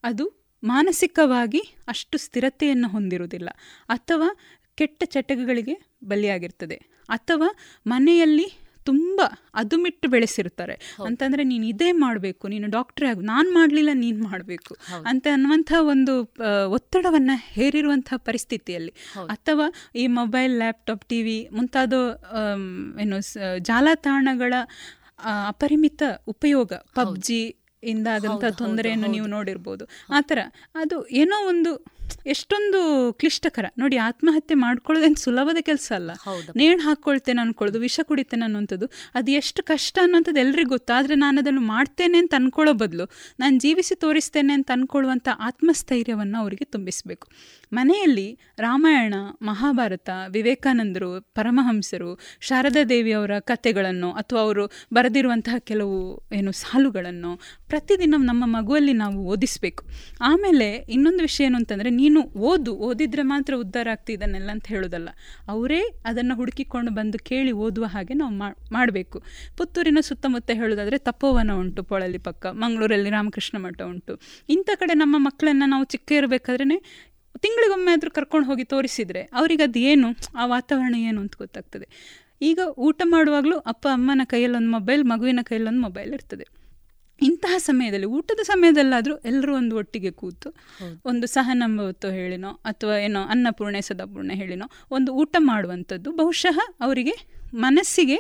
ಅದು 0.05 0.38
ಮಾನಸಿಕವಾಗಿ 0.63 1.61
ಅಷ್ಟು 1.89 2.19
ಸ್ಥಿರತೆಯನ್ನು 2.19 2.89
ಹೊಂದಿರುವುದಿಲ್ಲ. 2.89 3.49
ಅಥವಾ 3.89 4.29
ಕೆಟ್ಟ 4.75 5.03
ಚಟಗಳಿಗೆ 5.05 5.75
ಬಲಿಯಾಗಿರ್ತದೆ. 6.05 6.77
ಅಥವಾ 7.09 7.49
ಮನೆಯಲ್ಲಿ 7.87 8.49
ತುಂಬ 8.85 9.21
ಅದುಮಿಟ್ಟು 9.55 10.09
ಬೆಳೆಸಿರ್ತಾರೆ. 10.09 10.75
ಅಂತಂದ್ರೆ 11.05 11.45
ನೀನು 11.45 11.67
ಇದೇ 11.67 11.93
ಮಾಡಬೇಕು 11.93 12.49
ನೀನು 12.49 12.69
ಡಾಕ್ಟ್ರೇ 12.71 13.09
ಆಗ 13.09 13.23
ನಾನು 13.23 13.55
ಮಾಡಲಿಲ್ಲ 13.55 13.91
ನೀನು 13.95 14.25
ಮಾಡಬೇಕು 14.29 14.77
ಅಂತ 15.07 15.27
ಅನ್ನುವಂಥ 15.33 15.73
ಒಂದು 15.79 16.15
ಒತ್ತಡವನ್ನು 16.71 17.37
ಹೇರಿರುವಂತಹ 17.55 18.17
ಪರಿಸ್ಥಿತಿಯಲ್ಲಿ. 18.17 18.93
ಅಥವಾ 19.29 19.67
ಈ 19.95 20.07
ಮೊಬೈಲ್ 20.07 20.59
ಲ್ಯಾಪ್ಟಾಪ್ 20.59 21.05
ಟಿ 21.05 21.23
ವಿ 21.23 21.49
ಮುಂತಾದ 21.53 21.93
ಏನು 23.01 23.19
ಜಾಲತಾಣಗಳ 23.59 24.55
ಅಪರಿಮಿತ 25.49 26.03
ಉಪಯೋಗ 26.29 26.73
ಪಬ್ಜಿ 26.73 27.43
ಇಂದಾದಂಥ 27.83 28.45
ತೊಂದರೆಯನ್ನು 28.45 29.07
ನೀವು 29.07 29.27
ನೋಡಿರ್ಬೋದು. 29.27 29.85
ಆ 30.11 30.21
ಥರ 30.21 30.39
ಅದು 30.75 31.07
ಏನೋ 31.07 31.49
ಒಂದು 31.49 31.99
ಎಷ್ಟೊಂದು 32.27 33.13
ಕ್ಲಿಷ್ಟಕರ. 33.13 33.65
ನೋಡಿ 33.79 33.97
ಆತ್ಮಹತ್ಯೆ 33.97 34.55
ಮಾಡ್ಕೊಳ್ಳೋದೇನು 34.55 35.15
ಸುಲಭದ 35.15 35.57
ಕೆಲಸ 35.61 35.93
ಅಲ್ಲ. 35.95 36.11
ನೇಣು 36.57 36.81
ಹಾಕ್ಕೊಳ್ತೇನೆ 36.81 37.41
ಅನ್ಕೊಳ್ಳೋದು 37.41 37.81
ವಿಷ 37.81 38.01
ಕುಡಿತೇನೆ 38.03 38.45
ಅನ್ನೋಂಥದ್ದು 38.45 38.87
ಅದು 39.15 39.31
ಎಷ್ಟು 39.31 39.63
ಕಷ್ಟ 39.63 39.99
ಅನ್ನೋಂಥದ್ದು 40.03 40.41
ಎಲ್ರಿಗೂ 40.41 40.69
ಗೊತ್ತು. 40.69 40.93
ಆದರೆ 40.93 41.15
ನಾನು 41.15 41.39
ಅದನ್ನು 41.39 41.61
ಮಾಡ್ತೇನೆ 41.61 42.19
ಅಂತ 42.19 42.35
ಅನ್ಕೊಳ್ಳೋ 42.35 42.73
ಬದಲು 42.73 43.11
ನಾನು 43.41 43.59
ಜೀವಿಸಿ 43.59 43.95
ತೋರಿಸ್ತೇನೆ 43.95 44.53
ಅಂತ 44.53 44.71
ಅನ್ಕೊಳ್ಳುವಂಥ 44.71 45.29
ಆತ್ಮಸ್ಥೈರ್ಯವನ್ನು 45.39 46.39
ಅವರಿಗೆ 46.39 46.65
ತುಂಬಿಸಬೇಕು. 46.65 47.29
ಮನೆಯಲ್ಲಿ 47.73 48.39
ರಾಮಾಯಣ, 48.59 49.15
ಮಹಾಭಾರತ, 49.43 50.11
ವಿವೇಕಾನಂದರು, 50.29 51.31
ಪರಮಹಂಸರು, 51.35 52.19
ಶಾರದಾ 52.41 52.85
ದೇವಿಯವರ 52.85 53.31
ಕಥೆಗಳನ್ನು 53.39 54.13
ಅಥವಾ 54.13 54.41
ಅವರು 54.41 54.71
ಬರೆದಿರುವಂತಹ 54.95 55.55
ಕೆಲವು 55.59 56.29
ಏನು 56.33 56.53
ಸಾಲುಗಳನ್ನು 56.53 57.41
ಪ್ರತಿದಿನ 57.69 58.15
ನಮ್ಮ 58.19 58.45
ಮಗುವಲ್ಲಿ 58.47 58.93
ನಾವು 58.93 59.27
ಓದಿಸಬೇಕು. 59.27 59.85
ಆಮೇಲೆ 60.21 60.75
ಇನ್ನೊಂದು 60.75 61.21
ವಿಷಯ 61.21 61.45
ಏನು 61.45 61.57
ಅಂತಂದರೆ 61.57 61.91
ನೀನು 61.91 62.23
ಓದು, 62.23 62.75
ಓದಿದ್ರೆ 62.75 63.23
ಮಾತ್ರ 63.23 63.55
ಉದ್ಧಾರ 63.57 63.89
ಇದನ್ನೆಲ್ಲ 64.09 64.51
ಅಂತ 64.51 64.67
ಹೇಳೋದಲ್ಲ. 64.67 65.09
ಅವರೇ 65.49 66.03
ಅದನ್ನು 66.05 66.35
ಹುಡುಕಿಕೊಂಡು 66.35 66.91
ಬಂದು 66.91 67.19
ಕೇಳಿ 67.19 67.53
ಓದುವ 67.53 67.85
ಹಾಗೆ 67.85 68.15
ನಾವು 68.15 68.33
ಮಾಡಬೇಕು. 68.73 69.23
ಪುತ್ತೂರಿನ 69.57 69.99
ಸುತ್ತಮುತ್ತ 70.01 70.51
ಹೇಳೋದಾದರೆ 70.55 70.99
ತಪೋವನ 70.99 71.51
ಉಂಟು, 71.53 71.83
ಪೊಳಲಿ 71.83 72.19
ಪಕ್ಕ. 72.19 72.47
ಮಂಗಳೂರಲ್ಲಿ 72.47 73.11
ರಾಮಕೃಷ್ಣ 73.11 73.59
ಮಠ 73.59 73.83
ಉಂಟು. 73.83 74.21
ಇಂಥ 74.49 74.71
ಕಡೆ 74.75 74.95
ನಮ್ಮ 74.95 75.17
ಮಕ್ಕಳನ್ನು 75.19 75.69
ನಾವು 75.69 75.85
ಚಿಕ್ಕ 75.85 76.13
ಇರಬೇಕಾದ್ರೆ 76.13 77.09
ತಿಂಗಳಿಗೊಮ್ಮೆ 77.37 77.93
ಆದರೂ 77.93 78.11
ಕರ್ಕೊಂಡು 78.11 78.47
ಹೋಗಿ 78.47 78.65
ತೋರಿಸಿದರೆ 78.65 79.23
ಅವ್ರಿಗೆ 79.23 79.63
ಅದು 79.63 79.79
ಏನು 79.79 80.09
ಆ 80.37 80.47
ವಾತಾವರಣ 80.47 80.95
ಏನು 80.95 81.21
ಅಂತ 81.21 81.37
ಗೊತ್ತಾಗ್ತದೆ. 81.37 81.89
ಈಗ 82.43 82.59
ಊಟ 82.79 83.03
ಮಾಡುವಾಗಲೂ 83.05 83.59
ಅಪ್ಪ 83.59 83.87
ಅಮ್ಮನ 83.93 84.21
ಕೈಯಲ್ಲೊಂದು 84.25 84.71
ಮೊಬೈಲ್ 84.71 85.05
ಮಗುವಿನ 85.05 85.39
ಕೈಯಲ್ಲೊಂದು 85.43 85.81
ಮೊಬೈಲ್ 85.81 86.15
ಇರ್ತದೆ. 86.15 86.45
ಇಂತಹ 87.23 87.55
ಸಮಯದಲ್ಲಿ 87.59 88.07
ಊಟದ 88.07 88.41
ಸಮಯದಲ್ಲಾದರೂ 88.43 89.17
ಎಲ್ಲರೂ 89.17 89.57
ಒಂದು 89.57 89.77
ಒಟ್ಟಿಗೆ 89.77 90.11
ಕೂತು 90.11 90.55
ಒಂದು 91.05 91.27
ಸಹನಂಭವತ್ತು 91.27 92.11
ಹೇಳಿನೋ 92.11 92.49
ಅಥವಾ 92.49 92.97
ಏನೋ 92.99 93.21
ಅನ್ನಪೂರ್ಣೆ 93.23 93.81
ಸದಾಪೂರ್ಣೆ 93.81 94.35
ಹೇಳಿನೋ 94.35 94.67
ಒಂದು 94.91 95.13
ಊಟ 95.15 95.37
ಮಾಡುವಂಥದ್ದು 95.39 96.11
ಬಹುಶಃ 96.13 96.59
ಅವರಿಗೆ 96.81 97.38
ಮನಸ್ಸಿಗೆ 97.55 98.17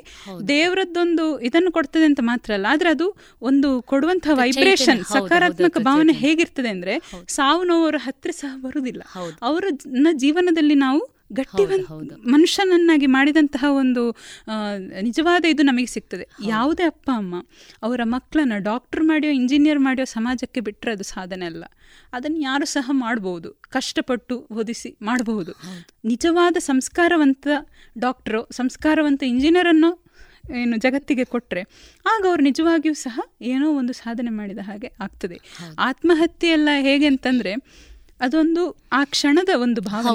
ದೇವರದ್ದೊಂದು 0.48 1.40
ಇದನ್ನು 1.40 1.72
ಕೊಡ್ತದೆ 1.72 2.04
ಅಂತ 2.04 2.20
ಮಾತ್ರ 2.22 2.52
ಅಲ್ಲ 2.52 2.66
ಆದ್ರೆ 2.70 2.90
ಅದು 2.90 3.16
ಒಂದು 3.42 3.82
ಕೊಡುವಂತಹ 3.82 4.30
ವೈಬ್ರೇಷನ್ 4.34 5.04
ಸಕಾರಾತ್ಮಕ 5.04 5.78
ಭಾವನೆ. 5.78 6.12
ಹೇಗಿರ್ತದೆ 6.12 6.68
ಅಂದ್ರೆ 6.68 7.02
ಸಾವು 7.28 7.64
ನೋವು 7.64 7.84
ಅವರ 7.84 7.94
ಹತ್ತಿರ 7.98 8.32
ಸಹ 8.32 8.56
ಬರುವುದಿಲ್ಲ. 8.56 9.02
ಅವರ 9.42 9.64
ಜೀವನದಲ್ಲಿ 10.12 10.74
ನಾವು 10.74 11.17
ಗಟ್ಟಿವಂತ 11.32 12.12
ಮನುಷ್ಯನನ್ನಾಗಿ 12.26 13.06
ಮಾಡಿದಂತಹ 13.06 13.64
ಒಂದು 13.70 14.02
ನಿಜವಾದ 15.02 15.44
ಇದು 15.48 15.62
ನಮಗೆ 15.62 15.86
ಸಿಗ್ತದೆ. 15.86 16.24
ಯಾವುದೇ 16.46 16.82
ಅಪ್ಪ 16.82 17.10
ಅಮ್ಮ 17.16 17.34
ಅವರ 17.82 18.00
ಮಕ್ಕಳನ್ನ 18.04 18.52
ಡಾಕ್ಟರ್ 18.58 19.02
ಮಾಡಿಯೋ 19.04 19.32
ಇಂಜಿನಿಯರ್ 19.32 19.78
ಮಾಡಿಯೋ 19.78 20.04
ಸಮಾಜಕ್ಕೆ 20.04 20.60
ಬಿಟ್ಟರೆ 20.60 20.92
ಅದು 20.92 21.02
ಸಾಧನೆ 21.02 21.46
ಅಲ್ಲ. 21.46 21.64
ಅದನ್ನು 22.12 22.40
ಯಾರು 22.40 22.64
ಸಹ 22.64 22.90
ಮಾಡ್ಬೋದು. 22.92 23.50
ಕಷ್ಟಪಟ್ಟು 23.52 24.48
ಓದಿಸಿ 24.52 24.96
ಮಾಡಬಹುದು 25.02 25.54
ನಿಜವಾದ 26.04 26.56
ಸಂಸ್ಕಾರವಂತ 26.58 27.46
ಡಾಕ್ಟ್ರು 27.98 28.48
ಸಂಸ್ಕಾರವಂತ 28.52 29.22
ಇಂಜಿನಿಯರನ್ನು 29.22 29.90
ಏನು 30.56 30.76
ಜಗತ್ತಿಗೆ 30.76 31.24
ಕೊಟ್ಟರೆ 31.24 31.62
ಆಗ 32.06 32.26
ಅವರು 32.28 32.42
ನಿಜವಾಗಿಯೂ 32.42 32.94
ಸಹ 32.94 33.20
ಏನೋ 33.42 33.72
ಒಂದು 33.72 33.92
ಸಾಧನೆ 33.92 34.30
ಮಾಡಿದ 34.30 34.58
ಹಾಗೆ 34.58 34.88
ಆಗ್ತದೆ. 35.00 35.36
ಆತ್ಮಹತ್ಯೆ 35.78 36.50
ಎಲ್ಲ 36.50 36.68
ಹೇಗೆ 36.80 37.06
ಅಂತಂದ್ರೆ 37.06 37.52
ಅದೊಂದು 38.20 38.62
ಆ 38.92 39.04
ಕ್ಷಣದ 39.04 39.48
ಒಂದು 39.56 39.80
ಭಾವನೆ. 39.80 40.08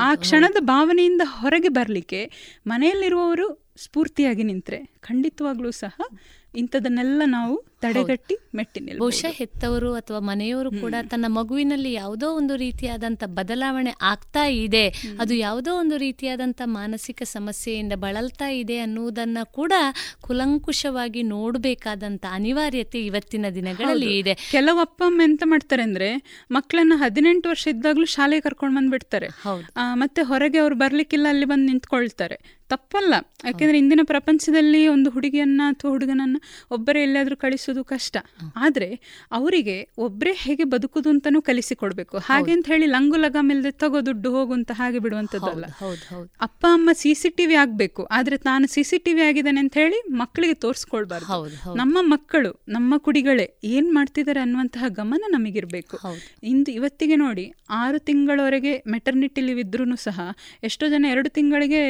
ಆ 0.00 0.14
ಕ್ಷಣದ 0.14 0.56
ಭಾವನೆಯಿಂದ 0.60 1.20
ಹೊರಗೆ 1.24 1.68
ಬರಲಿಕ್ಕೆ 1.68 2.20
ಮನೆಯಲ್ಲಿರುವವರು 2.66 3.46
ಸ್ಫೂರ್ತಿಯಾಗಿ 3.76 4.42
ನಿಂತರೆ 4.42 4.78
ಖಂಡಿತವಾಗ್ಲೂ 5.00 5.70
ಸಹ 5.70 6.00
ಇಂಥದನ್ನೆಲ್ಲ 6.54 7.22
ನಾವು 7.26 7.64
ತಡೆಗಟ್ಟಿ 7.80 8.34
ಮೆಟ್ಟಿ 8.54 8.80
ನಿಲ್ಬಹುದು. 8.80 9.00
ಬಹುಶಃ 9.00 9.32
ಹೆತ್ತವರು 9.32 9.94
ಅಥವಾ 9.94 10.18
ಮನೆಯವರು 10.18 10.70
ಕೂಡ 10.70 10.94
ತನ್ನ 11.10 11.24
ಮಗುವಿನಲ್ಲಿ 11.28 11.92
ಯಾವುದೋ 11.92 12.32
ಒಂದು 12.32 12.56
ರೀತಿಯಾದಂಥ 12.56 13.24
ಬದಲಾವಣೆ 13.26 13.94
ಆಗ್ತಾ 14.02 14.44
ಇದೆ. 14.46 14.88
ಅದು 15.20 15.34
ಯಾವುದೋ 15.34 15.74
ಒಂದು 15.74 15.96
ರೀತಿಯಾದಂಥ 15.96 16.62
ಮಾನಸಿಕ 16.64 17.22
ಸಮಸ್ಯೆಯಿಂದ 17.22 17.92
ಬಳಲ್ತಾ 17.96 18.48
ಇದೆ 18.48 18.78
ಅನ್ನುವುದನ್ನ 18.78 19.38
ಕೂಡ 19.44 19.72
ಕುಲಂಕುಷವಾಗಿ 20.20 21.22
ನೋಡಬೇಕಾದಂಥ 21.22 22.24
ಅನಿವಾರ್ಯತೆ 22.30 23.06
ಇವತ್ತಿನ 23.06 23.46
ದಿನಗಳಲ್ಲಿ. 23.54 24.18
ಇದೆ. 24.18 24.34
ಕೆಲವು 24.50 24.78
ಅಪ್ಪ 24.78 25.02
ಅಮ್ಮ 25.06 25.22
ಎಂತ 25.22 25.42
ಮಾಡ್ತಾರೆ 25.46 25.82
ಅಂದ್ರೆ 25.82 26.10
ಮಕ್ಕಳನ್ನ 26.50 26.92
ಹದಿನೆಂಟು 26.96 27.48
ವರ್ಷ 27.48 27.66
ಇದ್ದಾಗ್ಲೂ 27.66 28.04
ಶಾಲೆಗೆ 28.04 28.40
ಕರ್ಕೊಂಡು 28.40 28.76
ಬಂದ್ಬಿಡ್ತಾರೆ. 28.76 29.28
ಮತ್ತೆ 29.92 30.22
ಹೊರಗೆ 30.22 30.58
ಅವ್ರು 30.58 30.76
ಬರ್ಲಿಕ್ಕಿಲ್ಲ 30.76 31.26
ಅಲ್ಲಿ 31.28 31.44
ಬಂದು 31.44 31.66
ನಿಂತ್ಕೊಳ್ತಾರೆ. 31.66 32.59
ತಪ್ಪಲ್ಲ. 32.70 33.14
ಯಾಕೆಂದ್ರೆ 33.48 33.78
ಇಂದಿನ 33.78 34.02
ಪ್ರಪಂಚದಲ್ಲಿ 34.04 34.80
ಒಂದು 34.94 35.10
ಹುಡುಗಿಯನ್ನ 35.10 35.62
ಅಥವಾ 35.72 35.90
ಹುಡುಗನನ್ನ 35.90 36.38
ಒಬ್ಬರೇ 36.70 37.02
ಎಲ್ಲಾದರೂ 37.02 37.36
ಕಳಿಸೋದು 37.36 37.82
ಕಷ್ಟ. 37.84 38.16
ಆದ್ರೆ 38.56 38.88
ಅವರಿಗೆ 39.32 39.76
ಒಬ್ಬರೇ 39.98 40.32
ಹೇಗೆ 40.44 40.64
ಬದುಕುದು 40.64 41.08
ಅಂತಾನೂ 41.14 41.42
ಕಲಿಸಿಕೊಡ್ಬೇಕು. 41.42 42.16
ಹಾಗೆ 42.18 42.52
ಅಂತ 42.52 42.66
ಹೇಳಿ 42.68 42.86
ಲಂಗು 42.86 43.16
ಲಗಾಮಿಲ್ದೆ 43.16 43.70
ತಗೋ 43.82 44.00
ದುಡ್ಡು 44.06 44.30
ಹೋಗು 44.36 44.52
ಅಂತ 44.52 44.70
ಹಾಗೆ 44.74 44.98
ಹೌದು 45.00 46.28
ಅಪ್ಪ 46.40 46.62
ಅಮ್ಮ 46.72 46.90
ಸಿ 46.92 47.14
ಸಿ 47.14 47.28
ಟಿವಿ 47.38 47.54
ಆಗ್ಬೇಕು. 47.54 48.02
ಆದ್ರೆ 48.16 48.36
ತಾನು 48.36 48.66
ಸಿ 48.66 48.82
ಸಿ 48.82 48.98
ಟಿವಿ 48.98 49.22
ಆಗಿದ್ದಾನೆ 49.28 49.60
ಅಂತ 49.60 49.74
ಹೇಳಿ 49.74 49.98
ಮಕ್ಕಳಿಗೆ 50.14 50.54
ತೋರಿಸ್ಕೊಳ್ಬಾರ್ದು. 50.54 51.74
ನಮ್ಮ 51.74 51.98
ಮಕ್ಕಳು 52.02 52.50
ನಮ್ಮ 52.68 52.94
ಕುಡಿಗಳೇ 52.98 53.46
ಏನ್ 53.64 53.88
ಮಾಡ್ತಿದ್ದಾರೆ 53.94 54.40
ಅನ್ನುವಂತಹ 54.40 54.84
ಗಮನ 55.00 55.22
ನಮಗಿರ್ಬೇಕು. 55.28 55.96
ಇಂದು 56.42 56.70
ಇವತ್ತಿಗೆ 56.70 57.16
ನೋಡಿ 57.16 57.46
ಆರು 57.70 57.98
ತಿಂಗಳವರೆಗೆ 57.98 58.74
ಮೆಟರ್ನಿಟಿ 58.86 59.40
ಲೀವ್ 59.40 59.60
ಇದ್ರೂ 59.60 59.96
ಸಹ 60.06 60.20
ಎಷ್ಟೋ 60.62 60.88
ಜನ 60.88 61.06
ಎರಡು 61.10 61.28
ತಿಂಗಳಿಗೆ 61.28 61.82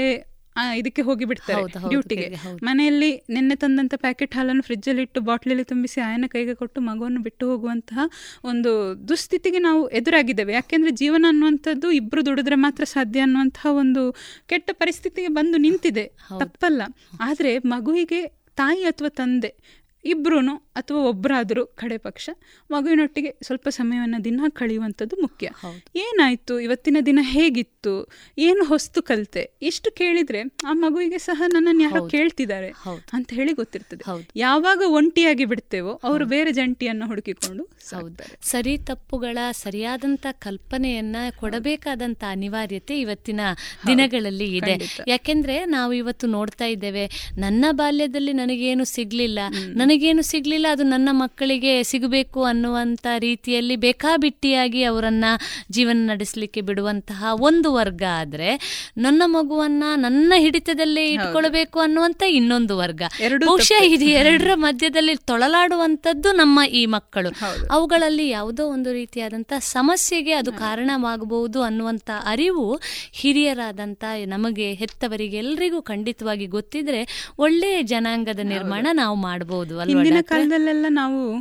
ಇದಕ್ಕೆ 0.76 1.02
ಹೋಗಿ 1.02 1.24
ಬಿಡ್ತಾರೆ 1.24 1.88
ಡ್ಯೂಟಿಗೆ 1.88 2.36
ಮನೆಯಲ್ಲಿ 2.62 3.22
ನಿನ್ನೆ 3.30 3.54
ತಂದಂತ 3.54 3.94
ಪ್ಯಾಕೆಟ್ 3.96 4.34
ಹಾಲನ್ನು 4.34 4.62
ಫ್ರಿಜ್ಜಲ್ಲಿ 4.62 5.02
ಇಟ್ಟು 5.02 5.20
ಬಾಟ್ಲಲ್ಲಿ 5.20 5.64
ತುಂಬಿಸಿ 5.64 6.00
ಆಯನ 6.00 6.24
ಕೈಗೆ 6.28 6.54
ಕೊಟ್ಟು 6.54 6.80
ಮಗುವನ್ನು 6.80 7.22
ಬಿಟ್ಟು 7.22 7.50
ಹೋಗುವಂತಹ 7.50 7.98
ಒಂದು 8.44 8.94
ದುಸ್ಥಿತಿಗೆ 9.08 9.58
ನಾವು 9.58 9.88
ಎದುರಾಗಿದ್ದೇವೆ. 9.88 10.52
ಯಾಕೆಂದ್ರೆ 10.52 10.90
ಜೀವನ 10.90 11.24
ಅನ್ನುವಂಥದ್ದು 11.28 11.90
ಇಬ್ರು 11.90 12.26
ದುಡಿದ್ರೆ 12.26 12.54
ಮಾತ್ರ 12.54 12.84
ಸಾಧ್ಯ 12.84 13.20
ಅನ್ನುವಂತಹ 13.20 13.66
ಒಂದು 13.70 14.12
ಕೆಟ್ಟ 14.46 14.70
ಪರಿಸ್ಥಿತಿಗೆ 14.72 15.28
ಬಂದು 15.28 15.58
ನಿಂತಿದೆ. 15.58 16.12
ತಪ್ಪಲ್ಲ. 16.38 16.82
ಆದ್ರೆ 17.20 17.58
ಮಗುವಿಗೆ 17.58 18.40
ತಾಯಿ 18.56 18.84
ಅಥವಾ 18.84 19.08
ತಂದೆ 19.08 19.80
ಇಬ್ರು 20.05 20.38
ಅಥವಾ 20.57 20.98
ಒಬ್ಬರಾದರೂ 20.98 21.66
ಕಡೆ 21.66 21.96
ಪಕ್ಷ 21.96 22.30
ಮಗುವಿನೊಟ್ಟಿಗೆ 22.70 23.36
ಸ್ವಲ್ಪ 23.42 23.68
ಸಮಯವನ್ನು 23.68 24.24
ದಿನ 24.24 24.40
ಕಳೆಯುವಂಥದ್ದು 24.48 25.16
ಮುಖ್ಯ. 25.16 25.51
ಏನಾಯ್ತು? 25.96 26.61
ಇವತ್ತಿನ 26.61 26.96
ದಿನ 27.07 27.18
ಹೇಗಿತ್ತು? 27.22 28.09
ಏನು 28.38 28.64
ಹೊಸ್ತು 28.64 29.03
ಕಲಿತೆ? 29.03 29.59
ಇಷ್ಟು 29.62 29.90
ಕೇಳಿದ್ರೆ 29.90 30.42
ಆ 30.42 30.72
ಮಗುವಿಗೆ 30.72 31.18
ಸಹ 31.18 31.42
ನನ್ನನ್ನು 31.53 31.82
ಯಾರೋ 31.82 32.09
ಕೇಳ್ತಿದ್ದಾರೆ 32.09 32.68
ಅಂತ 33.12 33.32
ಹೇಳಿ 33.32 33.53
ಗೊತ್ತಿರ್ತದೆ. 33.53 34.30
ಯಾವಾಗ 34.36 34.82
ಒಂಟಿಯಾಗಿ 34.86 35.44
ಬಿಡ್ತೇವೋ 35.44 36.01
ಅವರು 36.05 36.26
ಬೇರೆ 36.26 36.53
ಜಂಟಿಯನ್ನು 36.53 37.07
ಹುಡುಕಿಕೊಂಡು 37.07 37.68
ಸರಿ 38.42 38.78
ತಪ್ಪುಗಳ 38.78 39.38
ಸರಿಯಾದಂಥ 39.53 40.26
ಕಲ್ಪನೆಯನ್ನ 40.30 41.16
ಕೊಡಬೇಕಾದಂಥ 41.40 42.24
ಅನಿವಾರ್ಯತೆ 42.28 43.01
ಇವತ್ತಿನ 43.01 43.40
ದಿನಗಳಲ್ಲಿ 43.86 44.57
ಇದೆ. 44.57 45.05
ಯಾಕೆಂದರೆ 45.09 45.64
ನಾವು 45.64 45.92
ಇವತ್ತು 45.92 46.26
ನೋಡ್ತಾ 46.26 46.64
ಇದ್ದೇವೆ 46.64 47.34
ನನ್ನ 47.38 47.64
ಬಾಲ್ಯದಲ್ಲಿ 47.70 48.32
ನನಗೇನು 48.32 48.84
ಸಿಗ್ಲಿಲ್ಲ 48.84 49.38
ನನಗೇನು 49.91 50.22
ಸಿಗಲಿಲ್ಲ 50.22 50.66
ಅದು 50.70 50.82
ನನ್ನ 50.84 51.09
ಮಕ್ಕಳಿಗೆ 51.12 51.82
ಸಿಗಬೇಕು 51.82 52.45
ಅನ್ನುವಂತ 52.45 53.07
ರೀತಿಯಲ್ಲಿ 53.18 53.76
ಬೇಕಾಬಿಟ್ಟಿಯಾಗಿ 53.76 54.82
ಅವರನ್ನು 54.82 55.30
ಜೀವನ 55.70 55.97
ನಡೆಸಲಿಕ್ಕೆ 56.05 56.61
ಬಿಡುವಂತಹ 56.61 57.20
ಒಂದು 57.41 57.74
ವರ್ಗ 57.74 58.03
ಆದರೆ 58.14 58.51
ನನ್ನ 58.99 59.22
ಮಗುವನ್ನ 59.26 59.84
ನನ್ನ 59.97 60.32
ಹಿಡಿತದಲ್ಲೇ 60.36 61.05
ಇಟ್ಕೊಳ್ಬೇಕು 61.09 61.78
ಅನ್ನುವಂಥ 61.80 62.22
ಇನ್ನೊಂದು 62.30 62.76
ವರ್ಗ. 62.78 63.03
ಬಹುಶಃ 63.47 63.80
ಇದು 63.86 64.05
ಎರಡರ 64.20 64.55
ಮಧ್ಯದಲ್ಲಿ 64.57 65.16
ತೊಳಲಾಡುವಂತದ್ದು 65.24 66.32
ನಮ್ಮ 66.32 66.61
ಈ 66.72 66.86
ಮಕ್ಕಳು. 66.86 67.30
ಅವುಗಳಲ್ಲಿ 67.70 68.28
ಯಾವುದೋ 68.28 68.66
ಒಂದು 68.68 68.93
ರೀತಿಯಾದಂಥ 68.93 69.53
ಸಮಸ್ಯೆಗೆ 69.70 70.32
ಅದು 70.32 70.53
ಕಾರಣವಾಗಬಹುದು 70.61 71.62
ಅನ್ನುವಂಥ 71.62 72.11
ಅರಿವು 72.26 72.66
ಹಿರಿಯರಾದಂಥ 73.12 74.05
ನಮಗೆ 74.26 74.72
ಹೆತ್ತವರಿಗೆ 74.74 75.36
ಎಲ್ಲರಿಗೂ 75.36 75.82
ಖಂಡಿತವಾಗಿ 75.82 76.47
ಗೊತ್ತಿದ್ರೆ 76.51 77.03
ಒಳ್ಳೆಯ 77.38 77.82
ಜನಾಂಗದ 77.84 78.41
ನಿರ್ಮಾಣ 78.47 78.86
ನಾವು 78.95 79.16
ಮಾಡಬಹುದು 79.20 79.80
ಹಿಂದಿನ 79.89 80.18
ಕಾಲದಲ್ಲೆಲ್ಲ 80.20 80.87
ನಾವು 80.89 81.39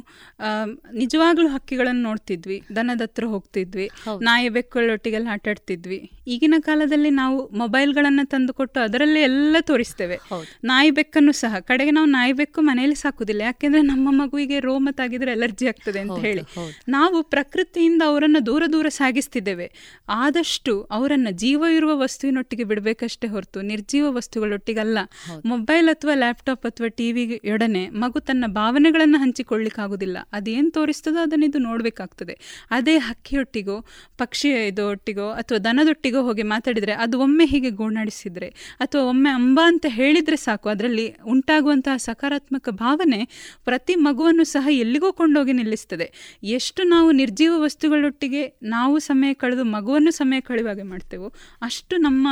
ನಿಜವಾಗ್ಲೂ 0.93 1.47
ಹಕ್ಕಿಗಳನ್ನು 1.47 2.01
ನೋಡ್ತಿದ್ವಿ. 2.01 2.63
ದನದ 2.75 3.01
ಹತ್ರ 3.01 3.25
ಹೋಗ್ತಿದ್ವಿ. 3.25 3.89
ನಾಯಿ 4.21 4.49
ಬೆಕ್ಕುಗಳೊಟ್ಟಿಗೆಲ್ಲ 4.49 5.27
ಆಟಾಡ್ತಿದ್ವಿ. 5.31 6.11
ಈಗಿನ 6.27 6.53
ಕಾಲದಲ್ಲಿ 6.59 7.09
ನಾವು 7.09 7.49
ಮೊಬೈಲ್ಗಳನ್ನು 7.57 8.25
ತಂದುಕೊಟ್ಟು 8.25 8.79
ಅದರಲ್ಲೇ 8.79 9.21
ಎಲ್ಲ 9.21 9.55
ತೋರಿಸ್ತೇವೆ. 9.61 10.19
ನಾಯಿ 10.63 10.91
ಬೆಕ್ಕನ್ನು 10.91 11.31
ಸಹ. 11.31 11.59
ಕಡೆಗೆ 11.59 11.91
ನಾವು 11.91 12.07
ನಾಯಿ 12.07 12.33
ಬೆಕ್ಕು 12.33 12.61
ಮನೆಯಲ್ಲಿ 12.61 12.95
ಸಾಕುದಿಲ್ಲ 12.95 13.41
ಯಾಕೆಂದ್ರೆ 13.41 13.81
ನಮ್ಮ 13.81 14.09
ಮಗುವಿಗೆ 14.11 14.59
ರೋಮ 14.59 14.89
ಆಗಿದ್ರೆ 15.03 15.31
ಅಲರ್ಜಿ 15.31 15.67
ಆಗ್ತದೆ 15.67 15.99
ಅಂತ 15.99 16.19
ಹೇಳಿ. 16.19 16.41
ನಾವು 16.87 17.23
ಪ್ರಕೃತಿಯಿಂದ 17.23 18.01
ಅವರನ್ನ 18.05 18.37
ದೂರ 18.45 18.63
ದೂರ 18.73 18.87
ಸಾಗಿಸ್ತಿದ್ದೇವೆ. 18.87 19.71
ಆದಷ್ಟು 20.09 20.81
ಅವರನ್ನ 20.81 21.27
ಜೀವ 21.31 21.65
ಇರುವ 21.73 21.97
ವಸ್ತುವಿನೊಟ್ಟಿಗೆ 21.97 22.63
ಬಿಡಬೇಕಷ್ಟೇ 22.63 23.27
ಹೊರತು 23.27 23.61
ನಿರ್ಜೀವ 23.61 24.15
ವಸ್ತುಗಳೊಟ್ಟಿಗಲ್ಲ. 24.15 24.97
ಮೊಬೈಲ್ 25.45 25.89
ಅಥವಾ 25.89 26.13
ಲ್ಯಾಪ್ಟಾಪ್ 26.13 26.65
ಅಥವಾ 26.65 26.87
ಟಿವಿ 26.87 27.41
ಯೊಡನೆ 27.45 27.89
ಮಗು 27.89 28.19
ತನ್ನ 28.29 28.45
ಭಾವನೆಗಳನ್ನು 28.47 29.17
ಹಂಚಿಕೊಳ್ಳಿಕ್ಕಾಗೋದಿಲ್ಲ. 29.17 30.17
ಅದೇನು 30.33 30.71
ತೋರಿಸ್ತದೋ 30.71 31.19
ಅದನ್ನು 31.21 31.45
ಇದು 31.45 31.59
ನೋಡಬೇಕಾಗ್ತದೆ. 31.59 32.35
ಅದೇ 32.71 32.95
ಹಕ್ಕಿಯೊಟ್ಟಿಗೋ 32.97 33.77
ಪಕ್ಷಿ 34.17 34.49
ಇದೊಟ್ಟಿಗೋ, 34.67 35.27
ಅಥವಾ 35.31 35.57
ದನದೊಟ್ಟಿಗೋ 35.57 36.21
ಹೋಗಿ 36.21 36.43
ಮಾತಾಡಿದರೆ 36.43 36.93
ಅದು 36.93 37.15
ಒಮ್ಮೆ 37.19 37.45
ಹೀಗೆ 37.45 37.69
ಗೋಣಾಡಿಸಿದರೆ, 37.69 38.49
ಅಥವಾ 38.79 39.01
ಒಮ್ಮೆ 39.01 39.29
ಅಂಬ 39.29 39.59
ಅಂತ 39.63 39.85
ಹೇಳಿದರೆ 39.89 40.37
ಸಾಕು, 40.37 40.69
ಅದರಲ್ಲಿ 40.69 41.07
ಉಂಟಾಗುವಂತಹ 41.25 41.97
ಸಕಾರಾತ್ಮಕ 41.97 42.69
ಭಾವನೆ 42.69 43.21
ಪ್ರತಿ 43.65 43.95
ಮಗುವನ್ನು 43.95 44.43
ಸಹ 44.43 44.67
ಎಲ್ಲಿಗೋ 44.71 45.11
ಕೊಂಡೋಗಿ 45.11 45.53
ನಿಲ್ಲಿಸ್ತದೆ. 45.53 46.07
ಎಷ್ಟು 46.43 46.83
ನಾವು 46.83 47.11
ನಿರ್ಜೀವ 47.11 47.53
ವಸ್ತುಗಳೊಟ್ಟಿಗೆ 47.57 48.43
ನಾವು 48.63 48.95
ಸಮಯ 48.99 49.33
ಕಳೆದು 49.33 49.63
ಮಗುವನ್ನು 49.63 50.11
ಸಮಯ 50.11 50.39
ಕಳೆಯುವಾಗೆ 50.39 50.83
ಮಾಡ್ತೇವೋ, 50.83 51.29
ಅಷ್ಟು 51.61 51.95
ನಮ್ಮ 51.97 52.27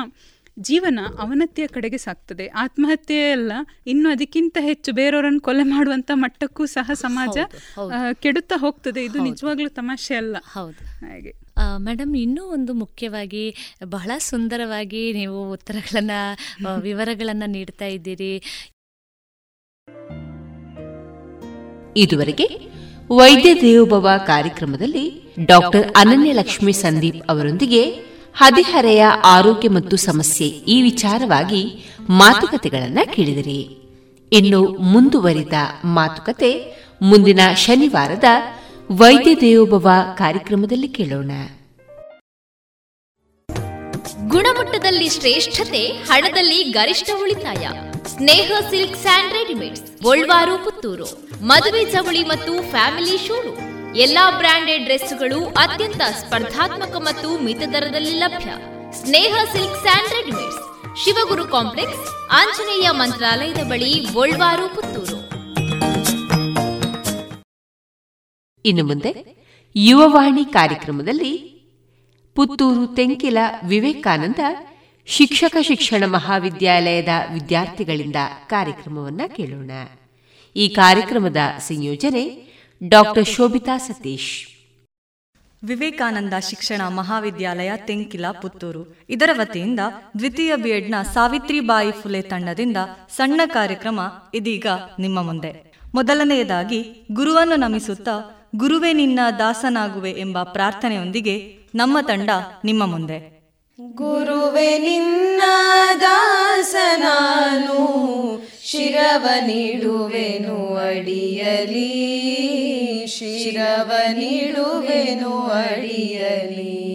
ಜೀವನ 0.59 0.99
ಅವನತಿಯ 1.19 1.67
ಕಡೆಗೆ 1.67 1.97
ಸಾಕ್ತದೆ. 1.97 2.47
ಆತ್ಮಹತ್ಯೆ 2.47 3.31
ಅಲ್ಲ 3.31 3.51
ಇನ್ನು 3.87 4.09
ಅದಕ್ಕಿಂತ 4.09 4.57
ಹೆಚ್ಚು 4.61 4.93
ಬೇರೆಯವರನ್ನು 4.93 5.39
ಕೊಲೆ 5.39 5.63
ಮಾಡುವಂತ 5.63 6.11
ಮಟ್ಟಕ್ಕೂ 6.13 6.65
ಸಹ 6.65 6.91
ಸಮಾಜ 6.93 7.37
ಕೆಡುತ್ತಾ 8.13 8.55
ಹೋಗ್ತದೆ. 8.57 9.05
ಇದು 9.05 9.19
ನಿಜವಾಗ್ಲೂ 9.19 9.69
ತಮಾಷೆ 9.69 10.15
ಅಲ್ಲ. 10.15 10.37
ಹೌದು. 10.53 11.05
ಹಾಗೆ. 11.05 11.33
ಮೇಡಮ್ 11.77 12.15
ಇನ್ನೂ 12.15 12.45
ಒಂದು 12.45 12.73
ಮುಖ್ಯವಾಗಿ 12.73 13.55
ಬಹಳ 13.85 14.11
ಸುಂದರವಾಗಿ 14.17 15.13
ನೀವು 15.13 15.51
ಉತ್ತರಗಳನ್ನ 15.51 16.11
ವಿವರಗಳನ್ನ 16.81 17.43
ನೀಡ್ತಾ 17.47 17.85
ಇದ್ದೀರಿ. 17.85 18.41
ಇದುವರೆಗೆ 21.97 22.77
ವೈದ್ಯ 23.11 23.61
ದೇವೋಭವ 23.61 24.09
ಕಾರ್ಯಕ್ರಮದಲ್ಲಿ 24.25 25.33
ಡಾಕ್ಟರ್ 25.45 25.91
ಅನನ್ಯ 25.97 26.33
ಲಕ್ಷ್ಮಿ 26.33 26.73
ಸಂದೀಪ್ 26.73 27.29
ಅವರೊಂದಿಗೆ 27.29 28.06
ಹದಿಹರೆಯ 28.37 29.05
ಆರೋಗ್ಯ 29.25 29.69
ಮತ್ತು 29.69 29.97
ಸಮಸ್ಯೆ 29.97 30.47
ಈ 30.47 30.81
ವಿಚಾರವಾಗಿ 30.81 31.85
ಮಾತುಕತೆಗಳನ್ನ 32.09 32.99
ಕೇಳಿದಿರಿ. 33.13 33.61
ಇನ್ನು 34.31 34.65
ಮುಂದುವರಿದ 34.65 35.53
ಮಾತುಕತೆ 35.85 36.51
ಮುಂದಿನ 37.01 37.39
ಶನಿವಾರದ 37.55 38.23
ವೈದ್ಯ 38.91 39.35
ದೇವೋಭವ 39.35 39.89
ಕಾರ್ಯಕ್ರಮದಲ್ಲಿ 40.17 40.87
ಕೇಳೋಣ. 40.87 41.31
ಗುಣಮಟ್ಟದಲ್ಲಿ 44.27 45.09
ಶ್ರೇಷ್ಠತೆ, 45.09 45.87
ಹಣದಲ್ಲಿ 45.87 46.63
ಗರಿಷ್ಠ 46.63 47.09
ಉಳಿತಾಯ. 47.21 47.67
Sneha 48.07 48.51
silks 48.69 48.97
and 48.97 49.33
readymades 49.33 50.63
Puttur. 50.63 51.29
ಮದುವೆ 51.41 51.91
ಚವಳಿ 51.91 52.23
ಮತ್ತು 52.23 52.69
ಫ್ಯಾಮಿಲಿ 52.69 53.27
ಶೋರು 53.27 53.76
ಎಲ್ಲಾ 53.97 54.31
ಬ್ರಾಂಡೆಡ್ 54.31 54.83
ಡ್ರೆಸ್ಗಳು 54.83 55.45
ಅತ್ಯಂತ 55.45 55.95
ಸ್ಪರ್ಧಾತ್ಮಕ 55.95 56.95
ಮತ್ತು 56.95 57.43
ಮಿತ 57.43 57.57
ದರದಲ್ಲಿ 57.57 58.11
ಲಭ್ಯ. 58.11 58.51
Sneha 58.91 59.35
silks 59.51 59.81
and 59.81 60.13
readymades 60.13 61.05
Shivaguru 61.05 61.47
complex, 61.47 62.29
Anjaneya 62.31 62.89
ಮಂತ್ರಾಲಯದ 62.91 63.57
ಬಳಿ, 63.57 63.93
ಗೋಲ್ವಾರು, 64.13 64.75
ಪುತ್ತೂರು. 64.75 65.19
ಇನ್ನು 68.65 68.83
ಮುಂದೆ, 68.83 69.25
ಯುವವಾಣಿ 69.75 70.45
ಕಾರ್ಯಕ್ರಮದಲ್ಲಿ 70.45 71.37
ಪುತ್ತೂರು 72.35 72.95
ತೆಂಕಿಲ 72.95 73.37
ವಿವೇಕಾನಂದ 73.67 74.39
ಶಿಕ್ಷಕ 75.05 75.55
ಶಿಕ್ಷಣ 75.61 76.03
ಮಹಾವಿದ್ಯಾಲಯದ 76.05 77.09
ವಿದ್ಯಾರ್ಥಿಗಳಿಂದ 77.33 78.15
ಕಾರ್ಯಕ್ರಮವನ್ನ 78.47 79.21
ಕೇಳೋಣ. 79.27 79.71
ಈ 80.55 80.69
ಕಾರ್ಯಕ್ರಮದ 80.69 81.37
ಸಂಯೋಜನೆ 81.59 82.46
ಡಾಕ್ಟರ್ 82.83 83.25
ಶೋಭಿತಾ 83.25 83.77
ಸತೀಶ್. 83.77 84.47
ವಿವೇಕಾನಂದ 85.63 86.33
ಶಿಕ್ಷಣ 86.39 86.81
ಮಹಾವಿದ್ಯಾಲಯ 86.87 87.71
ತೆಂಕಿಲ 87.77 88.25
ಪುತ್ತೂರು. 88.41 88.97
ಇದರ 89.09 89.29
ವತಿಯಿಂದ 89.33 89.79
ದ್ವಿತೀಯ 90.19 90.55
ಬಿಎಡ್ನ 90.55 90.95
ಸಾವಿತ್ರಿಬಾಯಿ 91.13 91.91
ಫುಲೆ 91.91 92.21
ತಂಡದಿಂದ 92.21 92.77
ಸಣ್ಣ 93.15 93.41
ಕಾರ್ಯಕ್ರಮ 93.45 93.99
ಇದೀಗ 94.33 94.65
ನಿಮ್ಮ 94.99 95.21
ಮುಂದೆ. 95.21 95.73
ಮೊದಲನೆಯದಾಗಿ 95.95 97.07
ಗುರುವನ್ನು 97.11 97.55
ನಮಿಸುತ್ತಾ 97.55 98.47
ಗುರುವೇ 98.55 98.93
ನಿನ್ನ 98.93 99.19
ದಾಸನಾಗುವೆ 99.39 100.11
ಎಂಬ 100.11 100.43
ಪ್ರಾರ್ಥನೆಯೊಂದಿಗೆ 100.43 101.57
ನಮ್ಮ 101.75 101.97
ತಂಡ 102.01 102.29
ನಿಮ್ಮ 102.63 102.85
ಮುಂದೆ. 102.85 103.37
ಗುರುವೆ 103.79 104.77
ನಿನ್ನ 104.77 105.41
ದಾಸನಾನು 106.01 107.77
ಶಿರವ 108.71 109.27
ನೀಡುವೆನು 109.45 110.75
ಅಡಿಯಲಿ. 110.75 111.87
ಶಿರವ 113.07 113.91
ನೀಡುವೆನು 114.11 115.41
ಅಡಿಯಲಿ. 115.41 116.87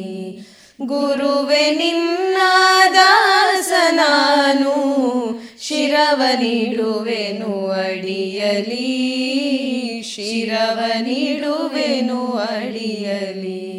ಗುರುವೆ 0.83 1.71
ನಿನ್ನ 1.71 2.37
ದಾಸನಾನು. 2.95 4.73
ಶಿರವ 5.61 6.23
ನೀಡುವೆನು 6.41 7.71
ಅಡಿಯಲಿ. 7.71 8.83
ಶಿರವ 10.15 10.81
ನೀಡುವೆನು 11.01 12.37
ಅಡಿಯಲಿ. 12.37 13.73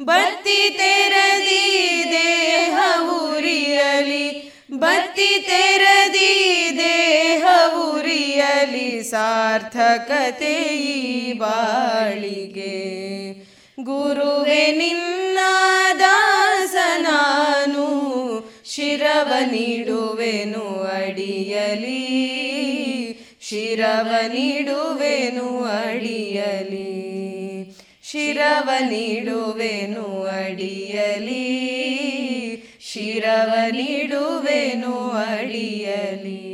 ಬತ್ತಿ 0.00 0.76
ತೆರದಿ 0.78 2.04
ದೇಹ 2.10 2.78
ಉರಿಯಲಿ 3.10 4.52
ಬತ್ತಿ 4.72 5.46
ತೆರದಿ 5.48 6.70
ದೇಹ 6.78 7.46
ಉರಿಯಲಿ 7.74 9.02
ಸಾರ್ಥಕತೆ 9.02 10.54
ಈ 10.76 11.32
ಬಾಳಿಗೆ. 11.32 13.02
ಗುರುವೆ 13.80 14.72
ನಿನ್ನ 14.72 15.38
ದಾಸನಾನು, 15.98 17.02
ಶಿರವ 18.64 19.32
ನೀಡುವೆನು 19.50 20.82
ಅಡಿಯಲಿ. 20.82 22.22
ಶಿರವ 23.52 24.08
ನೀಡುವೆನು 24.28 25.64
ಅಡಿಯಲಿ. 25.64 27.02
ಶಿರವ 28.02 28.70
ನೀಡುವೆನು 28.80 30.24
ಅಡಿಯಲಿ. 30.24 31.42
ಶಿರವ 32.80 33.54
ನೀಡುವೆನು 33.70 35.10
ಅಡಿಯಲಿ. 35.10 36.52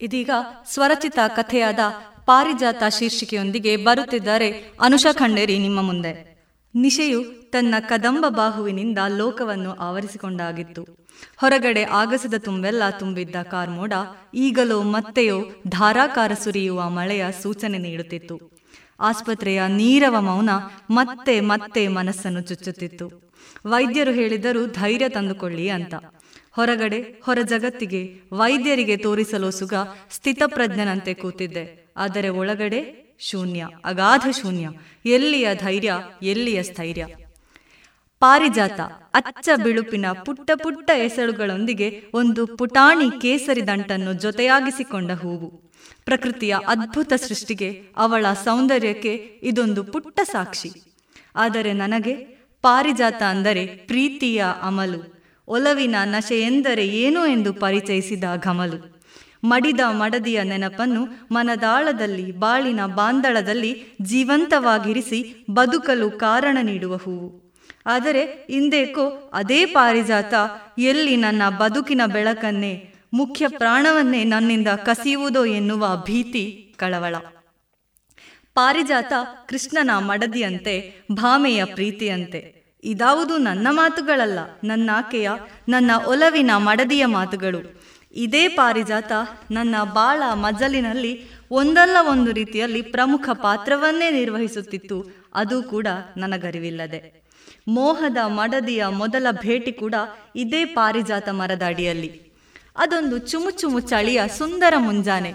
ಇದೀಗ 0.00 0.30
ಸ್ವರಚಿತ 0.66 1.18
ಕಥೆಯಾದ 1.28 1.78
ಪಾರಿಜಾತ 2.26 2.82
ಶೀರ್ಷಿಕೆಯೊಂದಿಗೆ 2.98 3.76
ಬರುತ್ತಿದ್ದಾರೆ 3.76 4.52
ಅನುಷಾ 4.80 5.12
ಖಂಡೇರಿ 5.12 5.58
ನಿಮ್ಮ 5.58 5.82
ಮುಂದೆ. 5.82 6.34
ನಿಶೆಯು 6.74 7.50
ತನ್ನ 7.50 7.74
ಕದಂಬ 7.80 8.26
ಬಾಹುವಿನಿಂದ 8.28 8.98
ಲೋಕವನ್ನು 9.16 9.70
ಆವರಿಸಿಕೊಂಡಾಗಿತ್ತು. 9.70 11.03
ಹೊರಗಡೆ 11.36 11.82
ಆಗಸದ 11.82 12.34
ತುಂಬೆಲ್ಲ 12.38 12.82
ತುಂಬಿದ್ದ 12.98 13.36
ಕಾರ್ಮೋಡ 13.42 13.92
ಈಗಲೋ 14.34 14.82
ಮತ್ತೆಯೋ 14.82 15.44
ಧಾರಾಕಾರ 15.68 16.32
ಸುರಿಯುವ 16.34 16.88
ಮಳೆಯ 16.88 17.24
ಸೂಚನೆ 17.42 17.78
ನೀಡುತ್ತಿತ್ತು. 17.78 18.54
ಆಸ್ಪತ್ರೆಯ 19.00 19.62
ನೀರವ 19.68 20.16
ಮೌನ 20.20 20.50
ಮತ್ತೆ 20.90 21.40
ಮತ್ತೆ 21.40 21.88
ಮನಸ್ಸನ್ನು 21.88 22.40
ಚುಚ್ಚುತ್ತಿತ್ತು. 22.40 23.32
ವೈದ್ಯರು 23.66 24.12
ಹೇಳಿದರು 24.12 24.66
ಧೈರ್ಯ 24.66 25.08
ತಂದುಕೊಳ್ಳಿ 25.08 25.68
ಅಂತ. 25.68 25.94
ಹೊರಗಡೆ, 26.52 27.00
ಹೊರ 27.22 27.38
ಜಗತ್ತಿಗೆ, 27.44 28.20
ವೈದ್ಯರಿಗೆ 28.32 28.96
ತೋರಿಸಲು 28.96 29.50
ಸುಗ 29.50 29.74
ಸ್ಥಿತಪ್ರಜ್ಞನಂತೆ 30.10 31.14
ಕೂತಿದ್ದೆ. 31.14 31.92
ಆದರೆ 31.96 32.28
ಒಳಗಡೆ 32.28 33.04
ಶೂನ್ಯ, 33.18 33.68
ಅಗಾಧ 33.84 34.20
ಶೂನ್ಯ. 34.30 34.68
ಎಲ್ಲಿಯ 35.06 35.54
ಧೈರ್ಯ, 35.54 35.94
ಎಲ್ಲಿಯ 36.22 36.62
ಸ್ಥೈರ್ಯ? 36.62 37.06
ಪಾರಿಜಾತ, 38.24 38.80
ಅಚ್ಚ 39.14 39.48
ಬಿಳುಪಿನ 39.62 40.06
ಪುಟ್ಟ 40.12 40.50
ಪುಟ್ಟ 40.54 40.90
ಎಸಳುಗಳೊಂದಿಗೆ 40.90 42.02
ಒಂದು 42.14 42.46
ಪುಟಾಣಿ 42.46 43.20
ಕೇಸರಿ 43.20 43.66
ದಂಟನ್ನು 43.66 44.12
ಜೊತೆಯಾಗಿಸಿಕೊಂಡ 44.12 45.10
ಹೂವು. 45.10 45.72
ಪ್ರಕೃತಿಯ 46.04 46.56
ಅದ್ಭುತ 46.66 47.12
ಸೃಷ್ಟಿಗೆ 47.12 47.82
ಅವಳ 47.96 48.26
ಸೌಂದರ್ಯಕ್ಕೆ 48.32 49.40
ಇದೊಂದು 49.42 49.84
ಪುಟ್ಟ 49.84 50.20
ಸಾಕ್ಷಿ. 50.22 50.72
ಆದರೆ 51.36 51.72
ನನಗೆ 51.72 52.14
ಪಾರಿಜಾತ 52.62 53.22
ಅಂದರೆ 53.22 53.66
ಪ್ರೀತಿಯ 53.66 54.44
ಅಮಲು. 54.62 55.30
ಒಲವಿನ 55.48 55.96
ನಶೆ 56.04 56.40
ಎಂದರೆ 56.40 56.88
ಏನು 56.88 57.26
ಎಂದು 57.26 57.52
ಪರಿಚಯಿಸಿದ 57.52 58.24
ಘಮಲು. 58.36 59.00
ಮಡಿದ 59.44 59.80
ಮಡದಿಯ 59.90 60.42
ನೆನಪನ್ನು 60.42 61.04
ಮನದಾಳದಲ್ಲಿ, 61.30 62.32
ಬಾಳಿನ 62.32 62.86
ಬಾಂದಳದಲ್ಲಿ 62.86 63.96
ಜೀವಂತವಾಗಿರಿಸಿ 64.02 65.46
ಬದುಕಲು 65.50 66.10
ಕಾರಣ 66.10 66.58
ನೀಡುವ 66.62 66.96
ಹೂವು. 66.96 67.43
ಆದರೆ 67.86 68.46
ಇಂದೇಕೋ 68.48 69.30
ಅದೇ 69.32 69.64
ಪಾರಿಜಾತ, 69.64 70.34
ಎಲ್ಲಿ 70.78 71.16
ನನ್ನ 71.16 71.48
ಬದುಕಿನ 71.48 72.00
ಬೆಳಕನ್ನೇ, 72.12 72.94
ಮುಖ್ಯ 73.12 73.48
ಪ್ರಾಣವನ್ನೇ 73.48 74.24
ನನ್ನಿಂದ 74.24 74.68
ಕಸಿಯುವುದೋ 74.68 75.44
ಎನ್ನುವ 75.44 76.02
ಭೀತಿ 76.06 76.74
ಕಳವಳ. 76.76 77.14
ಪಾರಿಜಾತ 78.54 79.12
ಕೃಷ್ಣನ 79.48 79.90
ಮಡದಿಯಂತೆ, 79.98 80.94
ಭಾಮೆಯ 81.12 81.64
ಪ್ರೀತಿಯಂತೆ. 81.64 82.64
ಇದಾವುದು 82.84 83.36
ನನ್ನ 83.36 83.68
ಮಾತುಗಳಲ್ಲ 83.70 84.38
ನನ್ನಾಕೆಯ 84.64 85.30
ನನ್ನ 85.68 85.90
ಒಲವಿನ 86.06 86.50
ಮಡದಿಯ 86.56 87.06
ಮಾತುಗಳು. 87.06 87.82
ಇದೇ 88.12 88.48
ಪಾರಿಜಾತ 88.48 89.12
ನನ್ನ 89.50 89.76
ಬಾಳ 89.82 90.22
ಮಜಲಿನಲ್ಲಿ 90.34 91.30
ಒಂದಲ್ಲ 91.50 91.96
ಒಂದು 92.08 92.32
ರೀತಿಯಲ್ಲಿ 92.32 92.82
ಪ್ರಮುಖ 92.82 93.28
ಪಾತ್ರವನ್ನೇ 93.32 94.10
ನಿರ್ವಹಿಸುತ್ತಿತ್ತು, 94.10 95.04
ಅದು 95.34 95.62
ಕೂಡ 95.62 95.86
ನನಗರಿವಿಲ್ಲದೆ. 96.16 97.23
ಮೋಹದ 97.68 98.16
ಮಡದಿಯ 98.26 98.86
ಮೊದಲ 98.86 99.26
ಭೇಟಿ 99.30 99.72
ಕೂಡ 99.72 99.94
ಇದೇ 100.36 100.64
ಪಾರಿಜಾತ 100.64 101.28
ಮರದ 101.28 101.62
ಅಡಿಯಲ್ಲಿ 101.66 102.32
ಅದೊಂದು 102.76 103.18
ಚುಮು 103.18 103.50
ಚುಮು 103.50 103.80
ಚಳಿಯ 103.80 104.22
ಸುಂದರ 104.38 104.74
ಮುಂಜಾನೆ. 104.76 105.34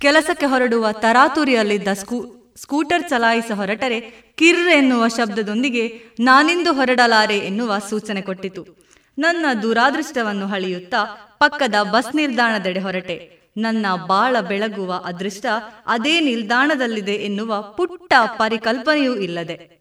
ಕೆಲಸಕ್ಕೆ 0.00 0.46
ಹೊರಡುವ 0.46 0.92
ತರಾತುರಿಯಲ್ಲಿದ್ದ 0.92 1.88
ಸ್ಕೂ, 1.92 2.52
ಸ್ಕೂಟರ್ 2.56 3.08
ಚಲಾಯಿಸ 3.08 3.50
ಹೊರಟರೆ 3.54 4.00
ಕಿರ್ 4.36 4.68
ಎನ್ನುವ 4.68 5.08
ಶಬ್ದದೊಂದಿಗೆ 5.08 6.02
ನಾನಿಂದು 6.20 6.72
ಹೊರಡಲಾರೆ 6.72 7.38
ಎನ್ನುವ 7.38 7.78
ಸೂಚನೆ 7.78 8.22
ಕೊಟ್ಟಿತು. 8.22 8.90
ನನ್ನ 9.18 9.46
ದುರಾದೃಷ್ಟವನ್ನು 9.62 10.46
ಹಳಿಯುತ್ತಾ 10.46 11.04
ಪಕ್ಕದ 11.38 11.74
ಬಸ್ 11.82 12.16
ನಿಲ್ದಾಣದೆಡೆ 12.16 12.80
ಹೊರಟೆ. 12.80 13.40
ನನ್ನ 13.56 13.86
ಬಾಳ 14.06 14.36
ಬೆಳಗುವ 14.40 15.02
ಅದೃಷ್ಟ 15.04 15.46
ಅದೇ 15.86 16.20
ನಿಲ್ದಾಣದಲ್ಲಿದೆ 16.20 17.14
ಎನ್ನುವ 17.14 17.62
ಪುಟ್ಟ 17.62 18.12
ಪರಿಕಲ್ಪನೆಯೂ 18.26 19.16
ಇಲ್ಲದೆ. 19.16 19.79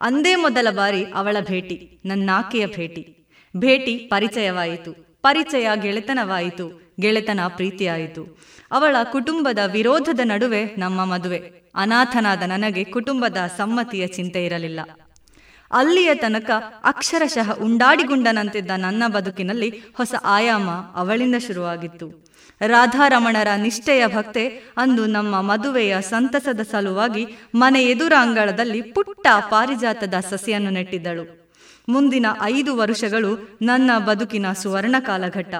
ಅಂದೇ 0.00 0.34
ಮೊದಲ 0.34 0.68
ಬಾರಿ 0.70 1.04
ಅವಳ 1.04 1.36
ಭೇಟಿ, 1.40 2.00
ನನ್ನಾಕೆಯ 2.04 2.66
ಭೇಟಿ. 2.66 3.30
ಭೇಟಿ 3.56 3.96
ಪರಿಚಯವಾಯಿತು. 3.96 5.18
ಪರಿಚಯ 5.22 5.68
ಗೆಳೆತನವಾಯಿತು. 5.74 6.94
ಗೆಳೆತನ 7.00 7.40
ಪ್ರೀತಿಯಾಯಿತು. 7.48 8.38
ಅವಳ 8.70 8.96
ಕುಟುಂಬದ 9.02 9.58
ವಿರೋಧದ 9.72 10.20
ನಡುವೆ 10.24 10.64
ನಮ್ಮ 10.78 11.04
ಮದುವೆ. 11.04 11.52
ಅನಾಥನಾದ 11.74 12.42
ನನಗೆ 12.42 12.84
ಕುಟುಂಬದ 12.84 13.36
ಸಮ್ಮತಿಯ 13.56 14.06
ಚಿಂತೆ 14.06 14.44
ಇರಲಿಲ್ಲ. 14.44 14.80
ಅಲ್ಲಿಯ 15.72 16.14
ತನಕ 16.14 16.50
ಅಕ್ಷರಶಃ 16.84 17.58
ಉಂಡಾಡಿಗುಂಡನಂತಿದ್ದ 17.60 18.70
ನನ್ನ 18.76 19.02
ಬದುಕಿನಲ್ಲಿ 19.08 19.82
ಹೊಸ 19.94 20.14
ಆಯಾಮ 20.24 20.70
ಅವಳಿಂದ 20.70 21.34
ಶುರುವಾಗಿತ್ತು. 21.46 22.27
ರಾಧಾರಮಣರ 22.60 23.48
ನಿಷ್ಠೆಯ 23.56 24.06
ಭಕ್ತೆ 24.06 24.48
ಅಂದು 24.76 25.06
ನಮ್ಮ 25.06 25.40
ಮದುವೆಯ 25.40 26.00
ಸಂತಸದ 26.00 26.60
ಸಲುವಾಗಿ 26.60 27.26
ಮನೆ 27.54 27.84
ಎದುರಾಂಗಳದಲ್ಲಿ 27.84 28.82
ಪುಟ್ಟ 28.82 29.26
ಪಾರಿಜಾತದ 29.50 30.14
ಸಸಿಯನ್ನು 30.30 30.70
ನೆಟ್ಟಿದ್ದಳು. 30.70 31.48
ಮುಂದಿನ 31.88 32.26
ಐದು 32.42 32.76
ವರುಷಗಳು 32.76 33.58
ನನ್ನ 33.62 33.90
ಬದುಕಿನ 33.98 34.52
ಸುವರ್ಣ 34.52 34.96
ಕಾಲಘಟ್ಟ. 35.00 35.54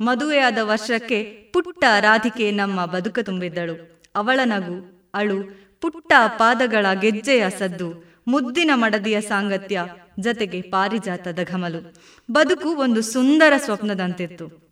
ಮದುವೆಯಾದ 0.00 0.58
ವರ್ಷಕ್ಕೆ 0.62 1.22
ಪುಟ್ಟ 1.52 1.84
ರಾಧಿಕೆ 2.00 2.50
ನಮ್ಮ 2.50 2.86
ಬದುಕು 2.86 3.24
ತುಂಬಿದ್ದಳು. 3.24 4.02
ಅವಳ 4.14 4.40
ನಗು, 4.44 5.08
ಅಳು, 5.14 5.66
ಪುಟ್ಟ 5.80 6.12
ಪಾದಗಳ 6.26 6.86
ಗೆಜ್ಜೆಯ 7.00 7.50
ಸದ್ದು, 7.58 8.20
ಮುದ್ದಿನ 8.28 8.70
ಮಡದಿಯ 8.74 9.20
ಸಾಂಗತ್ಯ 9.20 9.84
ಜತೆಗೆ 10.20 10.62
ಪಾರಿಜಾತದ 10.62 11.38
ಘಮಲು. 11.48 11.94
ಬದುಕು 12.32 12.68
ಒಂದು 12.68 13.02
ಸುಂದರ 13.02 13.52
ಸ್ವಪ್ನದಂತಿತ್ತು. 13.56 14.65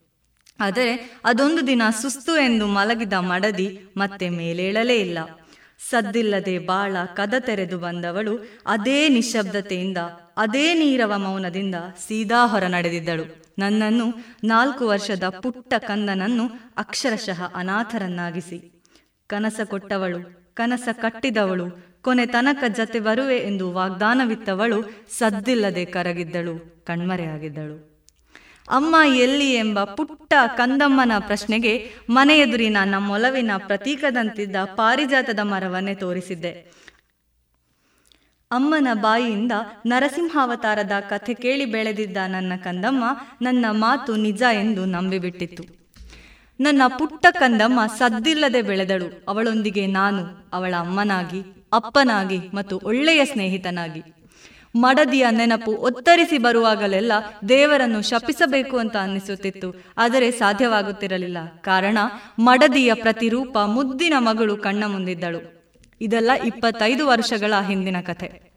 ಆದರೆ 0.61 1.21
ಅದೊಂದು 1.25 1.67
ದಿನ 1.67 1.83
ಸುಸ್ತು 1.91 2.37
ಎಂದು 2.37 2.67
ಮಲಗಿದ 2.67 3.13
ಮಡದಿ 3.13 3.91
ಮತ್ತೆ 3.97 4.29
ಮೇಲೇಳಲೇ 4.29 4.97
ಇಲ್ಲ. 4.97 5.19
ಸದ್ದಿಲ್ಲದೆ 5.91 6.59
ಬಾಳ 6.59 6.97
ಕದ 7.15 7.35
ತೆರೆದು 7.39 7.79
ಬಂದವಳು 7.79 8.63
ಅದೇ 8.67 9.09
ನಿಶಬ್ದತೆಯಿಂದ, 9.09 9.99
ಅದೇ 10.37 10.75
ನೀರವ 10.75 11.13
ಮೌನದಿಂದ 11.17 11.75
ಸೀದಾ 12.07 12.47
ಹೊರ 12.47 12.65
ನಡೆದಿದ್ದಳು 12.67 13.25
ನನ್ನನ್ನು 13.59 14.07
ನಾಲ್ಕು 14.45 14.87
ವರ್ಷದ 14.87 15.29
ಪುಟ್ಟ 15.29 15.75
ಕಂದನನ್ನು 15.79 16.45
ಅಕ್ಷರಶಃ 16.77 17.43
ಅನಾಥರನ್ನಾಗಿಸಿ. 17.55 18.87
ಕನಸ 19.29 19.61
ಕೊಟ್ಟವಳು, 19.65 20.21
ಕನಸ 20.55 20.89
ಕಟ್ಟಿದವಳು, 20.93 21.67
ಕೊನೆ 22.03 22.27
ತನಕ 22.27 22.65
ಜತೆ 22.69 23.01
ಬರುವೆ 23.01 23.37
ಎಂದು 23.37 23.73
ವಾಗ್ದಾನವಿತ್ತವಳು 23.73 25.09
ಸದ್ದಿಲ್ಲದೆ 25.19 25.85
ಕರಗಿದ್ದಳು, 25.85 26.85
ಕಣ್ಮರೆಯಾಗಿದ್ದಳು. 26.85 27.94
ಅಮ್ಮ 28.69 28.97
ಎಲ್ಲಿ 29.15 29.55
ಎಂಬ 29.55 29.85
ಪುಟ್ಟ 29.85 30.35
ಕಂದಮ್ಮನ 30.57 31.13
ಪ್ರಶ್ನೆಗೆ 31.19 31.91
ಮನೆಯೆದುರಿನ 32.11 32.77
ನಮ್ಮೊಲವಿನ 32.85 33.51
ಪ್ರತೀಕದಂತಿದ್ದ 33.59 34.57
ಪಾರಿಜಾತದ 34.65 35.39
ಮರವನ್ನೇ 35.43 35.95
ತೋರಿಸಿದ್ದೆ. 35.95 36.85
ಅಮ್ಮನ 38.51 38.89
ಬಾಯಿಯಿಂದ 38.95 39.53
ನರಸಿಂಹಾವತಾರದ 39.87 40.93
ಕಥೆ 41.01 41.35
ಕೇಳಿ 41.35 41.65
ಬೆಳೆದಿದ್ದ 41.65 42.17
ನನ್ನ 42.27 42.53
ಕಂದಮ್ಮ 42.57 43.05
ನನ್ನ 43.43 43.65
ಮಾತು 43.71 44.17
ನಿಜ 44.17 44.43
ಎಂದು 44.53 44.85
ನಂಬಿಬಿಟ್ಟಿತ್ತು. 44.85 45.85
ನನ್ನ 46.61 46.83
ಪುಟ್ಟ 46.99 47.27
ಕಂದಮ್ಮ 47.31 47.81
ಸದ್ದಿಲ್ಲದೆ 47.87 48.63
ಬೆಳೆದಳು. 48.63 49.25
ಅವಳೊಂದಿಗೆ 49.29 49.87
ನಾನು 49.87 50.51
ಅವಳ 50.53 50.75
ಅಮ್ಮನಾಗಿ, 50.79 51.69
ಅಪ್ಪನಾಗಿ 51.73 52.39
ಮತ್ತು 52.55 52.81
ಒಳ್ಳೆಯ 52.85 53.25
ಸ್ನೇಹಿತನಾಗಿ. 53.25 54.24
ಮಡದಿಯ 54.77 55.27
ನೆನಪು 55.31 55.73
ಒತ್ತರಿಸಿ 55.73 56.39
ಬರುವಾಗಲೆಲ್ಲ 56.39 57.13
ದೇವರನ್ನು 57.49 58.03
ಶಪಿಸಬೇಕು 58.03 58.79
ಅಂತ 58.79 58.97
ಅನ್ನಿಸುತ್ತಿತ್ತು. 58.97 59.85
ಆದರೆ 59.99 60.31
ಸಾಧ್ಯವಾಗುತ್ತಿರಲಿಲ್ಲ. 60.31 61.39
ಕಾರಣ, 61.61 61.99
ಮಡದಿಯ 62.39 62.95
ಪ್ರತಿರೂಪ 62.95 63.59
ಮುದ್ದಿನ 63.59 64.13
ಮಗಳು 64.19 64.57
ಕಣ್ಣ 64.57 64.85
ಮುಂದಿದ್ದಳು. 64.87 65.65
ಇದೆಲ್ಲ 66.01 66.31
ಇಪ್ಪತ್ತೈದು 66.47 67.07
ವರ್ಷಗಳ 67.07 67.53
ಹಿಂದಿನ 67.61 67.97
ಕಥೆ. 68.01 68.53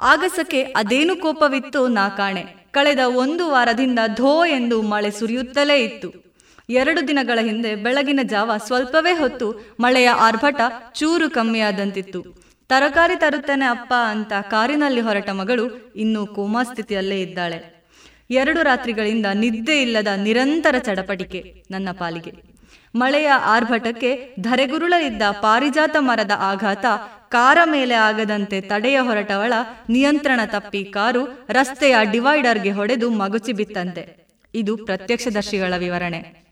ಆಗಸಕ್ಕೆ 0.00 0.62
ಅದೇನು 0.62 1.16
ಕೋಪವಿತ್ತು 1.16 1.88
ನಾ 1.88 2.08
ಕಾಣೆ. 2.08 2.44
ಕಳೆದ 2.70 2.98
ಒಂದು 3.06 3.50
ವಾರದಿಂದ 3.50 3.98
ಧೋ 4.16 4.44
ಎಂದು 4.44 4.82
ಮಳೆ 4.82 5.10
ಸುರಿಯುತ್ತಲೇ 5.10 5.84
ಇತ್ತು. 5.84 6.24
ಎರಡು 6.70 7.08
ದಿನಗಳ 7.08 7.38
ಹಿಂದೆ 7.42 7.74
ಬೆಳಗಿನ 7.74 8.20
ಜಾವ 8.22 8.50
ಸ್ವಲ್ಪವೇ 8.66 9.12
ಹೊತ್ತು 9.12 9.76
ಮಳೆಯ 9.80 10.08
ಆರ್ಭಟ 10.08 10.60
ಚೂರು 10.92 11.30
ಕಮ್ಮಿಯಾದಂತಿತ್ತು. 11.30 12.43
ತರಕಾರಿ 12.68 13.16
ತರುತ್ತೇನೆ 13.16 13.64
ಅಪ್ಪ 13.64 13.94
ಅಂತ 14.06 14.32
ಕಾರಿನಲ್ಲಿ 14.40 15.00
ಹೊರಟ 15.00 15.30
ಮಗಳು 15.30 15.92
ಇನ್ನೂ 15.96 16.26
ಕೋಮಾ 16.26 16.62
ಸ್ಥಿತಿಯಲ್ಲೇ 16.62 17.20
ಇದ್ದಾಳೆ. 17.20 17.86
ಎರಡು 18.30 18.62
ರಾತ್ರಿಗಳಿಂದ 18.62 19.26
ನಿದ್ದೆ 19.34 19.82
ಇಲ್ಲದ 19.82 20.08
ನಿರಂತರ 20.16 20.74
ಚಡಪಟಿಕೆ 20.78 21.64
ನನ್ನ 21.70 21.88
ಪಾಲಿಗೆ. 21.92 22.54
ಮಳೆಯ 22.94 23.28
ಆರ್ಭಟಕ್ಕೆ 23.28 24.36
ಧರೆಗುರುಳಲಿದ್ದ 24.40 25.22
ಪಾರಿಜಾತ 25.30 25.96
ಮರದ 25.98 26.30
ಆಘಾತ 26.38 26.84
ಕಾರ 27.28 27.58
ಮೇಲೆ 27.64 27.94
ಆಗದಂತೆ 27.94 28.60
ತಡೆಯ 28.60 29.00
ಹೊರಟವಳ 29.00 29.52
ನಿಯಂತ್ರಣ 29.88 30.40
ತಪ್ಪಿ 30.46 30.84
ಕಾರು 30.84 31.46
ರಸ್ತೆಯ 31.50 31.96
ಡಿವೈಡರ್ಗೆ 32.12 32.70
ಹೊಡೆದು 32.70 33.10
ಮಗುಚಿ 33.10 33.52
ಬಿತ್ತಂತೆ 33.52 34.26
ಇದು 34.54 34.76
ಪ್ರತ್ಯಕ್ಷದರ್ಶಿಗಳ 34.76 35.74
ವಿವರಣೆ. 35.78 36.44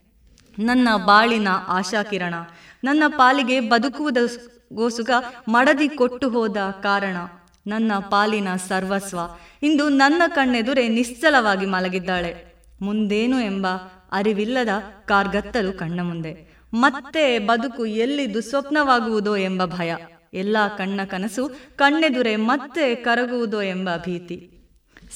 ನನ್ನ 0.59 0.87
ಬಾಳಿನ 1.05 1.47
ಆಶಾಕಿರಣ. 1.67 2.33
ನನ್ನ 2.83 3.03
ಪಾಲಿಗೆ 3.07 3.59
ಬದುಕುವುದ 3.59 4.17
ಗೋಸುಗ, 4.73 5.09
ಮಡದಿ 5.47 5.89
ಕೊಟ್ಟು 5.89 6.29
ಹೋದ 6.29 6.57
ಕಾರಣ 6.81 7.17
ನನ್ನ 7.67 7.91
ಪಾಲಿನ 7.99 8.55
ಸರ್ವಸ್ವ 8.55 9.19
ಇಂದು 9.63 9.89
ನನ್ನ 9.89 10.21
ಕಣ್ಣೆದುರೆ 10.27 10.87
ನಿಶ್ಚಲವಾಗಿ 10.87 11.65
ಮಲಗಿದ್ದಾಳೆ. 11.65 12.53
ಮುಂದೇನು 12.81 13.39
ಎಂಬ 13.39 13.67
ಅರಿವಿಲ್ಲದ 14.11 14.69
ಕಾರ್ಗತ್ತಲು 15.05 15.73
ಕಣ್ಣ 15.73 15.99
ಮುಂದೆ. 16.01 16.53
ಮತ್ತೆ 16.73 17.39
ಬದುಕು 17.39 17.85
ಎಲ್ಲಿ 17.85 18.33
ದುಸ್ವಪ್ನವಾಗುವುದೋ 18.33 19.35
ಎಂಬ 19.35 19.65
ಭಯ. 19.65 19.95
ಎಲ್ಲ 20.33 20.57
ಕಣ್ಣ 20.77 21.03
ಕನಸು 21.03 21.51
ಕಣ್ಣೆದುರೆ 21.75 22.35
ಮತ್ತೆ 22.35 22.95
ಕರಗುವುದೋ 22.95 23.61
ಎಂಬ 23.61 23.89
ಭೀತಿ. 24.05 24.49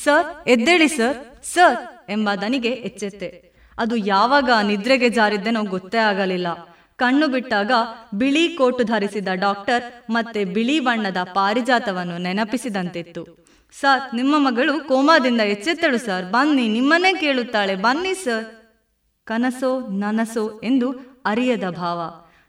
ಸರ್, 0.04 0.50
ಎದ್ದೇಳಿ 0.50 0.88
ಸರ್ 0.88 1.46
ಸರ್ 1.46 2.12
ಎಂಬ 2.12 2.30
ದನಿಗೆ 2.42 2.70
ಎಚ್ಚೆತ್ತೆ. 2.70 3.54
ಅದು 3.78 3.96
ಯಾವಾಗ 3.96 4.50
ನಿದ್ರೆಗೆ 4.64 5.10
ಜಾರಿದ್ದೆನೋ 5.10 5.64
ಗೊತ್ತೇ 5.64 5.98
ಆಗಲಿಲ್ಲ. 5.98 6.48
ಕಣ್ಣು 6.98 7.28
ಬಿಟ್ಟಾಗ 7.28 7.72
ಬಿಳಿ 8.14 8.50
ಕೋಟು 8.50 8.84
ಧರಿಸಿದ 8.84 9.28
ಡಾಕ್ಟರ್ 9.34 10.12
ಮತ್ತೆ 10.12 10.46
ಬಿಳಿ 10.46 10.80
ಬಣ್ಣದ 10.80 11.18
ಪಾರಿಜಾತವನ್ನು 11.24 12.18
ನೆನಪಿಸಿದಂತಿತ್ತು. 12.18 13.48
ಸರ್, 13.80 14.16
ನಿಮ್ಮ 14.16 14.36
ಮಗಳು 14.38 14.88
ಕೋಮಾದಿಂದ 14.88 15.42
ಎಚ್ಚೆತ್ತಳು 15.42 15.98
ಸರ್. 15.98 16.26
ಬನ್ನಿ, 16.26 16.68
ನಿಮ್ಮನ್ನೇ 16.68 17.14
ಕೇಳುತ್ತಾಳೆ. 17.14 17.76
ಬನ್ನಿ 17.76 18.14
ಸರ್. 18.14 18.46
ಕನಸೋ, 19.26 19.80
ನನಸೋ 19.80 20.62
ಎಂದು 20.64 21.22
ಅರಿಯದ 21.26 21.70
ಭಾವ. 21.70 22.02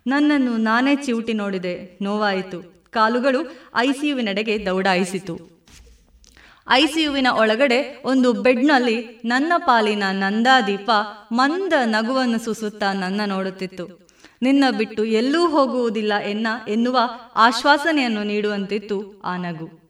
ನನ್ನನ್ನು 0.06 0.56
ನಾನೇ 0.56 0.96
ಚಿವುಟಿ 0.96 1.32
ನೋಡಿದೆ. 1.32 1.98
ನೋವಾಯಿತು. 2.02 2.84
ಕಾಲುಗಳು 2.90 3.40
ಐಸಿಯುವಿನೆಡೆಗೆ 3.76 4.66
ದೌಡಾಯಿಸಿತು. 4.66 5.66
ಐಸಿಯುವಿನ 6.70 7.26
ಒಳಗಡೆ 7.32 8.02
ಒಂದು 8.04 8.32
ಬೆಡ್ನಲ್ಲಿ 8.32 9.20
ನನ್ನ 9.24 9.52
ಪಾಲಿನ 9.56 10.02
ನಂದಾದೀಪ 10.10 10.90
ಮಂದ 11.32 11.72
ನಗುವನ್ನು 11.84 12.38
ಸುಸುತ್ತಾ 12.38 12.92
ನನ್ನ 12.92 13.20
ನೋಡುತ್ತಿತ್ತು. 13.26 14.07
ನಿನ್ನ 14.42 14.64
ಬಿಟ್ಟು 14.76 15.04
ಎಲ್ಲೂ 15.04 15.48
ಹೋಗುವುದಿಲ್ಲ 15.48 16.12
ಎನ್ನ 16.14 16.46
ಎನ್ನುವ 16.68 16.98
ಆಶ್ವಾಸನೆಯನ್ನು 17.36 18.24
ನೀಡುವಂತಿತ್ತು 18.24 19.22
ಆ 19.24 19.36
ನಗು. 19.36 19.88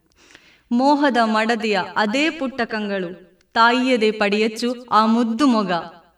ಮೋಹದ 0.73 1.17
ಮಡದಿಯ 1.25 1.81
ಅದೇ 1.97 2.31
ಪುಟ್ಟ 2.31 2.61
ಕಂಗಳು, 2.61 3.41
ತಾಯಿಯದೇ 3.53 4.11
ಪಡೆಯಚ್ಚು 4.11 4.87
ಆ 4.91 5.07
ಮುದ್ದು 5.07 5.47
ಮೊಗ, 5.47 5.73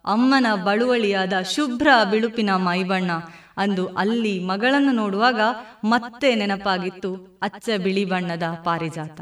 ಅಮ್ಮನ 0.05 0.47
ಬಳುವಳಿಯಾದ 0.65 1.33
ಶುಭ್ರ 1.43 1.89
ಬಿಳುಪಿನ 2.11 2.51
ಮೈಬಣ್ಣ 2.51 3.11
ಅಂದು 3.57 3.87
ಅಲ್ಲಿ 3.87 4.45
ಮಗಳನ್ನು 4.45 4.93
ನೋಡುವಾಗ 4.93 5.41
ಮತ್ತೆ 5.85 6.35
ನೆನಪಾಗಿತ್ತು 6.35 7.39
ಅಚ್ಚ 7.43 7.71
ಬಿಳಿ 7.83 8.05
ಬಣ್ಣದ 8.05 8.43
ಪಾರಿಜಾತ. 8.65 9.21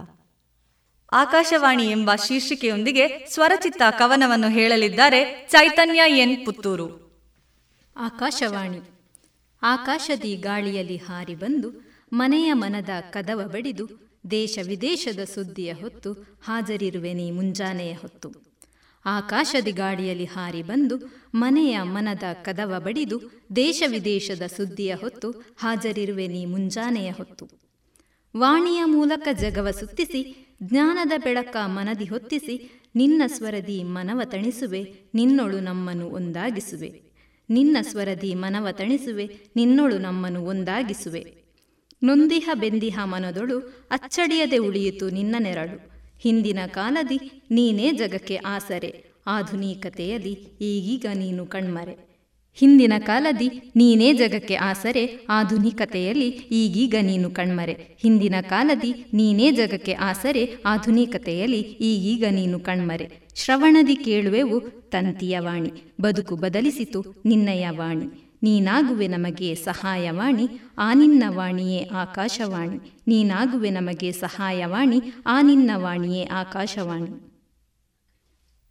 ಆಕಾಶವಾಣಿ 1.12 1.90
ಎಂಬ 1.90 2.14
ಶೀರ್ಷಿಕೆಯೊಂದಿಗೆ 2.14 3.26
ಸ್ವರಚಿತ 3.30 3.82
ಕವನವನ್ನು 3.90 4.48
ಹೇಳಲಿದ್ದಾರೆ 4.48 5.48
ಚೈತನ್ಯ 5.50 6.00
ಎನ್ 6.06 6.46
ಪುತ್ತೂರು. 6.46 7.08
ಆಕಾಶವಾಣಿ. 7.96 8.97
ಆಕಾಶದಿ 9.62 10.36
ಗಾಳಿಯಲ್ಲಿ 10.36 10.96
ಹಾರಿ 10.96 11.34
ಬಂದು 11.34 11.88
ಮನೆಯ 12.12 12.52
ಮನದ 12.52 12.88
ಕದವ 13.10 13.40
ಬಡಿದು 13.46 13.88
ದೇಶ 14.30 14.58
ವಿದೇಶದ 14.66 15.24
ಸುದ್ದಿಯ 15.24 15.72
ಹೊತ್ತು 15.72 16.12
ಹಾಜರಿರುವೆನಿ 16.42 17.30
ಮುಂಜಾನೆಯ 17.30 17.92
ಹೊತ್ತು. 17.92 18.32
ಆಕಾಶದಿ 19.04 19.72
ಗಾಳಿಯಲ್ಲಿ 19.72 20.24
ಹಾರಿ 20.24 20.62
ಬಂದು 20.62 20.96
ಮನೆಯ 21.34 21.78
ಮನದ 21.82 22.22
ಕದವ 22.32 22.74
ಬಡಿದು 22.78 23.20
ದೇಶ 23.56 23.82
ವಿದೇಶದ 23.86 24.42
ಸುದ್ದಿಯ 24.46 24.94
ಹೊತ್ತು 24.94 25.30
ಹಾಜರಿರುವೆ 25.30 26.26
ನೀ 26.26 26.44
ಮುಂಜಾನೆಯ 26.44 27.10
ಹೊತ್ತು. 27.10 27.48
ವಾಣಿಯ 28.36 28.84
ಮೂಲಕ 28.84 29.28
ಜಗವ 29.32 29.70
ಸುತ್ತಿಸಿ, 29.70 30.54
ಜ್ಞಾನದ 30.62 31.12
ಬೆಳಕ 31.16 31.56
ಮನದಿ 31.64 32.04
ಹೊತ್ತಿಸಿ, 32.04 32.84
ನಿನ್ನ 32.94 33.22
ಸ್ವರದಿ 33.26 33.82
ಮನವ 33.82 34.20
ತಣಿಸುವೆ, 34.24 34.94
ನಿನ್ನೊಳು 35.14 35.60
ನಮ್ಮನ್ನು 35.60 36.06
ಒಂದಾಗಿಸುವೆ. 36.06 37.07
ನಿನ್ನ 37.50 37.76
ಸ್ವರದಿ 37.80 38.34
ಮನವ 38.34 38.68
ತಣಿಸುವೆ, 38.70 39.30
ನಿನ್ನೊಳು 39.56 39.98
ನಮ್ಮನ್ನು 39.98 40.42
ಒಂದಾಗಿಸುವೆ. 40.44 41.22
ನೊಂದಿಹ 42.02 42.50
ಬೆಂದಿಹ 42.54 42.98
ಮನದೊಳು 43.04 43.58
ಅಚ್ಚಡಿಯದೆ 43.90 44.58
ಉಳಿಯಿತು 44.58 45.10
ನಿನ್ನ 45.10 45.36
ನೆರಳು. 45.38 45.90
ಹಿಂದಿನ 46.20 46.58
ಕಾಲದಿ 46.66 47.18
ನೀನೇ 47.50 47.92
ಜಗಕ್ಕೆ 47.92 48.36
ಆಸರೆ 48.36 49.04
ಆಧುನಿಕತೆಯಲ್ಲಿ 49.26 50.32
ಈಗೀಗ 50.60 51.06
ನೀನು 51.14 51.46
ಕಣ್ಮರೆ. 51.46 52.08
ಹಿಂದಿನ 52.54 52.92
ಕಾಲದಿ 52.98 53.48
ನೀನೇ 53.76 54.12
ಜಗಕ್ಕೆ 54.12 54.54
ಆಸರೆ, 54.54 55.26
ಆಧುನಿಕತೆಯಲ್ಲಿ 55.28 56.28
ಈಗೀಗ 56.28 56.94
ನೀನು 57.00 57.30
ಕಣ್ಮರೆ. 57.30 57.96
ಹಿಂದಿನ 58.02 58.34
ಕಾಲದಿ 58.40 58.92
ನೀನೇ 59.14 59.50
ಜಗಕ್ಕೆ 59.52 59.92
ಆಸರೆ, 59.92 60.54
ಆಧುನಿಕತೆಯಲ್ಲಿ 60.66 61.60
ಈಗೀಗ 61.60 62.24
ನೀನು 62.30 62.60
ಕಣ್ಮರೆ. 62.60 63.27
ಶ್ರವಣದಿ 63.38 63.96
ಕೇಳುವೆವು 63.96 64.56
ತಂತಿಯ 64.90 65.40
ವಾಣಿ. 65.40 65.70
ಬದುಕು 66.00 66.36
ಬದಲಿಸಿತು 66.36 67.00
ನಿನ್ನಯ 67.24 67.70
ವಾಣಿ. 67.70 68.06
ನೀನಾಗುವೆ 68.42 69.06
ನಮಗೆ 69.08 69.54
ಸಹಾಯವಾಣಿ 69.54 70.46
ಆ 70.78 70.92
ನಿನ್ನ 70.94 71.22
ವಾಣಿಯೇ 71.28 71.80
ಆಕಾಶವಾಣಿ 71.94 72.78
ನೀನಾಗುವೆ 73.06 73.70
ನಮಗೆ 73.70 74.12
ಸಹಾಯವಾಣಿ 74.12 74.98
ಆ 75.26 75.40
ನಿನ್ನ 75.40 75.70
ವಾಣಿಯೇ 75.76 76.24
ಆಕಾಶವಾಣಿ 76.32 77.10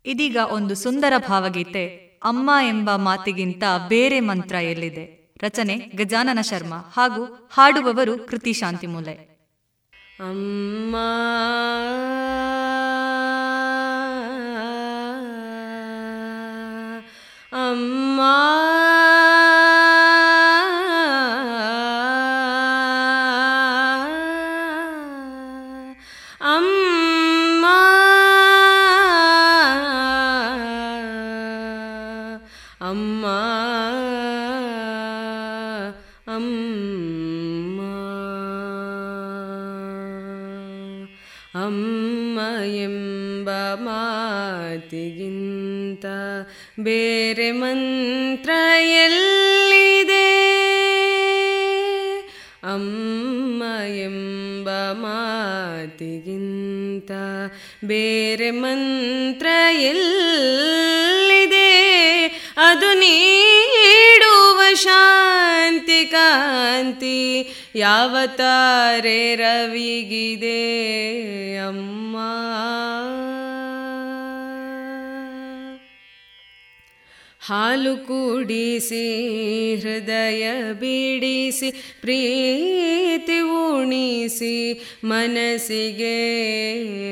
ಇದೀಗ 0.06 0.38
ಒಂದು 0.52 0.76
ಸುಂದರ 0.76 1.14
ಭಾವಗೀತೆ 1.28 1.84
ಅಮ್ಮ 2.24 2.52
ಎಂಬ 2.68 2.90
ಮಾತಿಗಿಂತ 2.98 3.64
ಬೇರೆ 3.88 4.20
ಮಂತ್ರ 4.20 4.56
ಎಲ್ಲಿದೆ? 4.72 5.06
ರಚನೆ 5.44 5.76
ಗಜಾನನ 5.96 6.42
ಶರ್ಮಾ 6.42 6.80
ಹಾಗೂ 6.94 7.24
ಹಾಡುವವರು 7.54 8.28
ಕೃತಿ 8.28 8.54
ಶಾಂತಿಮೂಲೆ. 8.54 9.16
ಅಮ್ಮ 10.20 10.96
ಅಮ್ಮ 11.90 13.37
ಬೇರೆ 46.80 47.52
ಮಂತ್ರ 47.52 48.50
ಎಲ್ಲಿದೆ? 48.80 50.48
ಅಮ್ಮ 52.64 53.64
ಎಂಬ 53.88 54.92
ಮಾತಿಗಿಂತ 54.92 57.12
ಬೇರೆ 57.86 58.52
ಮಂತ್ರ 58.52 59.48
ಎಲ್ಲಿದೆ? 59.72 61.78
ಅದು 62.58 63.00
ನೀಡುವ 63.00 64.62
ಶಾಂತಿ 64.74 66.06
ಕಾಂತಿ 66.06 67.50
ಯಾವ 67.76 68.18
ತಾರೆ 68.36 69.36
ರವಿಗಿದೆ 69.36 71.58
ಅಮ್ಮ? 71.58 72.18
ಹಾಲು 77.48 77.98
ಕೂಡಿಸಿ, 77.98 79.76
ಹೃದಯ 79.76 80.74
ಬಿಡಿಸಿ, 80.74 82.00
ಪ್ರೀತಿ 82.02 83.40
ಉಣಿಸಿ, 83.40 84.82
ಮನಸ್ಸಿಗೆ 85.04 86.24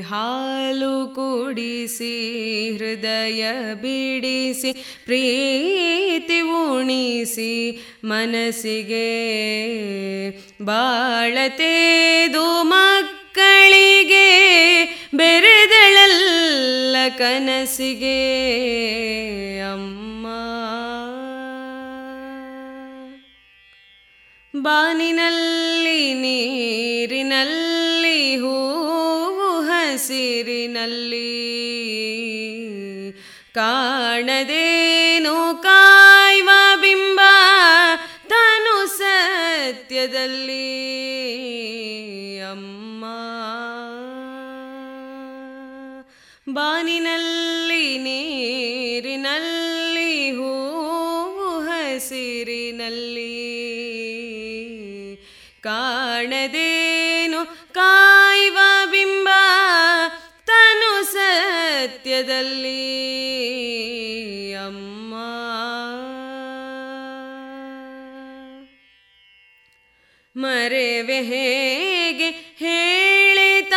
ಹಾಲು 0.01 1.07
ಕೂಡಿಸಿ, 1.07 2.15
ಹೃದಯ 2.77 3.75
ಬಿಡಿಸಿ, 3.75 4.73
ಪ್ರೀತಿ 5.05 6.41
ಉಣಿಸಿ, 6.41 7.81
ಮನಸ್ಸಿಗೆ 8.05 9.11
ಬಾಳತೇದು 10.63 12.63
ಮಕ್ಕಳಿಗೆ 13.35 14.27
ಬೆರೆದಳಲ್ಲ 15.13 16.95
ಕನಸಿಗೆ. 17.17 18.19
ಅಮ್ಮ. 19.59 20.27
ಬಾನಿನಲ್ಲಿ 24.61 26.13
ನೀರಿನಲ್ಲಿ 26.13 28.35
ಹೂವು 28.35 29.61
ಹಸಿರಿನಲ್ಲಿ 29.61 31.45
ಕಾಣದೇನು 33.55 35.63
ಕಾಯ್ವ 35.63 36.49
ಬಿಂಬ 36.81 37.19
ತಾನು 38.29 38.97
ಸತ್ಯದಲ್ಲಿ. 38.97 40.84
ಬಾನಿನಲ್ಲಿ 46.55 47.97
ನೀರಿನಲ್ಲಿ 47.97 50.31
ಹೂವು 50.31 51.59
ಹಸಿರಿನಲ್ಲಿ 51.59 53.35
ಕಾಣದೇನು 55.61 57.73
ಕಾಯುವ 57.73 58.57
ಬಿಂಬ 58.91 59.29
ತನು 60.45 61.03
ಸತ್ಯದಲ್ಲಿ? 61.03 62.93
ಅಮ್ಮ. 64.53 65.15
ಮರೆವೆ 70.35 71.21
ಹೇಗೆ 71.21 72.55
ಹೇಳಿ 72.57 73.69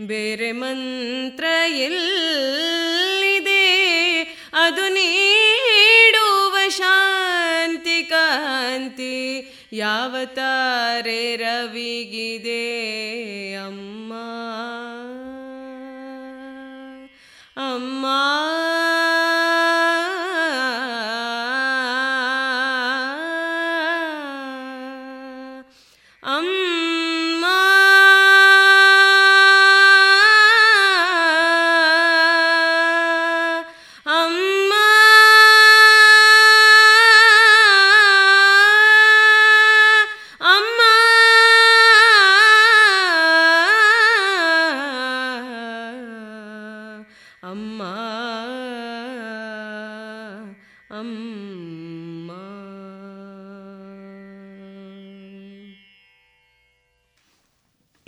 ಬೇರೆ 0.00 0.52
ಮಂತ್ರ 0.52 1.44
ಎಲ್ಲಿದೆ? 1.68 3.52
ಅದು 4.52 4.88
ನೀಡುವ 4.88 6.68
ಶಾಂತಿ 6.68 8.02
ಕಾಂತಿ 8.02 9.46
ಯಾವ 9.72 10.16
ತಾರೆ 10.34 11.36
ರವಿಗಿದೆ? 11.36 12.66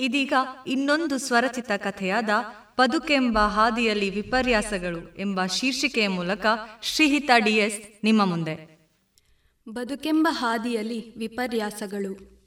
ಇದೀಗ 0.01 0.33
ಇನ್ನೊಂದು 0.67 1.19
ಸ್ವರಚಿತ 1.19 1.71
ಕಥೆಯಾದ 1.77 2.29
ಬದುಕೆಂಬ 2.79 3.39
ಹಾದಿಯಲ್ಲಿ 3.39 4.11
ವಿಪರ್ಯಾಸಗಳು 4.11 5.17
ಎಂಬ 5.19 5.47
ಶೀರ್ಷಿಕೆಯ 5.47 6.09
ಮೂಲಕ 6.09 6.47
ಶ್ರೀಹಿತ 6.83 7.31
ಡಿಎಸ್ 7.39 8.05
ನಿಮ್ಮ 8.05 8.25
ಮುಂದೆ. 8.25 8.79
ಬದುಕೆಂಬ 9.69 10.29
ಹಾದಿಯಲ್ಲಿ 10.31 11.19
ವಿಪರ್ಯಾಸಗಳು. 11.19 12.39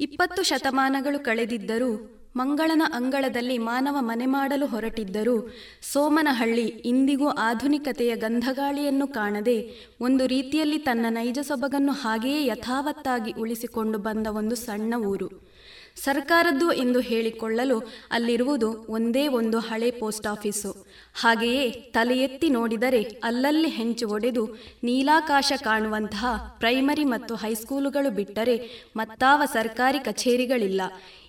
ಇಪ್ಪತ್ತು 0.00 0.42
ಶತಮಾನಗಳು 0.42 1.24
ಕಳೆದಿದ್ದರೂ 1.24 2.14
ಮಂಗಳನ 2.36 2.82
ಅಂಗಳದಲ್ಲಿ 2.94 3.58
ಮಾನವ 3.58 3.96
ಮನೆ 4.00 4.26
ಮಾಡಲು 4.26 4.66
ಹೊರಟಿದ್ದರೂ 4.66 5.48
ಸೋಮನಹಳ್ಳಿ 5.92 6.64
ಇಂದಿಗೂ 6.64 7.28
ಆಧುನಿಕತೆಯ 7.28 8.16
ಗಂಧಗಾಳಿಯನ್ನು 8.16 9.06
ಕಾಣದೆ 9.06 9.70
ಒಂದು 10.00 10.26
ರೀತಿಯಲ್ಲಿ 10.26 10.78
ತನ್ನ 10.78 11.06
ನೈಜ 11.08 11.38
ಸೊಬಗನ್ನು 11.42 11.92
ಹಾಗೆಯೇ 11.92 12.46
ಯಥಾವತ್ತಾಗಿ 12.46 13.32
ಉಳಿಸಿಕೊಂಡು 13.32 13.98
ಬಂದ 13.98 14.26
ಒಂದು 14.26 14.54
ಸಣ್ಣ 14.56 14.94
ಊರು. 14.94 15.57
ಸರ್ಕಾರದ್ದು 16.04 16.72
ಎಂದು 16.72 17.00
ಹೇಳಿಕೊಳ್ಳಲು 17.00 17.78
ಅಲ್ಲಿರುವುದು 18.12 18.86
ಒಂದೇ 18.88 19.28
ಒಂದು 19.28 19.58
ಹಳೆ 19.58 19.90
ಪೋಸ್ಟ್ 19.90 20.26
ಆಫೀಸು. 20.26 20.86
ಹಾಗೆಯೇ 21.14 21.70
ತಲೆ 21.70 22.16
ಎತ್ತಿ 22.18 22.48
ನೋಡಿದರೆ 22.48 23.02
ಅಲ್ಲಲ್ಲಿ 23.24 23.68
ಹೆಂಚು 23.68 24.08
ಒಡೆದು 24.08 24.44
ನೀಲಾಕಾಶ 24.84 25.52
ಕಾಣುವಂತಹ 25.64 26.56
ಪ್ರೈಮರಿ 26.58 27.04
ಮತ್ತು 27.04 27.34
ಹೈಸ್ಕೂಲುಗಳು 27.34 28.10
ಬಿಟ್ಟರೆ 28.10 28.56
ಮತ್ತಾವ 28.96 29.42
ಸರ್ಕಾರಿ 29.52 29.98
ಕಚೇರಿಗಳಿಲ್ಲ. 29.98 30.82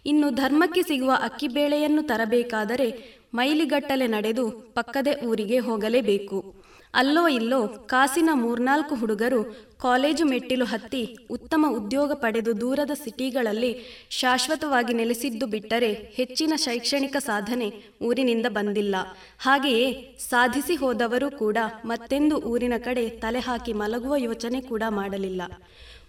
ಇನ್ನು 0.05 0.29
ಧರ್ಮಕ್ಕೆ 0.29 0.81
ಸಿಗುವ 0.81 1.11
ಅಕ್ಕಿಬೇಳೆಯನ್ನು 1.21 2.01
ತರಬೇಕಾದರೆ 2.01 3.19
ಮೈಲಿಗಟ್ಟಲೆ 3.33 4.07
ನಡೆದು 4.07 4.49
ಪಕ್ಕದ 4.49 5.07
ಊರಿಗೆ 5.23 5.59
ಹೋಗಲೇಬೇಕು. 5.59 6.68
ಅಲ್ಲೋ 6.93 7.27
ಇಲ್ಲೋ 7.27 7.67
ಕಾಸಿನ 7.67 8.29
ಮೂರ್ನಾಲ್ಕು 8.33 8.95
ಹುಡುಗರು 8.95 9.43
ಕಾಲೇಜು 9.81 10.25
ಮೆಟ್ಟಿಲು 10.25 10.65
ಹತ್ತಿ 10.65 11.17
ಉತ್ತಮ 11.31 11.65
ಉದ್ಯೋಗ 11.69 12.11
ಪಡೆದು 12.13 12.61
ದೂರದ 12.61 12.91
ಸಿಟಿಗಳಲ್ಲಿ 12.93 13.69
ಶಾಶ್ವತವಾಗಿ 14.09 14.93
ನೆಲೆಸಿದ್ದು 14.93 15.47
ಬಿಟ್ಟರೆ 15.47 15.93
ಹೆಚ್ಚಿನ 16.15 16.53
ಶೈಕ್ಷಣಿಕ 16.55 17.15
ಸಾಧನೆ 17.19 17.67
ಊರಿನಿಂದ 18.01 18.45
ಬಂದಿಲ್ಲ. 18.49 18.95
ಹಾಗೆಯೇ 19.39 20.17
ಸಾಧಿಸಿ 20.29 20.75
ಹೋದವರು 20.75 21.31
ಕೂಡ 21.31 21.57
ಮತ್ತೆಂದು 21.85 22.37
ಊರಿನ 22.37 22.73
ಕಡೆ 22.77 23.09
ತಲೆ 23.09 23.39
ಹಾಕಿ 23.39 23.73
ಮಲಗುವ 23.73 24.15
ಯೋಚನೆ 24.17 24.61
ಕೂಡ 24.61 24.83
ಮಾಡಲಿಲ್ಲ. 24.89 25.41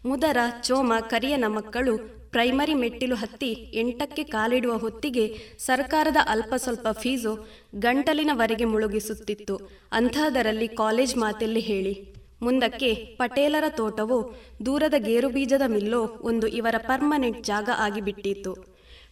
ಮುದರ 0.04 0.36
ಚೋಮ 0.62 0.92
ಕರಿಯನ 1.00 1.44
ಮಕ್ಕಳು 1.46 2.19
ಪ್ರೈಮರಿ 2.32 2.74
ಮೆಟ್ಟಿಲು 2.74 3.16
ಹತ್ತಿ 3.16 3.50
ಎಂಟಕ್ಕೆ 3.74 4.24
ಕಾಲಿಡುವ 4.24 4.74
ಹೊತ್ತಿಗೆ 4.76 5.24
ಸರ್ಕಾರದ 5.58 6.16
ಅಲ್ಪ 6.26 6.54
ಸ್ವಲ್ಪ 6.56 6.88
ಫೀಸು 7.02 7.32
ಗಂಟಲಿನವರೆಗೆ 7.78 8.64
ಮುಳುಗಿಸುತ್ತಿತ್ತು. 8.64 9.56
ಅಂಥದರಲ್ಲಿ 9.92 10.68
ಕಾಲೇಜ್ 10.82 11.16
ಮಾತೆಲ್ಲಿ 11.16 11.60
ಹೇಳಿ, 11.60 11.94
ಮುಂದಕ್ಕೆ 12.42 12.90
ಪಟೇಲರ 12.94 13.64
ತೋಟವೋ, 13.68 14.18
ದೂರದ 14.66 14.94
ಗೇರುಬೀಜದ 14.98 15.62
ಮಿಲ್ಲೋ 15.66 16.02
ಒಂದು 16.22 16.46
ಇವರ 16.60 16.76
ಪರ್ಮನೆಂಟ್ 16.86 17.40
ಜಾಗ 17.44 17.68
ಆಗಿಬಿಟ್ಟಿತ್ತು. 17.78 18.52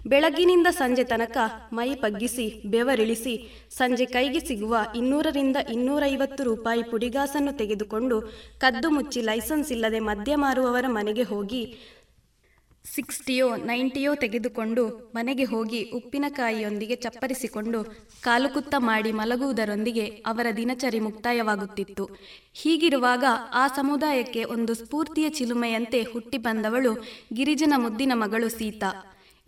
ಬೆಳಗಿನಿಂದ 0.06 0.68
ಸಂಜೆ 0.70 1.04
ತನಕ 1.04 1.36
ಮೈ 1.72 1.94
ಪಗ್ಗಿಸಿ, 1.94 2.44
ಬೆವರಿಳಿಸಿ, 2.66 3.34
ಸಂಜೆ 3.70 4.06
ಕೈಗೆ 4.06 4.40
ಸಿಗುವ 4.40 4.76
ಇನ್ನೂರರಿಂದ 4.96 5.56
ಇನ್ನೂರೈವತ್ತು 5.72 6.42
ರೂಪಾಯಿ 6.44 6.82
ಪುಡಿಗಾಸನ್ನು 6.82 7.52
ತೆಗೆದುಕೊಂಡು 7.52 8.16
ಕದ್ದು 8.58 8.90
ಮುಚ್ಚಿ 8.90 9.20
ಲೈಸೆನ್ಸ್ 9.20 9.72
ಇಲ್ಲದೆ 9.72 9.98
ಮದ್ಯ 9.98 10.36
ಮಾರುವವರ 10.36 10.84
ಮನೆಗೆ 10.88 11.22
ಹೋಗಿ 11.22 11.62
ಸಿಕ್ಸ್ಟಿಯೋ, 12.84 13.56
ನೈಂಟಿಯೋ 13.56 14.14
ತೆಗೆದುಕೊಂಡು 14.14 15.12
ಮನೆಗೆ 15.14 15.44
ಹೋಗಿ 15.44 15.90
ಉಪ್ಪಿನಕಾಯಿಯೊಂದಿಗೆ 15.94 16.96
ಚಪ್ಪರಿಸಿಕೊಂಡು 16.96 17.84
ಕಾಲುಕುತ್ತ 18.22 18.74
ಮಾಡಿ 18.78 19.12
ಮಲಗುವುದರೊಂದಿಗೆ 19.12 20.06
ಅವರ 20.06 20.46
ದಿನಚರಿ 20.56 21.00
ಮುಕ್ತಾಯವಾಗುತ್ತಿತ್ತು. 21.00 22.04
ಹೀಗಿರುವಾಗ 22.54 23.24
ಆ 23.52 23.66
ಸಮುದಾಯಕ್ಕೆ 23.68 24.44
ಒಂದು 24.44 24.74
ಸ್ಫೂರ್ತಿಯ 24.74 25.28
ಚಿಲುಮೆಯಂತೆ 25.28 26.02
ಹುಟ್ಟಿ 26.02 26.38
ಬಂದವಳು 26.38 26.94
ಗಿರಿಜನ 27.32 27.72
ಮುದ್ದಿನ 27.76 28.12
ಮಗಳು 28.14 28.48
ಸೀತಾ. 28.48 28.90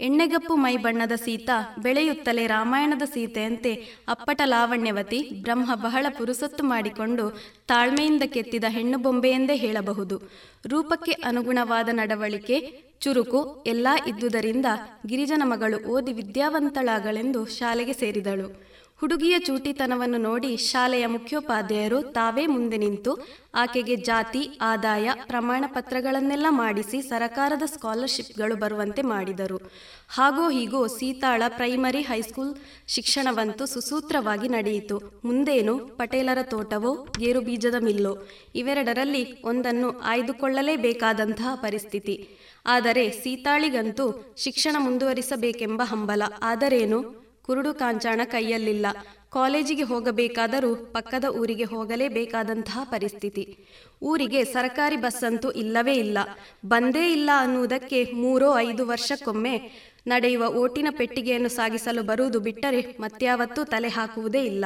ಎಣ್ಣೆಗಪ್ಪು 0.01 0.55
ಮೈ 0.57 0.77
ಬಣ್ಣದ 0.77 1.13
ಸೀತಾ 1.13 1.57
ಬೆಳೆಯುತ್ತಲೇ 1.79 2.47
ರಾಮಾಯಣದ 2.47 3.03
ಸೀತೆಯಂತೆ 3.15 3.73
ಅಪ್ಪಟ 4.09 4.41
ಲಾವಣ್ಯವತಿ 4.45 5.19
ಬ್ರಹ್ಮ 5.43 5.71
ಬಹಳ 5.75 6.07
ಪುರುಸೊತ್ತು 6.19 6.65
ಮಾಡಿಕೊಂಡು 6.65 7.25
ತಾಳ್ಮೆಯಿಂದ 7.67 8.23
ಕೆತ್ತಿದ 8.27 8.65
ಹೆಣ್ಣು 8.69 8.99
ಬೊಂಬೆಯೆಂದೇ 8.99 9.57
ಹೇಳಬಹುದು. 9.57 10.19
ರೂಪಕ್ಕೆ 10.67 11.13
ಅನುಗುಣವಾದ 11.13 11.89
ನಡವಳಿಕೆ, 11.93 12.57
ಚುರುಕು 13.01 13.65
ಎಲ್ಲಾ 13.67 13.95
ಇದ್ದುದರಿಂದ 14.07 14.67
ಗಿರಿಜನ 15.07 15.43
ಮಗಳು 15.45 15.79
ಓದಿ 15.89 16.13
ವಿದ್ಯಾವಂತಳಾಗಳೆಂದು 16.13 17.47
ಶಾಲೆಗೆ 17.47 17.93
ಸೇರಿದಳು. 17.93 18.71
ಹುಡುಗಿಯ 19.01 19.39
ಚೂಟಿತನವನ್ನು 19.39 20.19
ನೋಡಿ 20.19 20.57
ಶಾಲೆಯ 20.57 21.07
ಮುಖ್ಯೋಪಾಧ್ಯಾಯರು 21.07 22.03
ತಾವೇ 22.03 22.47
ಮುಂದೆ 22.47 22.77
ನಿಂತು 22.77 23.29
ಆಕೆಗೆ 23.55 23.97
ಜಾತಿ, 23.97 24.59
ಆದಾಯ 24.61 25.11
ಪ್ರಮಾಣ 25.27 25.65
ಪತ್ರಗಳನ್ನೆಲ್ಲ 25.67 26.47
ಮಾಡಿಸಿ 26.49 27.03
ಸರಕಾರದ 27.03 27.63
ಸ್ಕಾಲರ್ಶಿಪ್ಗಳು 27.67 28.57
ಬರುವಂತೆ 28.57 29.03
ಮಾಡಿದರು. 29.03 29.61
ಹಾಗೋ 30.09 30.51
ಹೀಗೋ 30.51 30.87
ಸೀತಾಳ 30.87 31.43
ಪ್ರೈಮರಿ 31.49 32.01
ಹೈಸ್ಕೂಲ್ 32.03 32.55
ಶಿಕ್ಷಣವಂತೂ 32.89 33.67
ಸುಸೂತ್ರವಾಗಿ 33.67 34.49
ನಡೆಯಿತು. 34.49 35.21
ಮುಂದೇನು 35.25 35.79
ಪಟೇಲರ 35.79 36.39
ತೋಟವೋ, 36.43 37.07
ಗೇರು 37.19 37.41
ಬೀಜದ 37.41 37.75
ಮಿಲ್ಲೋ? 37.79 38.19
ಇವೆರಡರಲ್ಲಿ 38.55 39.43
ಒಂದನ್ನು 39.43 39.99
ಆಯ್ದುಕೊಳ್ಳಲೇಬೇಕಾದಂತಹ 39.99 41.55
ಪರಿಸ್ಥಿತಿ. 41.55 42.29
ಆದರೆ 42.67 43.11
ಸೀತಾಳಿಗಂತೂ 43.11 44.35
ಶಿಕ್ಷಣ 44.37 44.77
ಮುಂದುವರಿಸಬೇಕೆಂಬ 44.79 45.83
ಹಂಬಲ. 45.85 46.23
ಆದರೇನು? 46.43 47.30
ಕುರುಡು 47.45 47.75
ಕಾಂಚಾಣ 47.75 48.21
ಕೈಯಲ್ಲಿಲ್ಲ. 48.25 48.87
ಕಾಲೇಜಿಗೆ 49.31 49.83
ಹೋಗಬೇಕಾದರೂ 49.83 50.75
ಪಕ್ಕದ 50.75 51.25
ಊರಿಗೆ 51.25 51.65
ಹೋಗಲೇಬೇಕಾದಂತಹ 51.65 52.81
ಪರಿಸ್ಥಿತಿ. 52.85 53.59
ಊರಿಗೆ 54.03 54.45
ಸರ್ಕಾರಿ 54.45 54.97
ಬಸ್ 54.97 55.25
ಅಂತೂ 55.25 55.51
ಇಲ್ಲವೇ 55.51 55.93
ಇಲ್ಲ. 55.93 56.19
ಬಂದೇ 56.67 57.13
ಇಲ್ಲ 57.13 57.31
ಅನ್ನುವುದಕ್ಕೆ 57.37 58.13
ಮೂರೋ 58.13 58.59
ಐದು 58.59 58.87
ವರ್ಷಕ್ಕೊಮ್ಮೆ 58.87 59.71
ನಡೆಯುವ 60.07 60.47
ಓಟಿನ 60.47 60.89
ಪೆಟ್ಟಿಗೆಯನ್ನು 60.91 61.49
ಸಾಗಿಸಲು 61.49 62.03
ಬರುವುದು 62.03 62.41
ಬಿಟ್ಟರೆ 62.41 62.97
ಮತ್ಯಾವತ್ತೂ 63.01 63.65
ತಲೆ 63.65 63.89
ಹಾಕುವುದೇ 63.89 64.45
ಇಲ್ಲ. 64.45 64.65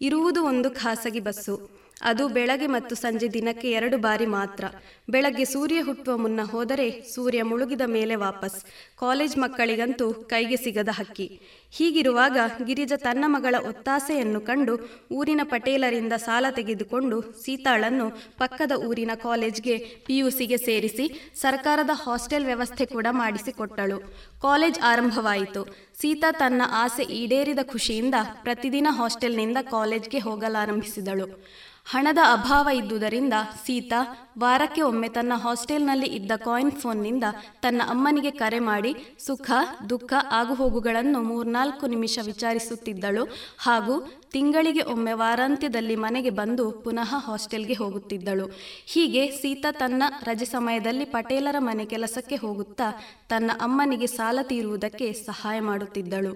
ಇರುವುದು 0.00 0.44
ಒಂದು 0.44 0.70
ಖಾಸಗಿ 0.70 1.20
ಬಸ್ಸು. 1.20 1.85
ಅದು 2.02 2.28
ಬೆಳಗ್ಗೆ 2.28 2.66
ಮತ್ತು 2.66 2.94
ಸಂಜೆ 2.94 3.28
ದಿನಕ್ಕೆ 3.28 3.70
ಎರಡು 3.70 3.98
ಬಾರಿ 3.98 4.26
ಮಾತ್ರ. 4.26 4.64
ಬೆಳಗ್ಗೆ 5.10 5.44
ಸೂರ್ಯ 5.44 5.80
ಹುಟ್ಟುವ 5.80 6.16
ಮುನ್ನ 6.16 6.40
ಹೋದರೆ 6.42 7.02
ಸೂರ್ಯ 7.14 7.42
ಮುಳುಗಿದ 7.42 7.80
ಮೇಲೆ 7.86 8.14
ವಾಪಸ್. 8.14 8.64
ಕಾಲೇಜ್ 8.98 9.38
ಮಕ್ಕಳಿಗಂತೂ 9.38 10.12
ಕೈಗೆ 10.12 10.56
ಸಿಗದ 10.56 10.88
ಹಕ್ಕಿ. 10.92 11.40
ಹೀಗಿರುವಾಗ 11.70 12.38
ಗಿರಿಜ 12.64 12.92
ತನ್ನ 12.96 13.24
ಮಗಳ 13.26 13.54
ಒತ್ತಾಸೆಯನ್ನು 13.68 14.40
ಕಂಡು 14.40 14.78
ಊರಿನ 15.12 15.40
ಪಟೇಲರಿಂದ 15.44 16.12
ಸಾಲ 16.12 16.46
ತೆಗೆದುಕೊಂಡು 16.50 17.22
ಸೀತಾಳನ್ನು 17.22 18.10
ಪಕ್ಕದ 18.38 18.72
ಊರಿನ 18.72 19.10
ಕಾಲೇಜ್ಗೆ 19.14 19.78
ಪಿಯುಸಿಗೆ 19.78 20.56
ಸೇರಿಸಿ 20.56 21.32
ಸರ್ಕಾರದ 21.34 21.90
ಹಾಸ್ಟೆಲ್ 21.92 22.44
ವ್ಯವಸ್ಥೆ 22.44 22.86
ಕೂಡ 22.86 23.06
ಮಾಡಿಸಿಕೊಟ್ಟಳು. 23.10 23.98
ಕಾಲೇಜ್ 24.42 24.80
ಆರಂಭವಾಯಿತು. 24.82 25.64
ಸೀತಾ 26.00 26.32
ತನ್ನ 26.32 26.62
ಆಸೆ 26.70 27.02
ಈಡೇರಿದ 27.02 27.58
ಖುಷಿಯಿಂದ 27.62 28.14
ಪ್ರತಿದಿನ 28.42 28.86
ಹಾಸ್ಟೆಲ್ನಿಂದ 28.90 29.56
ಕಾಲೇಜ್ಗೆ 29.70 30.18
ಹೋಗಲಾರಂಭಿಸಿದಳು. 30.18 31.65
ಹಣದ 31.88 32.18
ಅಭಾವ 32.32 32.68
ಇದ್ದುದರಿಂದ 32.68 33.32
ಸೀತಾ 33.66 34.00
ವಾರಕ್ಕೆ 34.38 34.82
ಒಮ್ಮೆ 34.82 35.08
ತನ್ನ 35.08 35.32
ಹಾಸ್ಟೆಲ್ನಲ್ಲಿ 35.36 36.06
ಇದ್ದ 36.06 36.32
ಕಾಯಿನ್ 36.36 36.72
ಫೋನ್ನಿಂದ 36.72 37.24
ತನ್ನ 37.62 37.82
ಅಮ್ಮನಿಗೆ 37.88 38.30
ಕರೆ 38.30 38.58
ಮಾಡಿ 38.58 38.94
ಸುಖ, 39.26 39.50
ದುಃಖ, 39.90 40.12
ಆಗುಹೋಗುಗಳನ್ನು 40.30 41.22
ಮೂರ್ನಾಲ್ಕು 41.22 41.86
ನಿಮಿಷ 41.86 42.18
ವಿಚಾರಿಸುತ್ತಿದ್ದಳು 42.24 43.24
ಹಾಗೂ 43.58 44.22
ತಿಂಗಳಿಗೆ 44.32 44.82
ಒಮ್ಮೆ 44.82 45.12
ವಾರಾಂತ್ಯದಲ್ಲಿ 45.12 45.96
ಮನೆಗೆ 45.96 46.30
ಬಂದು 46.30 46.70
ಪುನಃ 46.70 47.14
ಹಾಸ್ಟೆಲ್ಗೆ 47.16 47.74
ಹೋಗುತ್ತಿದ್ದಳು. 47.74 48.50
ಹೀಗೆ 48.86 49.30
ಸೀತಾ 49.30 49.72
ತನ್ನ 49.72 50.02
ರಜೆ 50.22 50.44
ಸಮಯದಲ್ಲಿ 50.44 51.04
ಪಟೇಲರ 51.04 51.56
ಮನೆ 51.58 51.84
ಕೆಲಸಕ್ಕೆ 51.84 52.36
ಹೋಗುತ್ತಾ 52.36 52.84
ತನ್ನ 53.28 53.50
ಅಮ್ಮನಿಗೆ 53.60 54.06
ಸಾಲ 54.06 54.38
ತೀರುವುದಕ್ಕೆ 54.42 55.12
ಸಹಾಯ 55.12 55.60
ಮಾಡುತ್ತಿದ್ದಳು. 55.60 56.34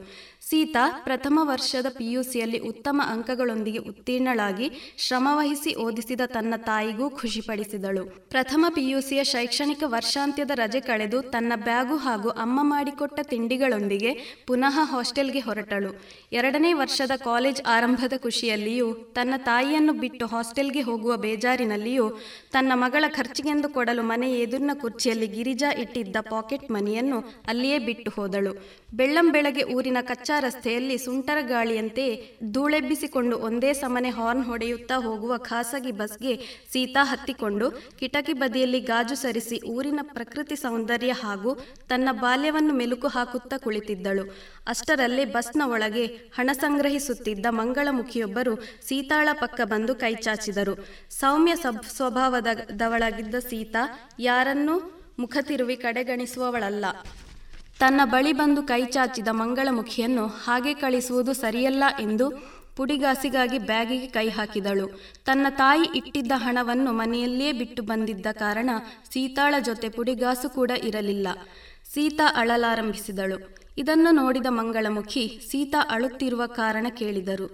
ಸೀತಾ 0.51 1.01
ಪ್ರಥಮ 1.05 1.39
ವರ್ಷದ 1.43 1.87
ಪಿಯುಸಿಯಲ್ಲಿ 1.89 2.59
ಉತ್ತಮ 2.59 3.03
ಅಂಕಗಳೊಂದಿಗೆ 3.05 3.79
ಉತ್ತೀರ್ಣಳಾಗಿ 3.79 4.95
ಶ್ರಮವಹಿಸಿ 4.99 5.75
ಓದಿಸಿದ 5.75 6.21
ತನ್ನ 6.27 6.55
ತಾಯಿಗೂ 6.57 7.11
ಖುಷಿಪಡಿಸಿದಳು. 7.11 8.05
ಪ್ರಥಮ 8.05 8.67
ಪಿಯುಸಿಯ 8.69 9.25
ಶೈಕ್ಷಣಿಕ 9.25 9.83
ವರ್ಷಾಂತ್ಯದ 9.87 10.51
ರಜೆ 10.55 10.81
ಕಳೆದು 10.81 11.23
ತನ್ನ 11.23 11.53
ಬ್ಯಾಗು 11.57 11.97
ಹಾಗೂ 11.97 12.29
ಅಮ್ಮ 12.29 12.61
ಮಾಡಿಕೊಟ್ಟ 12.63 13.21
ತಿಂಡಿಗಳೊಂದಿಗೆ 13.23 14.43
ಪುನಃ 14.47 14.79
ಹಾಸ್ಟೆಲ್ಗೆ 14.83 15.39
ಹೊರಟಳು. 15.41 16.05
ಎರಡನೇ 16.33 16.73
ವರ್ಷದ 16.73 17.11
ಕಾಲೇಜ್ 17.25 17.63
ಆರಂಭದ 17.67 18.13
ಖುಷಿಯಲ್ಲಿಯೂ 18.17 18.95
ತನ್ನ 18.95 19.35
ತಾಯಿಯನ್ನು 19.37 19.93
ಬಿಟ್ಟು 19.93 20.27
ಹಾಸ್ಟೆಲ್ಗೆ 20.27 20.81
ಹೋಗುವ 20.81 21.17
ಬೇಜಾರಿನಲ್ಲಿಯೂ 21.17 22.11
ತನ್ನ 22.53 22.73
ಮಗಳ 22.75 23.05
ಖರ್ಚಿಗೆಂದು 23.09 23.69
ಕೊಡಲು 23.69 24.03
ಮನೆ 24.03 24.33
ಎದುರಿನ 24.33 24.71
ಕುರ್ಚಿಯಲ್ಲಿ 24.75 25.27
ಗಿರಿಜಾ 25.27 25.73
ಇಟ್ಟಿದ್ದ 25.73 26.17
ಪಾಕೆಟ್ 26.21 26.71
ಮನಿಯನ್ನು 26.71 27.21
ಅಲ್ಲಿಯೇ 27.49 27.79
ಬಿಟ್ಟು 27.79 28.11
ಹೋದಳು. 28.11 28.55
ಬೆಳ್ಳಂ 28.95 29.33
ಬೆಳಗ್ಗೆ 29.33 29.63
ಊರಿನ 29.63 29.97
ಕಚ್ಚಾ 30.01 30.40
ರಸ್ತೆಯಲ್ಲಿ 30.45 30.97
ಸುಂಟರ 30.99 31.39
ಗಾಳಿಯಂತೆ 31.49 32.05
ಧೂಳೆಬ್ಬಿಸಿಕೊಂಡು 32.53 33.37
ಒಂದೇ 33.49 33.71
ಸಮನೆ 33.73 34.11
ಹಾರ್ನ್ 34.11 34.45
ಹೊಡೆಯುತ್ತಾ 34.45 34.97
ಹೋಗುವ 35.07 35.33
ಖಾಸಗಿ 35.49 35.93
ಬಸ್ಗೆ 36.01 36.35
ಸೀತಾ 36.73 37.03
ಹತ್ತಿಕೊಂಡು 37.05 37.67
ಕಿಟಕಿ 37.99 38.35
ಬದಿಯಲ್ಲಿ 38.43 38.81
ಗಾಜು 38.91 39.15
ಸರಿಸಿ 39.15 39.59
ಊರಿನ 39.75 40.01
ಪ್ರಕೃತಿ 40.17 40.57
ಸೌಂದರ್ಯ 40.57 41.15
ಹಾಗೂ 41.23 41.53
ತನ್ನ 41.89 42.09
ಬಾಲ್ಯವನ್ನು 42.25 42.75
ಮೆಲುಕು 42.75 43.09
ಹಾಕುತ್ತಾ 43.09 43.57
ಕುಳಿತಿದ್ದಳು. 43.57 44.25
ಅಷ್ಟರಲ್ಲೇ 44.67 45.25
ಬಸ್ನ 45.37 45.63
ಒಳಗೆ 45.75 46.05
ಹಣ 46.37 46.51
ಸಂಗ್ರಹಿಸುತ್ತಿದ್ದ 46.63 47.47
ಮಂಗಳಮುಖಿಯೊಬ್ಬರು 47.61 48.55
ಸೀತಾಳ 48.89 49.29
ಪಕ್ಕ 49.41 49.61
ಬಂದು 49.65 49.95
ಕೈಚಾಚಿದರು 49.95 50.77
ಸೌಮ್ಯ 51.21 51.55
ಸ್ವಭಾವದವಳಾಗಿದ್ದ 51.97 53.37
ಸೀತಾ 53.51 53.85
ಯಾರನ್ನೂ 54.29 54.77
ಮುಖ 55.19 55.37
ತಿರುವಿ 55.49 55.77
ಕಡೆಗಣಿಸುವವಳಲ್ಲ. 55.77 56.87
ತನ್ನ 57.81 58.01
ಬಳಿ 58.05 58.33
ಬಂದು 58.33 58.63
ಕೈಚಾಚಿದ 58.63 59.29
ಮಂಗಳಮುಖಿಯನ್ನು 59.31 60.27
ಹಾಗೆ 60.27 60.75
ಕಳಿಸುವುದು 60.75 61.33
ಸರಿಯಲ್ಲ 61.33 61.85
ಎಂದು 62.01 62.27
ಪುಡಿಗಾಸಿಗಾಗಿ 62.77 63.59
ಬ್ಯಾಗಿಗೆ 63.59 64.07
ಕೈ 64.07 64.29
ಹಾಕಿದಳು. 64.29 64.87
ತನ್ನ 65.25 65.47
ತಾಯಿ 65.51 65.89
ಇಟ್ಟಿದ್ದ 65.95 66.33
ಹಣವನ್ನು 66.35 66.93
ಮನೆಯಲ್ಲಿಯೇ 66.93 67.53
ಬಿಟ್ಟು 67.53 67.83
ಬಂದಿದ್ದ 67.83 68.27
ಕಾರಣ 68.33 68.71
ಸೀತಾಳ 69.13 69.55
ಜೊತೆ 69.61 69.89
ಪುಡಿಗಾಸು 69.89 70.49
ಕೂಡ 70.51 70.71
ಇರಲಿಲ್ಲ. 70.71 71.29
ಸೀತಾ 71.95 72.33
ಅಳಲಾರಂಭಿಸಿದಳು. 72.37 73.57
ಇದನ್ನು 73.79 74.15
ನೋಡಿದ 74.15 74.47
ಮಂಗಳಮುಖಿ 74.49 75.41
ಸೀತಾ 75.51 75.87
ಅಳುತ್ತಿರುವ 75.91 76.47
ಕಾರಣ 76.47 76.87
ಕೇಳಿದರು. 76.91 77.49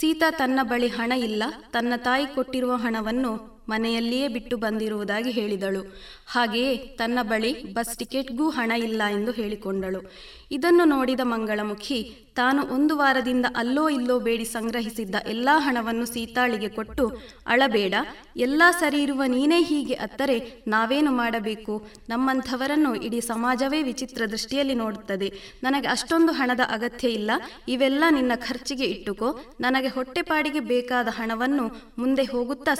ಸೀತಾ 0.00 0.30
ತನ್ನ 0.30 0.60
ಬಳಿ 0.62 0.86
ಹಣ 0.86 1.12
ಇಲ್ಲ, 1.12 1.42
ತನ್ನ 1.72 1.92
ತಾಯಿ 1.96 2.26
ಕೊಟ್ಟಿರುವ 2.26 2.72
ಹಣವನ್ನು 2.74 3.61
ಮನೆಯಲ್ಲಿಯೇ 3.68 4.28
ಬಿಟ್ಟು 4.28 4.56
ಬಂದಿರುವುದಾಗಿ 4.56 5.30
ಹೇಳಿದಳು. 5.30 5.96
ಹಾಗೆಯೇ 6.26 6.76
ತನ್ನ 6.76 7.18
ಬಳಿ 7.22 7.72
ಬಸ್ 7.72 7.98
ಟಿಕೆಟ್ಗೂ 7.98 8.50
ಹಣ 8.50 8.72
ಇಲ್ಲ 8.78 9.02
ಎಂದು 9.10 9.32
ಹೇಳಿಕೊಂಡಳು. 9.32 10.10
ಇದನ್ನು 10.50 10.84
ನೋಡಿದ 10.84 11.20
ಮಂಗಳಮುಖಿ, 11.22 12.16
ತಾನು 12.36 12.74
ಒಂದು 12.74 12.96
ವಾರದಿಂದ 12.96 13.46
ಅಲ್ಲೋ 13.56 13.88
ಇಲ್ಲೋ 13.88 14.18
ಬೇಡಿ 14.18 14.44
ಸಂಗ್ರಹಿಸಿದ್ದ 14.44 15.14
ಎಲ್ಲಾ 15.26 15.58
ಹಣವನ್ನು 15.58 16.06
ಸೀತಾಳಿಗೆ 16.06 16.68
ಕೊಟ್ಟು, 16.68 17.16
ಅಳಬೇಡ, 17.46 17.94
ಎಲ್ಲ 18.36 18.62
ಸರಿ 18.80 19.02
ಇರುವ 19.02 19.22
ನೀನೇ 19.26 19.62
ಹೀಗೆ 19.62 19.94
ಅತ್ತರೆ, 19.94 20.64
ನಾವೇನು 20.66 21.12
ಮಾಡಬೇಕು? 21.12 21.86
ನಮ್ಮಂಥವರನ್ನು 22.08 22.94
ಇಡೀ 22.94 23.20
ಸಮಾಜವೇ 23.20 23.82
ವಿಚಿತ್ರ 23.82 24.22
ದೃಷ್ಟಿಯಲ್ಲಿ 24.30 24.74
ನೋಡುತ್ತದೆ. 24.74 25.32
ನನಗೆ 25.62 25.88
ಅಷ್ಟೊಂದು 25.88 26.32
ಹಣದ 26.32 26.60
ಅಗತ್ಯ 26.70 27.08
ಇಲ್ಲ. 27.08 27.30
ಇವೆಲ್ಲ 27.68 28.04
ನಿನ್ನ 28.10 28.32
ಖರ್ಚಿಗೆ 28.34 28.84
ಇಟ್ಟುಕೋ. 28.84 29.40
ನನಗೆ 29.60 29.88
ಹೊಟ್ಟೆಪಾಡಿಗೆ 29.88 30.60
ಬೇಕಾದ 30.60 31.08
ಹಣವನ್ನು 31.10 31.92
ಮುಂದೆ 31.98 32.24
ಹೋಗುತ್ತಾ 32.24 32.74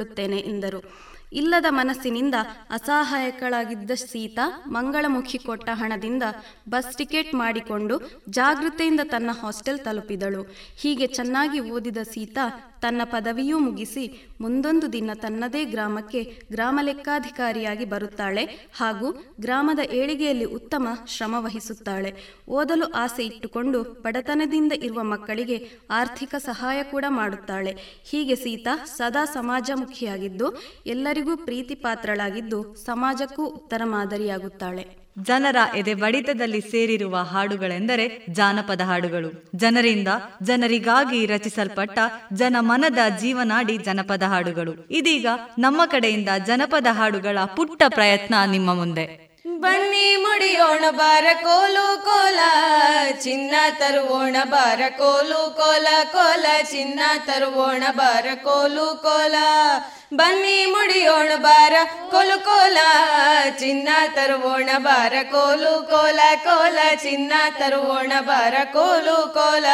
ಸಂಗ್ರಹಿಸಿಕೊಳ್ಳುತ್ತೇನೆ 0.00 0.36
ಎಂದರು. 0.36 1.10
ಇಲ್ಲದ 1.32 1.66
ಮನಸ್ಸಿನಿಂದ 1.68 2.34
ಅಸಹಾಯಕಳಾಗಿದ್ದ 2.70 3.90
ಸೀತಾ 3.90 4.62
ಮಂಗಳಮುಖಿ 4.66 5.38
ಕೊಟ್ಟ 5.38 5.68
ಹಣದಿಂದ 5.72 6.22
ಬಸ್ 6.68 6.96
ಟಿಕೆಟ್ 6.96 7.34
ಮಾಡಿಕೊಂಡು 7.34 8.00
ಜಾಗೃತೆಯಿಂದ 8.28 9.00
ತನ್ನ 9.04 9.30
ಹಾಸ್ಟೆಲ್ 9.42 9.78
ತಲುಪಿದಳು. 9.78 10.42
ಹೀಗೆ 10.76 11.06
ಚೆನ್ನಾಗಿ 11.06 11.60
ಓದಿದ 11.60 11.96
ಸೀತಾ 11.96 12.69
ತನ್ನ 12.82 13.00
ಪದವಿಯೂ 13.04 13.58
ಮುಗಿಸಿ 13.58 14.28
ಮುಂದೊಂದು 14.40 14.92
ದಿನ 14.92 15.10
ತನ್ನದೇ 15.14 15.64
ಗ್ರಾಮಕ್ಕೆ 15.64 16.24
ಗ್ರಾಮ 16.50 16.78
ಲೆಕ್ಕಾಧಿಕಾರಿಯಾಗಿ 16.82 17.84
ಬರುತ್ತಾಳೆ 17.84 18.44
ಹಾಗೂ 18.76 19.10
ಗ್ರಾಮದ 19.40 19.78
ಏಳಿಗೆಯಲ್ಲಿ 19.90 20.44
ಉತ್ತಮ 20.44 20.88
ಶ್ರಮ 21.06 21.34
ವಹಿಸುತ್ತಾಳೆ. 21.38 22.12
ಓದಲು 22.48 22.92
ಆಸೆ 22.92 23.24
ಇಟ್ಟುಕೊಂಡು 23.24 23.82
ಬಡತನದಿಂದ 23.82 24.72
ಇರುವ 24.72 25.02
ಮಕ್ಕಳಿಗೆ 25.02 25.70
ಆರ್ಥಿಕ 25.90 26.34
ಸಹಾಯ 26.38 26.82
ಕೂಡ 26.82 27.04
ಮಾಡುತ್ತಾಳೆ. 27.08 27.76
ಹೀಗೆ 28.10 28.34
ಸೀತಾ 28.34 28.76
ಸದಾ 28.84 29.24
ಸಮಾಜಮುಖಿಯಾಗಿದ್ದು, 29.24 30.58
ಎಲ್ಲರಿಗೂ 30.86 31.36
ಪ್ರೀತಿ 31.36 31.74
ಪಾತ್ರಳಾಗಿದ್ದು 31.74 32.74
ಸಮಾಜಕ್ಕೂ 32.74 33.46
ಉತ್ತರ 33.46 33.82
ಮಾದರಿಯಾಗುತ್ತಾಳೆ 33.84 34.99
ಜನರ 35.18 35.56
ಎದೆ 35.76 35.94
ಬಡಿತದಲ್ಲಿ 35.94 36.60
ಸೇರಿರುವ 36.60 37.16
ಹಾಡುಗಳೆಂದರೆ 37.16 38.26
ಜಾನಪದ 38.30 38.80
ಹಾಡುಗಳು. 38.80 39.44
ಜನರಿಂದ 39.54 40.08
ಜನರಿಗಾಗಿ 40.42 41.26
ರಚಿಸಲ್ಪಟ್ಟ 41.26 41.98
ಜನಮನದ 42.32 42.98
ಜೀವನಾಡಿ 43.18 43.78
ಜನಪದ 43.78 44.22
ಹಾಡುಗಳು. 44.22 44.88
ಇದೀಗ 44.90 45.26
ನಮ್ಮ 45.58 45.82
ಕಡೆಯಿಂದ 45.86 46.28
ಜನಪದ 46.46 46.86
ಹಾಡುಗಳ 46.90 47.38
ಪುಟ್ಟ 47.56 47.82
ಪ್ರಯತ್ನ 47.88 48.34
ನಿಮ್ಮ 48.46 48.74
ಮುಂದೆ. 48.74 49.29
ಬನ್ನಿ 49.58 50.16
ಮುಡಿಯೋಣ 50.16 50.84
ಬಾರ 50.90 51.24
ಕೋಲು 51.42 52.04
ಕೋಲ, 52.04 52.38
ಚಿನ್ನ 53.22 53.54
ತರುವೋಣ 53.78 54.36
ಬಾರ 54.44 54.80
ಕೋಲು 54.88 55.56
ಕೋಲ 55.56 55.86
ಕೋಲ 56.12 56.46
ಚಿನ್ನ 56.62 57.00
ತರುವೋಣ 57.26 57.84
ಬಾರ 57.90 58.26
ಕೋಲು 58.34 59.02
ಕೋಲ. 59.02 59.34
ಬನ್ನಿ 60.14 60.66
ಮುಡಿಯೋಣ 60.66 61.30
ಬಾರ 61.36 61.72
ಕೋಲು 62.10 62.44
ಕೋಲ, 62.44 62.78
ಚಿನ್ನ 63.58 63.88
ತರುವೋಣ 64.14 64.70
ಬಾರ 64.78 65.12
ಕೋಲು 65.22 65.86
ಕೋಲ 65.90 66.20
ಕೋಲ 66.44 66.78
ಚಿನ್ನ 66.94 67.32
ತರುವೋಣ 67.58 68.12
ಬಾರ 68.20 68.54
ಕೋಲು 68.72 69.34
ಕೋಲ. 69.34 69.64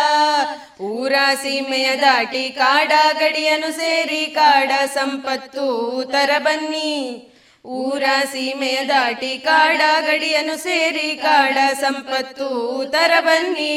ಊರ 0.80 1.12
ಸೀಮೆಯ 1.34 1.96
ದಾಟಿ 1.96 2.48
ಕಾಡ 2.48 2.92
ಗಡಿಯನು 3.18 3.72
ಸೇರಿ 3.72 4.26
ಕಾಡ 4.26 4.70
ಸಂಪತ್ತು 4.94 6.02
ತರ 6.12 6.30
ಬನ್ನಿ. 6.38 7.32
ಊರ 7.66 8.02
ಸೀಮೆಯ 8.32 8.78
ದಾಟಿ 8.84 9.38
ಕಾಡ 9.38 9.80
ಗಡಿಯನ್ನು 10.00 10.56
ಸೇರಿ 10.62 11.16
ಕಾಡ 11.16 11.58
ಸಂಪತ್ತು 11.80 12.48
ತರ 12.92 13.12
ಬನ್ನಿ. 13.20 13.76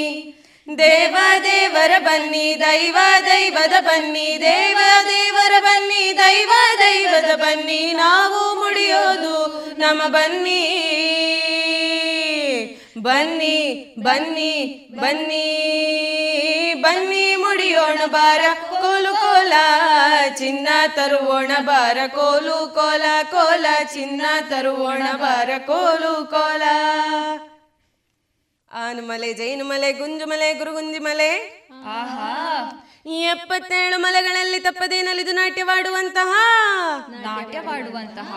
ದೇವ 0.78 1.18
ದೇವರ 1.44 1.92
ಬನ್ನಿ, 2.00 2.56
ದೈವ 2.60 2.98
ದೈವದ 3.26 3.74
ಬನ್ನಿ, 3.80 4.38
ದೇವ 4.42 4.78
ದೇವರ 5.08 5.52
ಬನ್ನಿ, 5.60 6.18
ದೈವ 6.18 6.50
ದೈವದ 6.80 7.36
ಬನ್ನಿ, 7.36 7.94
ನಾವು 7.94 8.56
ಮುಡಿಯೋದು 8.56 9.36
ನಮ್ಮ 9.80 10.02
ಬನ್ನಿ. 10.08 10.66
ಬನ್ನಿ 13.02 13.96
ಬನ್ನಿ 14.00 14.88
ಬನ್ನಿ 15.00 15.46
ಬನ್ನಿ 16.82 17.36
ಮುಡಿಯೋಣ 17.36 18.00
ಬಾರ 18.06 18.42
ಕೋಲು 18.70 19.14
ಕೋಲ 19.16 19.54
ಚಿನ್ನ 20.38 20.68
ತರುವೋಣ 20.88 21.52
ಬಾರ 21.60 21.98
ಕೋಲು 22.08 22.68
ಕೋಲ 22.68 23.02
ಕೋಲ 23.32 23.66
ಚಿನ್ನ 23.94 24.22
ತರುವೋಣ 24.50 25.04
ಬಾರ 25.16 25.50
ಕೋಲು 25.58 26.26
ಕೋಲ. 26.26 26.62
ಆನುಮಲೆ 28.72 29.34
ಜೈನುಮಲೆ 29.34 29.92
ಗುಂಜುಮಲೆ 29.92 30.54
ಗುರುಗುಂಜಿಮಲೆ 30.54 31.32
ಈ 33.06 33.22
ಎಪ್ಪತ್ತೇಳು 33.22 34.00
ಮಲೆಗಳಲ್ಲಿ 34.00 34.60
ತಪ್ಪದೇ 34.60 35.02
ನಲಿದು 35.02 35.32
ನಾಟ್ಯವಾಡುವಂತಹ? 35.32 36.32
ಮಾಡುವಂತಹ 37.66 38.32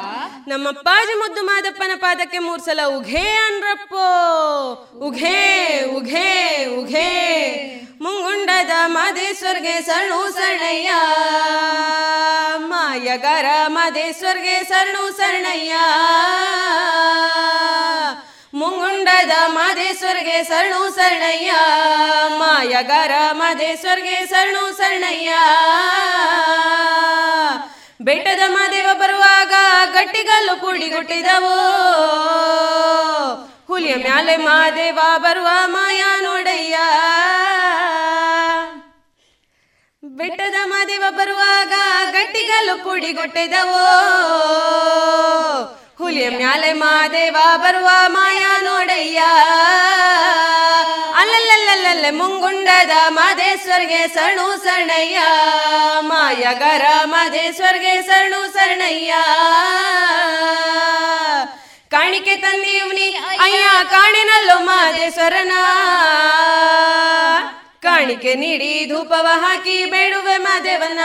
ನಮ್ಮಪ್ಪಾಜಿ 0.48 1.14
ಮುದ್ದು 1.14 1.42
ಮಾದಪ್ಪನ 1.42 1.90
ಪಾದಕ್ಕೆ 1.96 2.38
ಮೂರ್ಸಲ 2.38 2.80
ಉಘೇ 2.86 3.28
ಅನ್ರಪ್ಪೋ 3.28 4.06
ಉಘೇ 4.98 5.84
ಉಘೇ 5.96 6.66
ಉಘೇ. 6.80 7.10
ಮುಂಗುಂಡದ 8.00 8.70
ಮಾದೇಶ್ವರ್ಗೆ 8.86 9.80
ಸರಣು 9.82 10.32
ಸರಣಯ್ಯ 10.32 10.90
ಮಾಯಗರ 12.56 13.46
ಮಾದೇಶ್ವರ್ಗೆ 13.66 14.62
ಸರಣು 14.64 15.16
ಸರಣಯ್ಯ 15.16 15.72
ಮುಂಗುಂಡದ 18.54 19.30
ಮಾದೇಶ್ವರ್ಗೆ 19.46 20.42
ಸರಣು 20.42 20.90
ಸರಣಯ್ಯ. 20.94 21.52
ಮಾಯಗರ 22.28 23.10
ಮಾದೇಶ್ವರ್ಗೆ 23.32 24.26
ಸರಣು 24.26 24.76
ಸರಣಯ್ಯ. 24.76 25.32
ಬೆಟ್ಟದ 28.00 28.40
ಮಾದೇವ 28.46 28.88
ಬರುವಾಗ 28.92 29.52
ಗಟ್ಟಿಗಲ್ಲು 29.92 30.60
ಪುಡಿಗುಟ್ಟಿದವು 30.60 31.54
ಹುಲಿಯ 33.66 33.94
ಮ್ಯಾಲೆ 33.94 34.36
ಮಾದೇವ 34.36 34.98
ಬರುವ 35.16 35.48
ಮಾಯಾ 35.64 36.20
ನೋಡಯ್ಯ. 36.20 36.78
ಬೆಟ್ಟದ 40.04 40.54
ಮಾದೇವ 40.64 41.04
ಬರುವಾಗ 41.10 41.72
ಗಟ್ಟಿಗಲ್ಲು 42.12 42.84
ಪುಡಿಗುಟ್ಟಿದವು 42.84 43.78
ಹುಲಿಯ 45.98 46.30
ಮ್ಯಾಲೆ 46.30 46.72
ಮಾದೇವ 46.72 47.36
ಬರುವ 47.56 47.88
ಮಾಯಾ 48.06 48.60
ನೋಡಯ್ಯ. 48.60 49.18
ಅಲ್ಲಲ್ಲಲ್ಲಲ್ಲಲ್ಲ 51.20 52.06
ಮುಂಗುಂಡದ 52.10 52.90
ಮಾದೇಶ್ವರ್ಗೆ 53.08 54.08
ಸರಣು 54.08 54.64
ಸರಣಯ್ಯ 54.64 55.18
ಮಾಯಗರ 56.00 56.84
ಮಾದೇಶ್ವರ್ಗೆ 57.04 58.02
ಸರಣು 58.02 58.52
ಸರಣಯ್ಯ 58.52 59.12
ಕಾಣಿಕೆ 61.90 62.36
ತಂದೀವ್ನಿ 62.36 63.08
ಅಯ್ಯ 63.40 63.64
ಕಾಣಿನಲ್ಲೋ 63.90 64.58
ಮಾದೇಶ್ವರನ. 64.58 65.52
ಕಾಣಿಕೆ 67.82 68.34
ನೀಡಿ 68.34 68.86
ಧೂಪವ 68.88 69.26
ಹಾಕಿ 69.40 69.84
ಬೇಡುವೆ 69.84 70.36
ಮಾದೇವನ. 70.36 71.00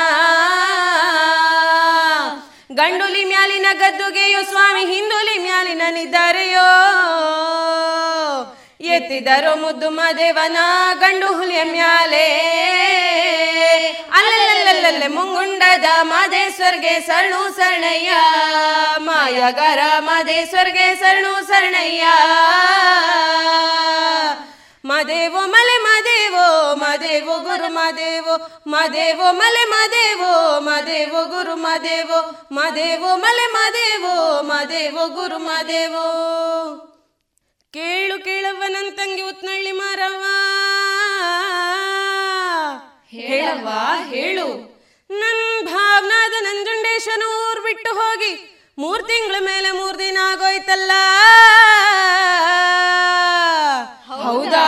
ಗಂಡುಲಿ 2.78 3.24
ಮ್ಯಾಲಿನ 3.24 3.66
ಗದ್ದುಗೆಯೋ 3.74 4.42
ಸ್ವಾಮಿ, 4.42 4.82
ಹಿಂದುಲಿ 4.94 5.38
ಮ್ಯಾಲಿನ 5.40 5.82
ನಿದ್ದಾರೆಯೋ? 5.92 6.68
ಎತ್ತಿದರೋ 8.82 9.56
ಮುದ್ದು 9.56 9.90
ಮಾದೇವನ 9.90 10.58
ಗಂಡು 11.00 11.28
ಹುಲಿಯ 11.28 11.64
ಮ್ಯಾಲೆ. 11.64 12.28
ಅಲ್ಲಲ್ಲಲ್ಲಲ್ಲೇ 14.14 15.08
ಮುಂಗುಂಡದ 15.08 15.86
ಮಾದೇಶ್ವರ್ಗೆ 16.02 17.00
ಸರಣು 17.00 17.56
ಸರಣಯ್ಯ 17.56 18.12
ಮಾಯಗರ 18.98 19.80
ಮಾದೇಶ್ವರ್ಗೆ 20.00 20.96
ಸರಣು 20.96 21.48
ಸರಣಯ್ಯ 21.48 22.04
ಮದೇವೋ 24.88 25.48
ಮಲೆ 25.48 25.78
ಮದೇವೋ 25.78 26.76
ಮದೇವೋ 26.76 27.40
ಗುರು 27.40 27.74
ಮದೇವೋ 27.74 28.64
ಮದೇವೋ 28.68 29.32
ಮಲೆ 29.32 29.64
ಮದೇವೋ 29.64 30.60
ಮದೇವೋ 30.60 31.26
ಗುರು 31.26 31.56
ಮದೇವೋ 31.56 32.48
ಮದೇವೋ 32.52 33.16
ಮಲೆ 33.16 33.48
ಮದೇವೋ 33.48 34.42
ಮದೇವೋ 34.42 35.08
ಗುರು 35.08 35.38
ಮದೇವೋ. 35.38 36.06
ಕೇಳು 37.74 38.24
ಕೇಳವ್ವನಂತಂಗಿ 38.24 39.22
ಉತ್ನಳ್ಳಿ 39.22 39.72
ಮಾರವ್ವ. 39.72 40.24
ಹೇಳವ್ವ, 43.10 43.70
ಹೇಳು. 44.14 44.78
ನನ್ 45.10 45.66
ಭಾವನಾದ 45.66 46.34
ನಂಜುಂಡೇಶನ 46.42 47.24
ಊರ್ 47.28 47.62
ಬಿಟ್ಟು 47.62 47.94
ಹೋಗಿ 47.94 48.64
ಮೂರ್ 48.78 49.04
ತಿಂಗಳ 49.04 49.36
ಮೇಲೆ 49.40 49.72
ಮೂರ್ 49.72 50.00
ದಿನ 50.00 50.18
ಆಗೋಯ್ತಲ್ಲ. 50.24 50.92
ಹೌದಾ? 54.24 54.68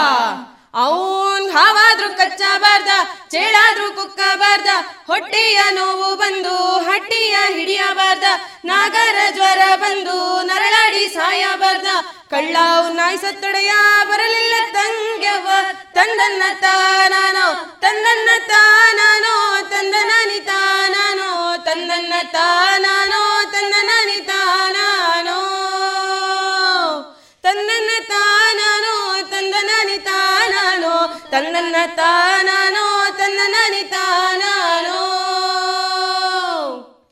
ಅವನ್ 0.75 1.49
ಹಾವಾದ್ರೂ 1.49 2.09
ಕಚ್ಚಬಾರ್ದ 2.13 2.87
ಚೇಳಾದ್ರೂ 3.31 3.91
ಕುಕ್ಕಬಾರ್ದ 3.91 4.67
ಹೊಟ್ಟೆಯ 5.07 5.59
ನೋವು 5.71 6.15
ಬಂದು, 6.15 6.77
ಹಟ್ಟಿಯ 6.77 7.35
ಹಿಡಿಯಬಾರ್ದ 7.47 8.23
ನಾಗರ 8.65 9.17
ಜ್ವರ 9.33 9.75
ಬಂದು, 9.75 10.43
ನರಳಾಡಿ 10.43 11.07
ಸಾಯಬಾರ್ದ 11.07 11.87
ಕಳ್ಳಾವ್ 12.29 12.95
ನಾಯಿ 12.95 13.17
ಸತ್ತೊಡೆಯ 13.17 13.71
ಬರಲಿಲ್ಲ 14.03 14.53
ತಂಗ್ಯವ, 14.73 15.47
ತಂದನ್ನ 15.93 16.43
ತಾನಾನೋ 16.61 17.47
ತಂದನ್ನ 17.81 18.29
ತಾನಾನೋ 18.47 19.33
ತಂದನಾನಿ 19.69 20.39
ತಾನಾನೋ 20.39 21.29
ತಂದನ್ನ 21.65 22.13
ತಾನಾನೋ 22.31 23.21
ತಂದನಾನಿ 23.45 24.25
ತಾನಾನೋ 24.25 25.39
ತಾನಾನೋ 31.31 31.95
ತಾನೋ 31.95 33.17
ತನ್ನ. 33.17 33.39
ನನಿ 33.47 33.83
ತಾನೋ 33.83 35.01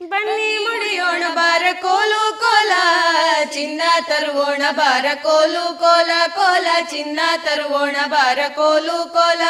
ಬನ್ನಿ 0.09 0.57
ಮುಡಿಯೋಣ. 0.57 1.23
ಬಾರ 1.33 1.63
ಕೋಲು 1.81 2.39
ಕೋಲ 2.39 2.71
ಚಿನ್ನ 3.43 3.81
ತರುವೋಣ 4.01 4.61
ಬಾರ 4.71 5.05
ಕೋಲು 5.23 5.79
ಕೋಲ 5.79 6.09
ಕೋಲ 6.27 6.67
ಚಿನ್ನ 6.89 7.19
ತರುವೋಣ 7.37 7.95
ಬಾರ 8.05 8.39
ಕೋಲು 8.55 9.13
ಕೋಲ. 9.13 9.41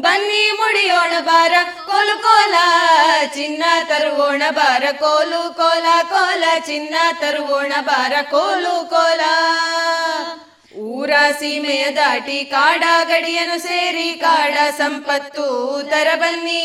ಬನ್ನಿ 0.00 0.50
ಮುಡಿಯೋಣ 0.50 1.12
ಬಾರ 1.20 1.52
ಕೋಲು 1.86 2.22
ಕೋಲ 2.22 2.54
ಚಿನ್ನ 3.34 3.64
ತರುವೋಣ 3.84 4.42
ಬಾರ 4.50 4.84
ಕೋಲು 4.92 5.54
ಕೋಲ 5.54 5.86
ಕೋಲ 6.02 6.44
ಚಿನ್ನ 6.58 6.94
ತರುವೋಣ 7.20 7.72
ಬಾರ 7.80 8.12
ಕೋಲು 8.22 8.90
ಕೋಲ. 8.90 9.20
ಊರ 10.74 11.10
ಸೀಮೆಯ 11.38 11.90
ದಾಟಿ 11.90 12.44
ಕಾಡ 12.44 12.84
ಗಡಿಯನ್ನು 13.08 13.58
ಸೇರಿ 13.58 14.08
ಕಾಡ 14.12 14.56
ಸಂಪತ್ತು 14.76 15.46
ತರ 15.90 16.08
ಬನ್ನಿ. 16.14 16.64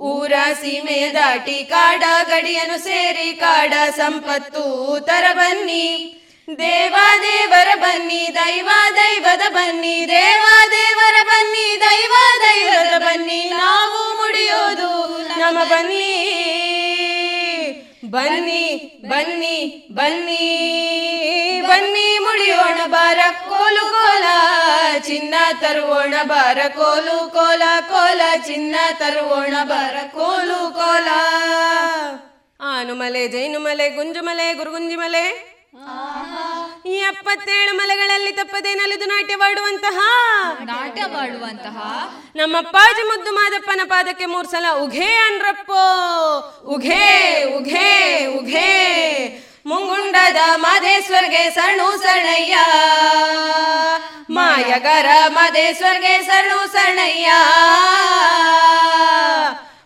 ಊರ 0.00 0.32
ಸೀಮೆಯ 0.60 1.10
ದಾಟಿ 1.12 1.64
ಕಾಡ 1.64 2.02
ಗಡಿಯನ್ನು 2.28 2.78
ಸೇರಿ 2.84 3.32
ಕಾಡ 3.32 3.72
ಸಂಪತ್ತು 3.96 4.64
ತರ 5.00 5.24
ಬನ್ನಿ. 5.32 6.12
ದೇವ 6.48 6.96
ದೇವರ 7.22 7.68
ಬನ್ನಿ, 7.74 8.28
ದೈವ 8.34 8.68
ದೈವದ 8.94 9.44
ಬನ್ನಿ, 9.48 10.06
ದೇವ 10.08 10.44
ದೇವರ 10.70 11.16
ಬನ್ನಿ, 11.22 11.80
ದೈವ 11.80 12.14
ದೈವದ 12.40 12.94
ಬನ್ನಿ. 12.98 13.50
ನಾವು 13.50 14.16
ಮುಡಿಯೋದು 14.18 14.90
ನಮ್ಮ 15.38 15.58
ಬನ್ನಿ. 15.64 16.12
ಬನ್ನಿ 18.10 19.00
ಬನ್ನಿ 19.08 19.88
ಬನ್ನಿ 19.92 20.66
ಬನ್ನಿ 21.66 22.18
ಮುಡಿಯೋಣ 22.18 22.80
ಬಾರ, 22.86 23.18
ಕೋಲು 23.48 23.90
ಕೋಲ, 23.90 24.24
ಚಿನ್ನ 24.98 25.34
ತರುವೋಣ 25.60 26.14
ಬಾರ, 26.22 26.58
ಕೋಲು 26.68 27.30
ಕೋಲ 27.30 27.62
ಕೋಲ, 27.80 28.20
ಚಿನ್ನ 28.46 28.76
ತರುವೋಣ 28.98 29.54
ಬಾರ, 29.64 29.96
ಕೋಲು 30.14 30.74
ಕೋಲ. 30.74 31.08
ಆನುಮಲೆ, 32.60 33.28
ಜೈನುಮಲೆ, 33.28 33.88
ಗುಂಜುಮಲೆ, 33.88 34.54
ಗುರುಗುಂಜಿಮಲೆ. 34.54 35.55
ಎಪ್ಪತ್ತೇಳು 36.86 37.76
ಮಲೆಗಳಲ್ಲಿ 37.76 38.32
ತಪ್ಪದೆ 38.32 38.74
ನಲಿದು 38.74 39.06
ನಾಟ್ಯವಾಡುವಂತಹ 39.06 39.98
ನಾಟ್ಯವಾಡುವಂತಹ 40.64 41.76
ನಮ್ಮಪ್ಪಾಜಿ 42.36 43.02
ಮುದ್ದು 43.02 43.32
ಮಾದಪ್ಪನ 43.32 43.80
ಪಾದಕ್ಕೆ 43.84 44.26
ಮೂರ್ 44.26 44.46
ಸಲ 44.46 44.64
ಉಘೇ 44.80 45.04
ಅನ್ರಪ್ಪೋ. 45.04 45.82
ಉಘೇ 46.66 47.44
ಉಘೇ 47.56 48.26
ಉಘೇ. 48.26 48.72
ಮುಂಗುಂಡದ 49.66 50.36
ಮಾದೇಶ್ವರ್ಗೆ 50.54 51.50
ಸಣ್ಣು 51.50 52.02
ಸಣ್ಣಯ್ಯ. 52.02 52.56
ಮಾಯಗರ 54.30 55.06
ಮಾದೇಶ್ವರ್ಗೆ 55.28 56.22
ಸಣ್ಣು 56.22 56.72
ಸರಣಯ್ಯ 56.72 57.32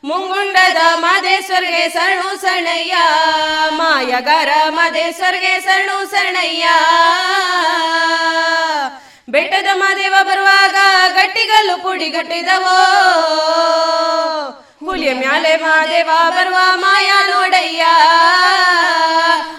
ಮುಂಗುಂಡದ 0.04 0.76
ಮಾದೇಶ್ವರ್ಗೆ 0.94 1.88
ಸರಣು 1.88 2.40
ಸರಣಯ್ಯ 2.40 2.94
ಮಾಯಗರ 3.70 4.48
ಮಾದೇಶ್ವರ್ಗೆ 4.68 5.60
ಸರಣು 5.60 6.10
ಸರಣಯ್ಯ 6.10 6.66
ಬೆಟ್ಟದ 9.28 9.66
ಮಾದೇವ 9.74 10.14
ಬರುವಾಗ 10.22 10.76
ಗಟ್ಟಿಗಲ್ಲು 11.12 11.82
ಪುಡಿಗಟ್ಟಿದವೋ 11.82 12.78
ಹುಲಿಯ 14.84 15.12
ಮ್ಯಾಲೆ 15.12 15.56
ಮಾದೇವ 15.56 16.10
ಬರುವ 16.30 16.56
ಮಾಯಾ 16.74 17.26
ನೋಡಯ್ಯ. 17.26 17.82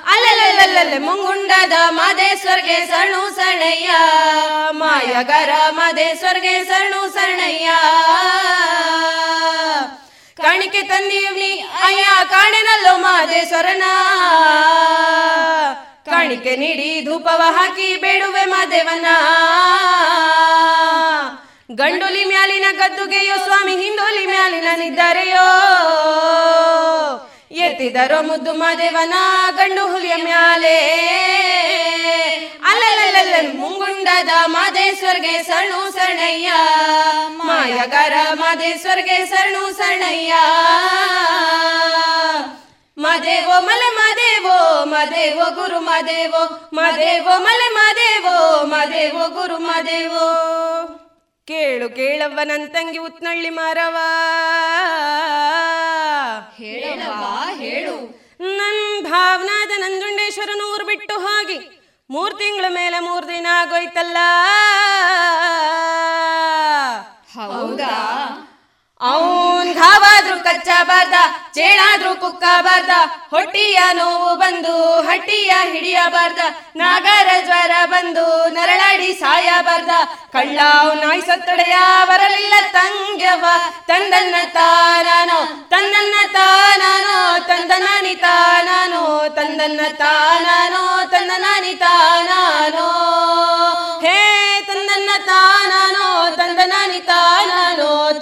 ಅಲ್ಲಲ್ಲಲ್ಲಲ್ಲಲ್ಲ 0.07 1.05
ಮುಂಗುಂಡದ 1.05 1.73
ಮಾದೇಶ್ವರ್ಗೆ 1.89 2.85
ಸರಣು 2.85 3.35
ಸರಣಯ್ಯ 3.35 3.91
ಮಾಯಗರ 4.71 5.49
ಮಾದೇಶ್ವರ್ಗೆ 5.69 6.63
ಸರಣು 6.63 7.13
ಸರಣಯ್ಯ 7.13 7.69
ಕಾಣಿಕೆ 10.41 10.81
ತಂದೀವ್ನಿ 10.81 11.51
ಅಯ್ಯ 11.83 12.05
ಕಾಣೆನಲ್ಲೋ 12.29 12.97
ಮಾದೇಶ್ವರನ 12.97 13.83
ಕಾಣಿಕೆ 16.05 16.55
ನೀಡಿ 16.55 17.05
ಧೂಪವ 17.05 17.41
ಹಾಕಿ 17.45 17.95
ಬೇಡುವೆ 17.95 18.45
ಮಾದೇವನ. 18.45 19.05
ಗಂಡುಲಿ 21.71 22.25
ಮ್ಯಾಲಿನ 22.25 22.65
ಗದ್ದುಗೆಯೋ, 22.71 23.37
ಸ್ವಾಮಿ 23.37 23.71
ಹಿಂದೋಲಿ 23.71 24.25
ಮ್ಯಾಲಿನ 24.25 24.67
ನಿದ್ದಾರೆಯೋ. 24.75 25.47
ಎತ್ತಿದರೋ 27.51 28.21
ಮುದ್ದು 28.21 28.53
ಮಾದೇವನ 28.53 29.13
ಗಂಡು 29.55 29.91
ಹುಲಿಯ 29.91 30.15
ಮ್ಯಾಲೆ. 30.15 30.77
ಅಲ್ಲಲ್ಲ 33.21 33.57
ಮುಂಗುಂಡದ 33.57 34.29
ಮಾದೇಶ್ವರ್ಗೆ 34.45 35.43
ಸಣು 35.43 35.91
ಸಣಯ್ಯ 35.91 36.51
ಮಾಯಗರ 37.29 38.13
ಮಾದೇಶ್ವರ್ಗೆ 38.33 39.25
ಸಣು 39.25 39.73
ಸಣಯ್ಯ 39.73 40.33
ಮದೇವೋ 42.97 43.61
ಮಲೆ 43.61 43.89
ಮದೇವೋ 43.95 44.85
ಮದೇವೋ 44.85 45.55
ಗುರು 45.55 45.79
ಮದೇವೋ 45.79 46.69
ಮದೇವೋ 46.73 47.39
ಮಲೆ 47.39 47.69
ಮದೇವೋ 47.73 48.65
ಮದೇವೋ 48.65 49.29
ಗುರು 49.29 49.57
ಮದೇವೋ. 49.57 50.25
ಕೇಳು 51.47 51.89
ಕೇಳವ್ವ 51.89 52.39
ನನ್ 52.43 52.69
ತಂಗಿ 52.69 52.97
ಉತ್ನಳ್ಳಿ 52.97 53.49
ಮಾರವ 53.49 53.97
ಹೇಳವ್ವ 56.57 57.23
ಹೇಳು. 57.59 57.95
ನನ್ 58.57 59.03
ಭಾವನಾದ 59.03 59.71
ನಂಜುಂಡೇಶ್ವರನೂರು 59.77 60.85
ಬಿಟ್ಟು 60.85 61.19
ಹೋಗಿ. 61.19 61.80
ಮೂರ್ 62.11 62.33
ತಿಂಗಳ 62.39 62.65
ಮೇಲೆ 62.69 62.99
ಮೂರು 62.99 63.27
ದಿನ 63.27 63.47
ಆಗೋಯ್ತಲ್ಲ. 63.51 64.17
ಹೌದಾ? 67.35 67.93
ಅವನ್ 69.01 69.69
ಘಾವಾದ್ರೂ 69.73 70.35
ಕಚ್ಚಬಾರ್ದ 70.39 71.13
ಚೇಳಾದ್ರೂ 71.53 72.15
ಕುಕ್ಕಬಾರ್ದ 72.15 72.89
ಹೊಟ್ಟಿಯ 73.33 73.79
ನೋವು 73.93 74.35
ಬಂದು, 74.35 75.01
ಹಟ್ಟಿಯ 75.01 75.51
ಹಿಡಿಯಬಾರ್ದ 75.71 76.39
ನಾಗರ 76.75 77.29
ಜ್ವರ 77.45 77.71
ಬಂದು, 77.85 78.25
ನರಳಾಡಿ 78.47 79.13
ಸಾಯಬಾರ್ದ 79.13 79.89
ಕಳ್ಳ 80.31 80.59
ನಾಯಿ 81.01 81.21
ಸತ್ತೊಡೆಯ 81.21 81.77
ಬರಲಿಲ್ಲ 82.09 82.53
ತಂಗ್ಯವ, 82.71 83.45
ತಂದನ್ನ 83.87 84.35
ತಾನಾನೋ 84.53 85.39
ತಂದನ್ನ 85.69 86.15
ತಾನಾನೋ, 86.33 87.39
ತಂದನಾನಿ 87.47 88.15
ತಾನಾನೋ 88.15 89.29
ತಂದನ್ನ 89.29 89.81
ತಾನಾನೋ, 89.97 91.05
ತಂದನಾನಿ 91.05 91.73
ತಾನಾನೋ 91.75 92.89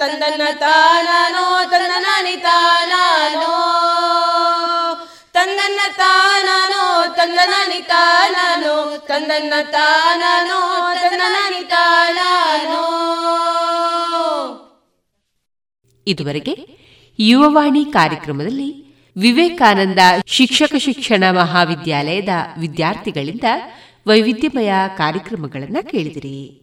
ತಾನಾನೋ 0.00 0.58
ತಾನೋ 0.58 1.70
ತನ್ನ. 1.70 2.06
ನಿತಾನೋ 2.22 3.66
ತಂದನ್ನ 5.32 5.80
ತಾನೋ 5.96 7.14
ತನ್ನ. 7.14 7.40
ತಂದನ್ನ 8.98 9.52
ತಾನೋ 9.70 10.94
ತಂದನ 10.94 11.64
ತಾನಾನೋ. 11.68 12.86
ಇದುವರೆಗೆ 16.06 16.80
ಯುವವಾಣಿ 17.18 17.84
ಕಾರ್ಯಕ್ರಮದಲ್ಲಿ 17.84 18.96
ವಿವೇಕಾನಂದ 19.16 19.98
ಶಿಕ್ಷಕ 20.26 20.74
ಶಿಕ್ಷಣ 20.78 21.24
ಮಹಾವಿದ್ಯಾಲಯದ 21.30 22.28
ವಿದ್ಯಾರ್ಥಿಗಳಿಂದ 22.58 23.44
ವೈವಿಧ್ಯಮಯ 24.06 24.72
ಕಾರ್ಯಕ್ರಮಗಳನ್ನು 24.96 25.90
ಕೇಳಿದಿರಿ. 25.90 26.59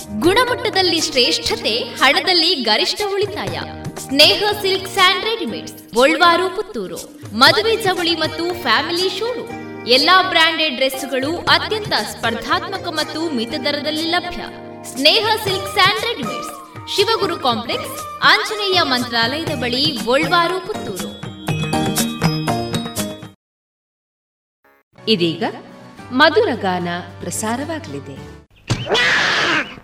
ಗುಣಮಟ್ಟದಲ್ಲಿ 0.00 1.00
ಶ್ರೇಷ್ಠತೆ, 1.00 1.78
ಹಣದಲ್ಲಿ 1.78 2.54
ಗರಿಷ್ಠ 2.54 3.02
ಉಳಿತಾಯ. 3.12 3.60
Sneha 4.00 4.44
silks 4.60 4.88
and 4.88 5.24
readymades, 5.24 5.94
Golwaru, 5.94 6.56
Puttur. 6.56 7.00
ಮದುವೆ 7.34 7.76
ಚವಳಿ 7.76 8.14
ಮತ್ತು 8.16 8.62
ಫ್ಯಾಮಿಲಿ 8.62 9.08
ಶೋರೂಮ್. 9.18 9.86
ಎಲ್ಲಾ 9.88 10.22
ಬ್ರಾಂಡೆಡ್ 10.22 10.74
ಡ್ರೆಸ್ಗಳು 10.74 11.38
ಅತ್ಯಂತ 11.38 11.92
ಸ್ಪರ್ಧಾತ್ಮಕ 11.92 12.88
ಮತ್ತು 12.88 13.34
ಮಿತ 13.34 13.54
ದರದಲ್ಲಿ 13.64 14.02
ಲಭ್ಯ. 14.02 14.42
Sneha 14.90 15.26
silks 15.44 15.72
and 15.72 16.04
readymades. 16.04 16.52
Shivaguru 16.96 17.36
complex, 17.36 18.20
Anjaneya 18.22 18.82
ಮಂತ್ರಾಲಯದ 18.82 19.48
ಬಳಿ 19.48 19.84
ಗೋಲ್ವಾರು, 20.04 20.66
ಪುತ್ತೂರು. 20.66 21.10
ಇದೀಗ 25.08 25.44
ಮಧುರಗಾನ 26.12 26.88
ಪ್ರಸಾರವಾಗಲಿದೆ. 27.20 28.42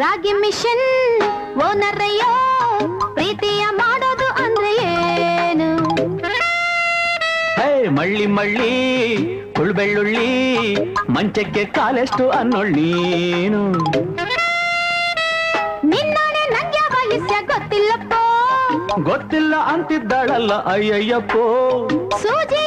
ರಾಗಿ 0.00 0.32
ಮಿಷನ್ 0.42 0.86
ಓನರ್ರಯ್ಯೋ 1.66 2.30
ಪ್ರೀತಿಯ 3.14 3.62
ಮಾಡೋದು 3.80 4.28
ಅಂದ್ರೆ 4.44 4.70
ಏನು? 4.88 5.68
ಹೇ 7.58 7.68
ಮಳ್ಳಿ 7.96 8.26
ಮಳ್ಳಿ 8.36 8.72
ಕುಳ್ಬೆಳ್ಳುಳ್ಳಿ 9.56 10.28
ಮಂಚಕ್ಕೆ 11.14 11.64
ಕಾಲೆಷ್ಟು 11.76 12.26
ಅನ್ನೊಳ್ಳೀನು 12.30 13.62
ನಿನ್ನಾಣೆ 15.92 16.44
ನಂಗೆ 16.54 16.84
ವಯಸ್ಸ 16.94 17.32
ಗೊತ್ತಿಲ್ಲಪ್ಪ. 17.52 18.12
ಗೊತ್ತಿಲ್ಲ 19.08 19.54
ಅಂತಿದ್ದಾಳಲ್ಲ 19.72 20.52
ಅಯ್ಯಯ್ಯಪ್ಪೋ. 20.72 21.44
ಸೂಜಿಯ 22.22 22.57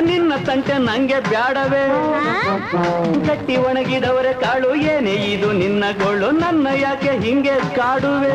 ನೀನು 0.00 0.24
ನಿನ್ನ 0.24 0.32
ತಂಟೆ 0.46 0.74
ನಂಗೆ 0.78 1.20
ಬ್ಯಾಡವೇ? 1.20 1.82
ಗಟ್ಟಿ 3.26 3.56
ಒಣಗಿದವರೆ 3.56 4.32
ಕಾಳು, 4.42 4.74
ಏನೇ 4.74 5.12
ಇದು 5.12 5.52
ನಿನ್ನ 5.52 5.84
ಗೋಳು? 6.02 6.30
ನನ್ನ 6.30 6.66
ಯಾಕೆ 6.76 7.10
ಹಿಂಗೆ 7.24 7.74
ಕಾಡುವೆ? 7.76 8.34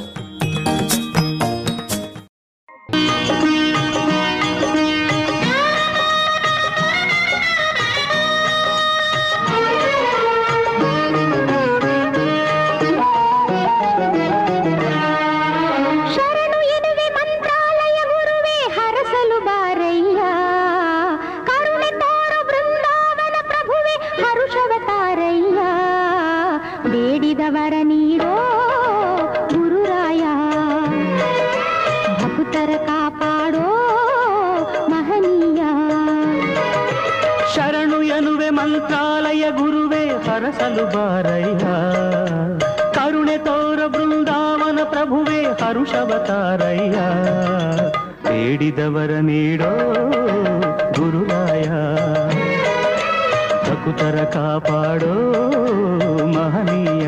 ಬೇಡಿದವರ 48.51 49.11
ನೀಡೋ 49.19 49.69
ಗುರುರಾಯ 50.97 51.67
ಕುತರ 53.83 54.17
ಕಾಪಾಡೋ 54.33 55.13
ಮಹನೀಯ. 56.35 57.05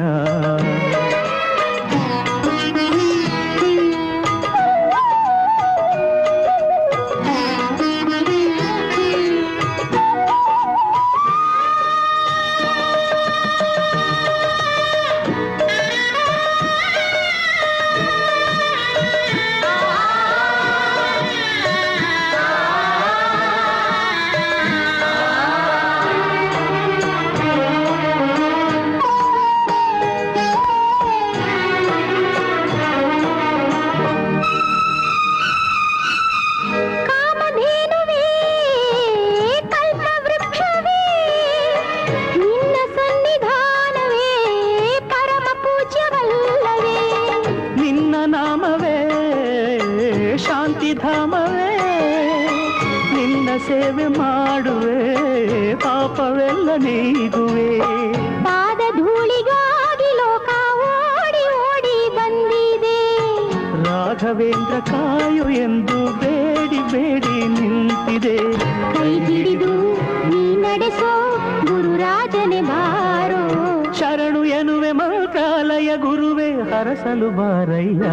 ಹರಸಲು 77.31 78.12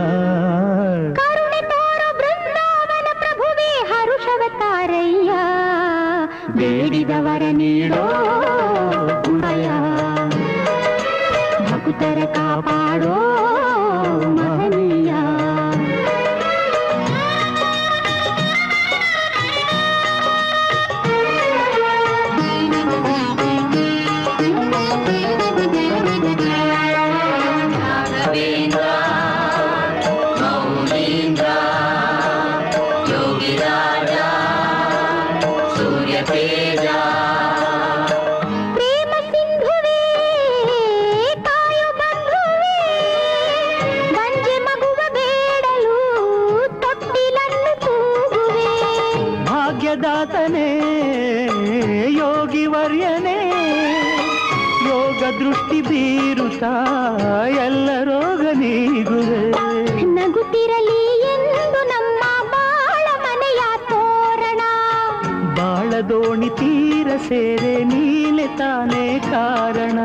ಸೇರೆ 67.30 67.84
ನೀನೆ 67.84 68.46
ತಾನೇ 68.58 69.18
ಕಾರಣ. 69.30 69.98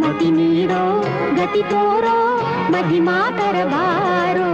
ಮತಿ 0.00 0.30
ನೀಡೋ 0.30 0.82
ಗತಿ 1.36 1.62
ತೋರೋ 1.62 2.16
ಮಹಿಮಾಕರ 2.72 3.56
ಮಾತರಬಾರೋ 3.64 4.50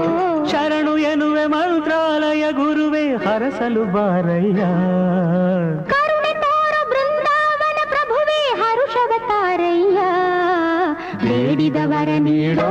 ಶರಣು 0.50 0.96
ಎನ್ನುವೆ 0.98 1.46
ಮಂತ್ರಾಲಯ 1.46 2.44
ಗುರುವೇ 2.52 3.04
ಹರಸಲು 3.26 3.84
ಬಾರಯ್ಯ. 3.84 4.60
ಕರುಣೆ 5.92 6.32
ತೋರೋ 6.44 6.80
ಬೃಂದಾವನ 6.92 7.78
ಪ್ರಭುವೇ 7.88 8.40
ಹರುಷವತಾರಯ್ಯ 8.62 9.98
ಬೇಡಿದವರ 11.24 12.08
ನೀಡೋ 12.18 12.70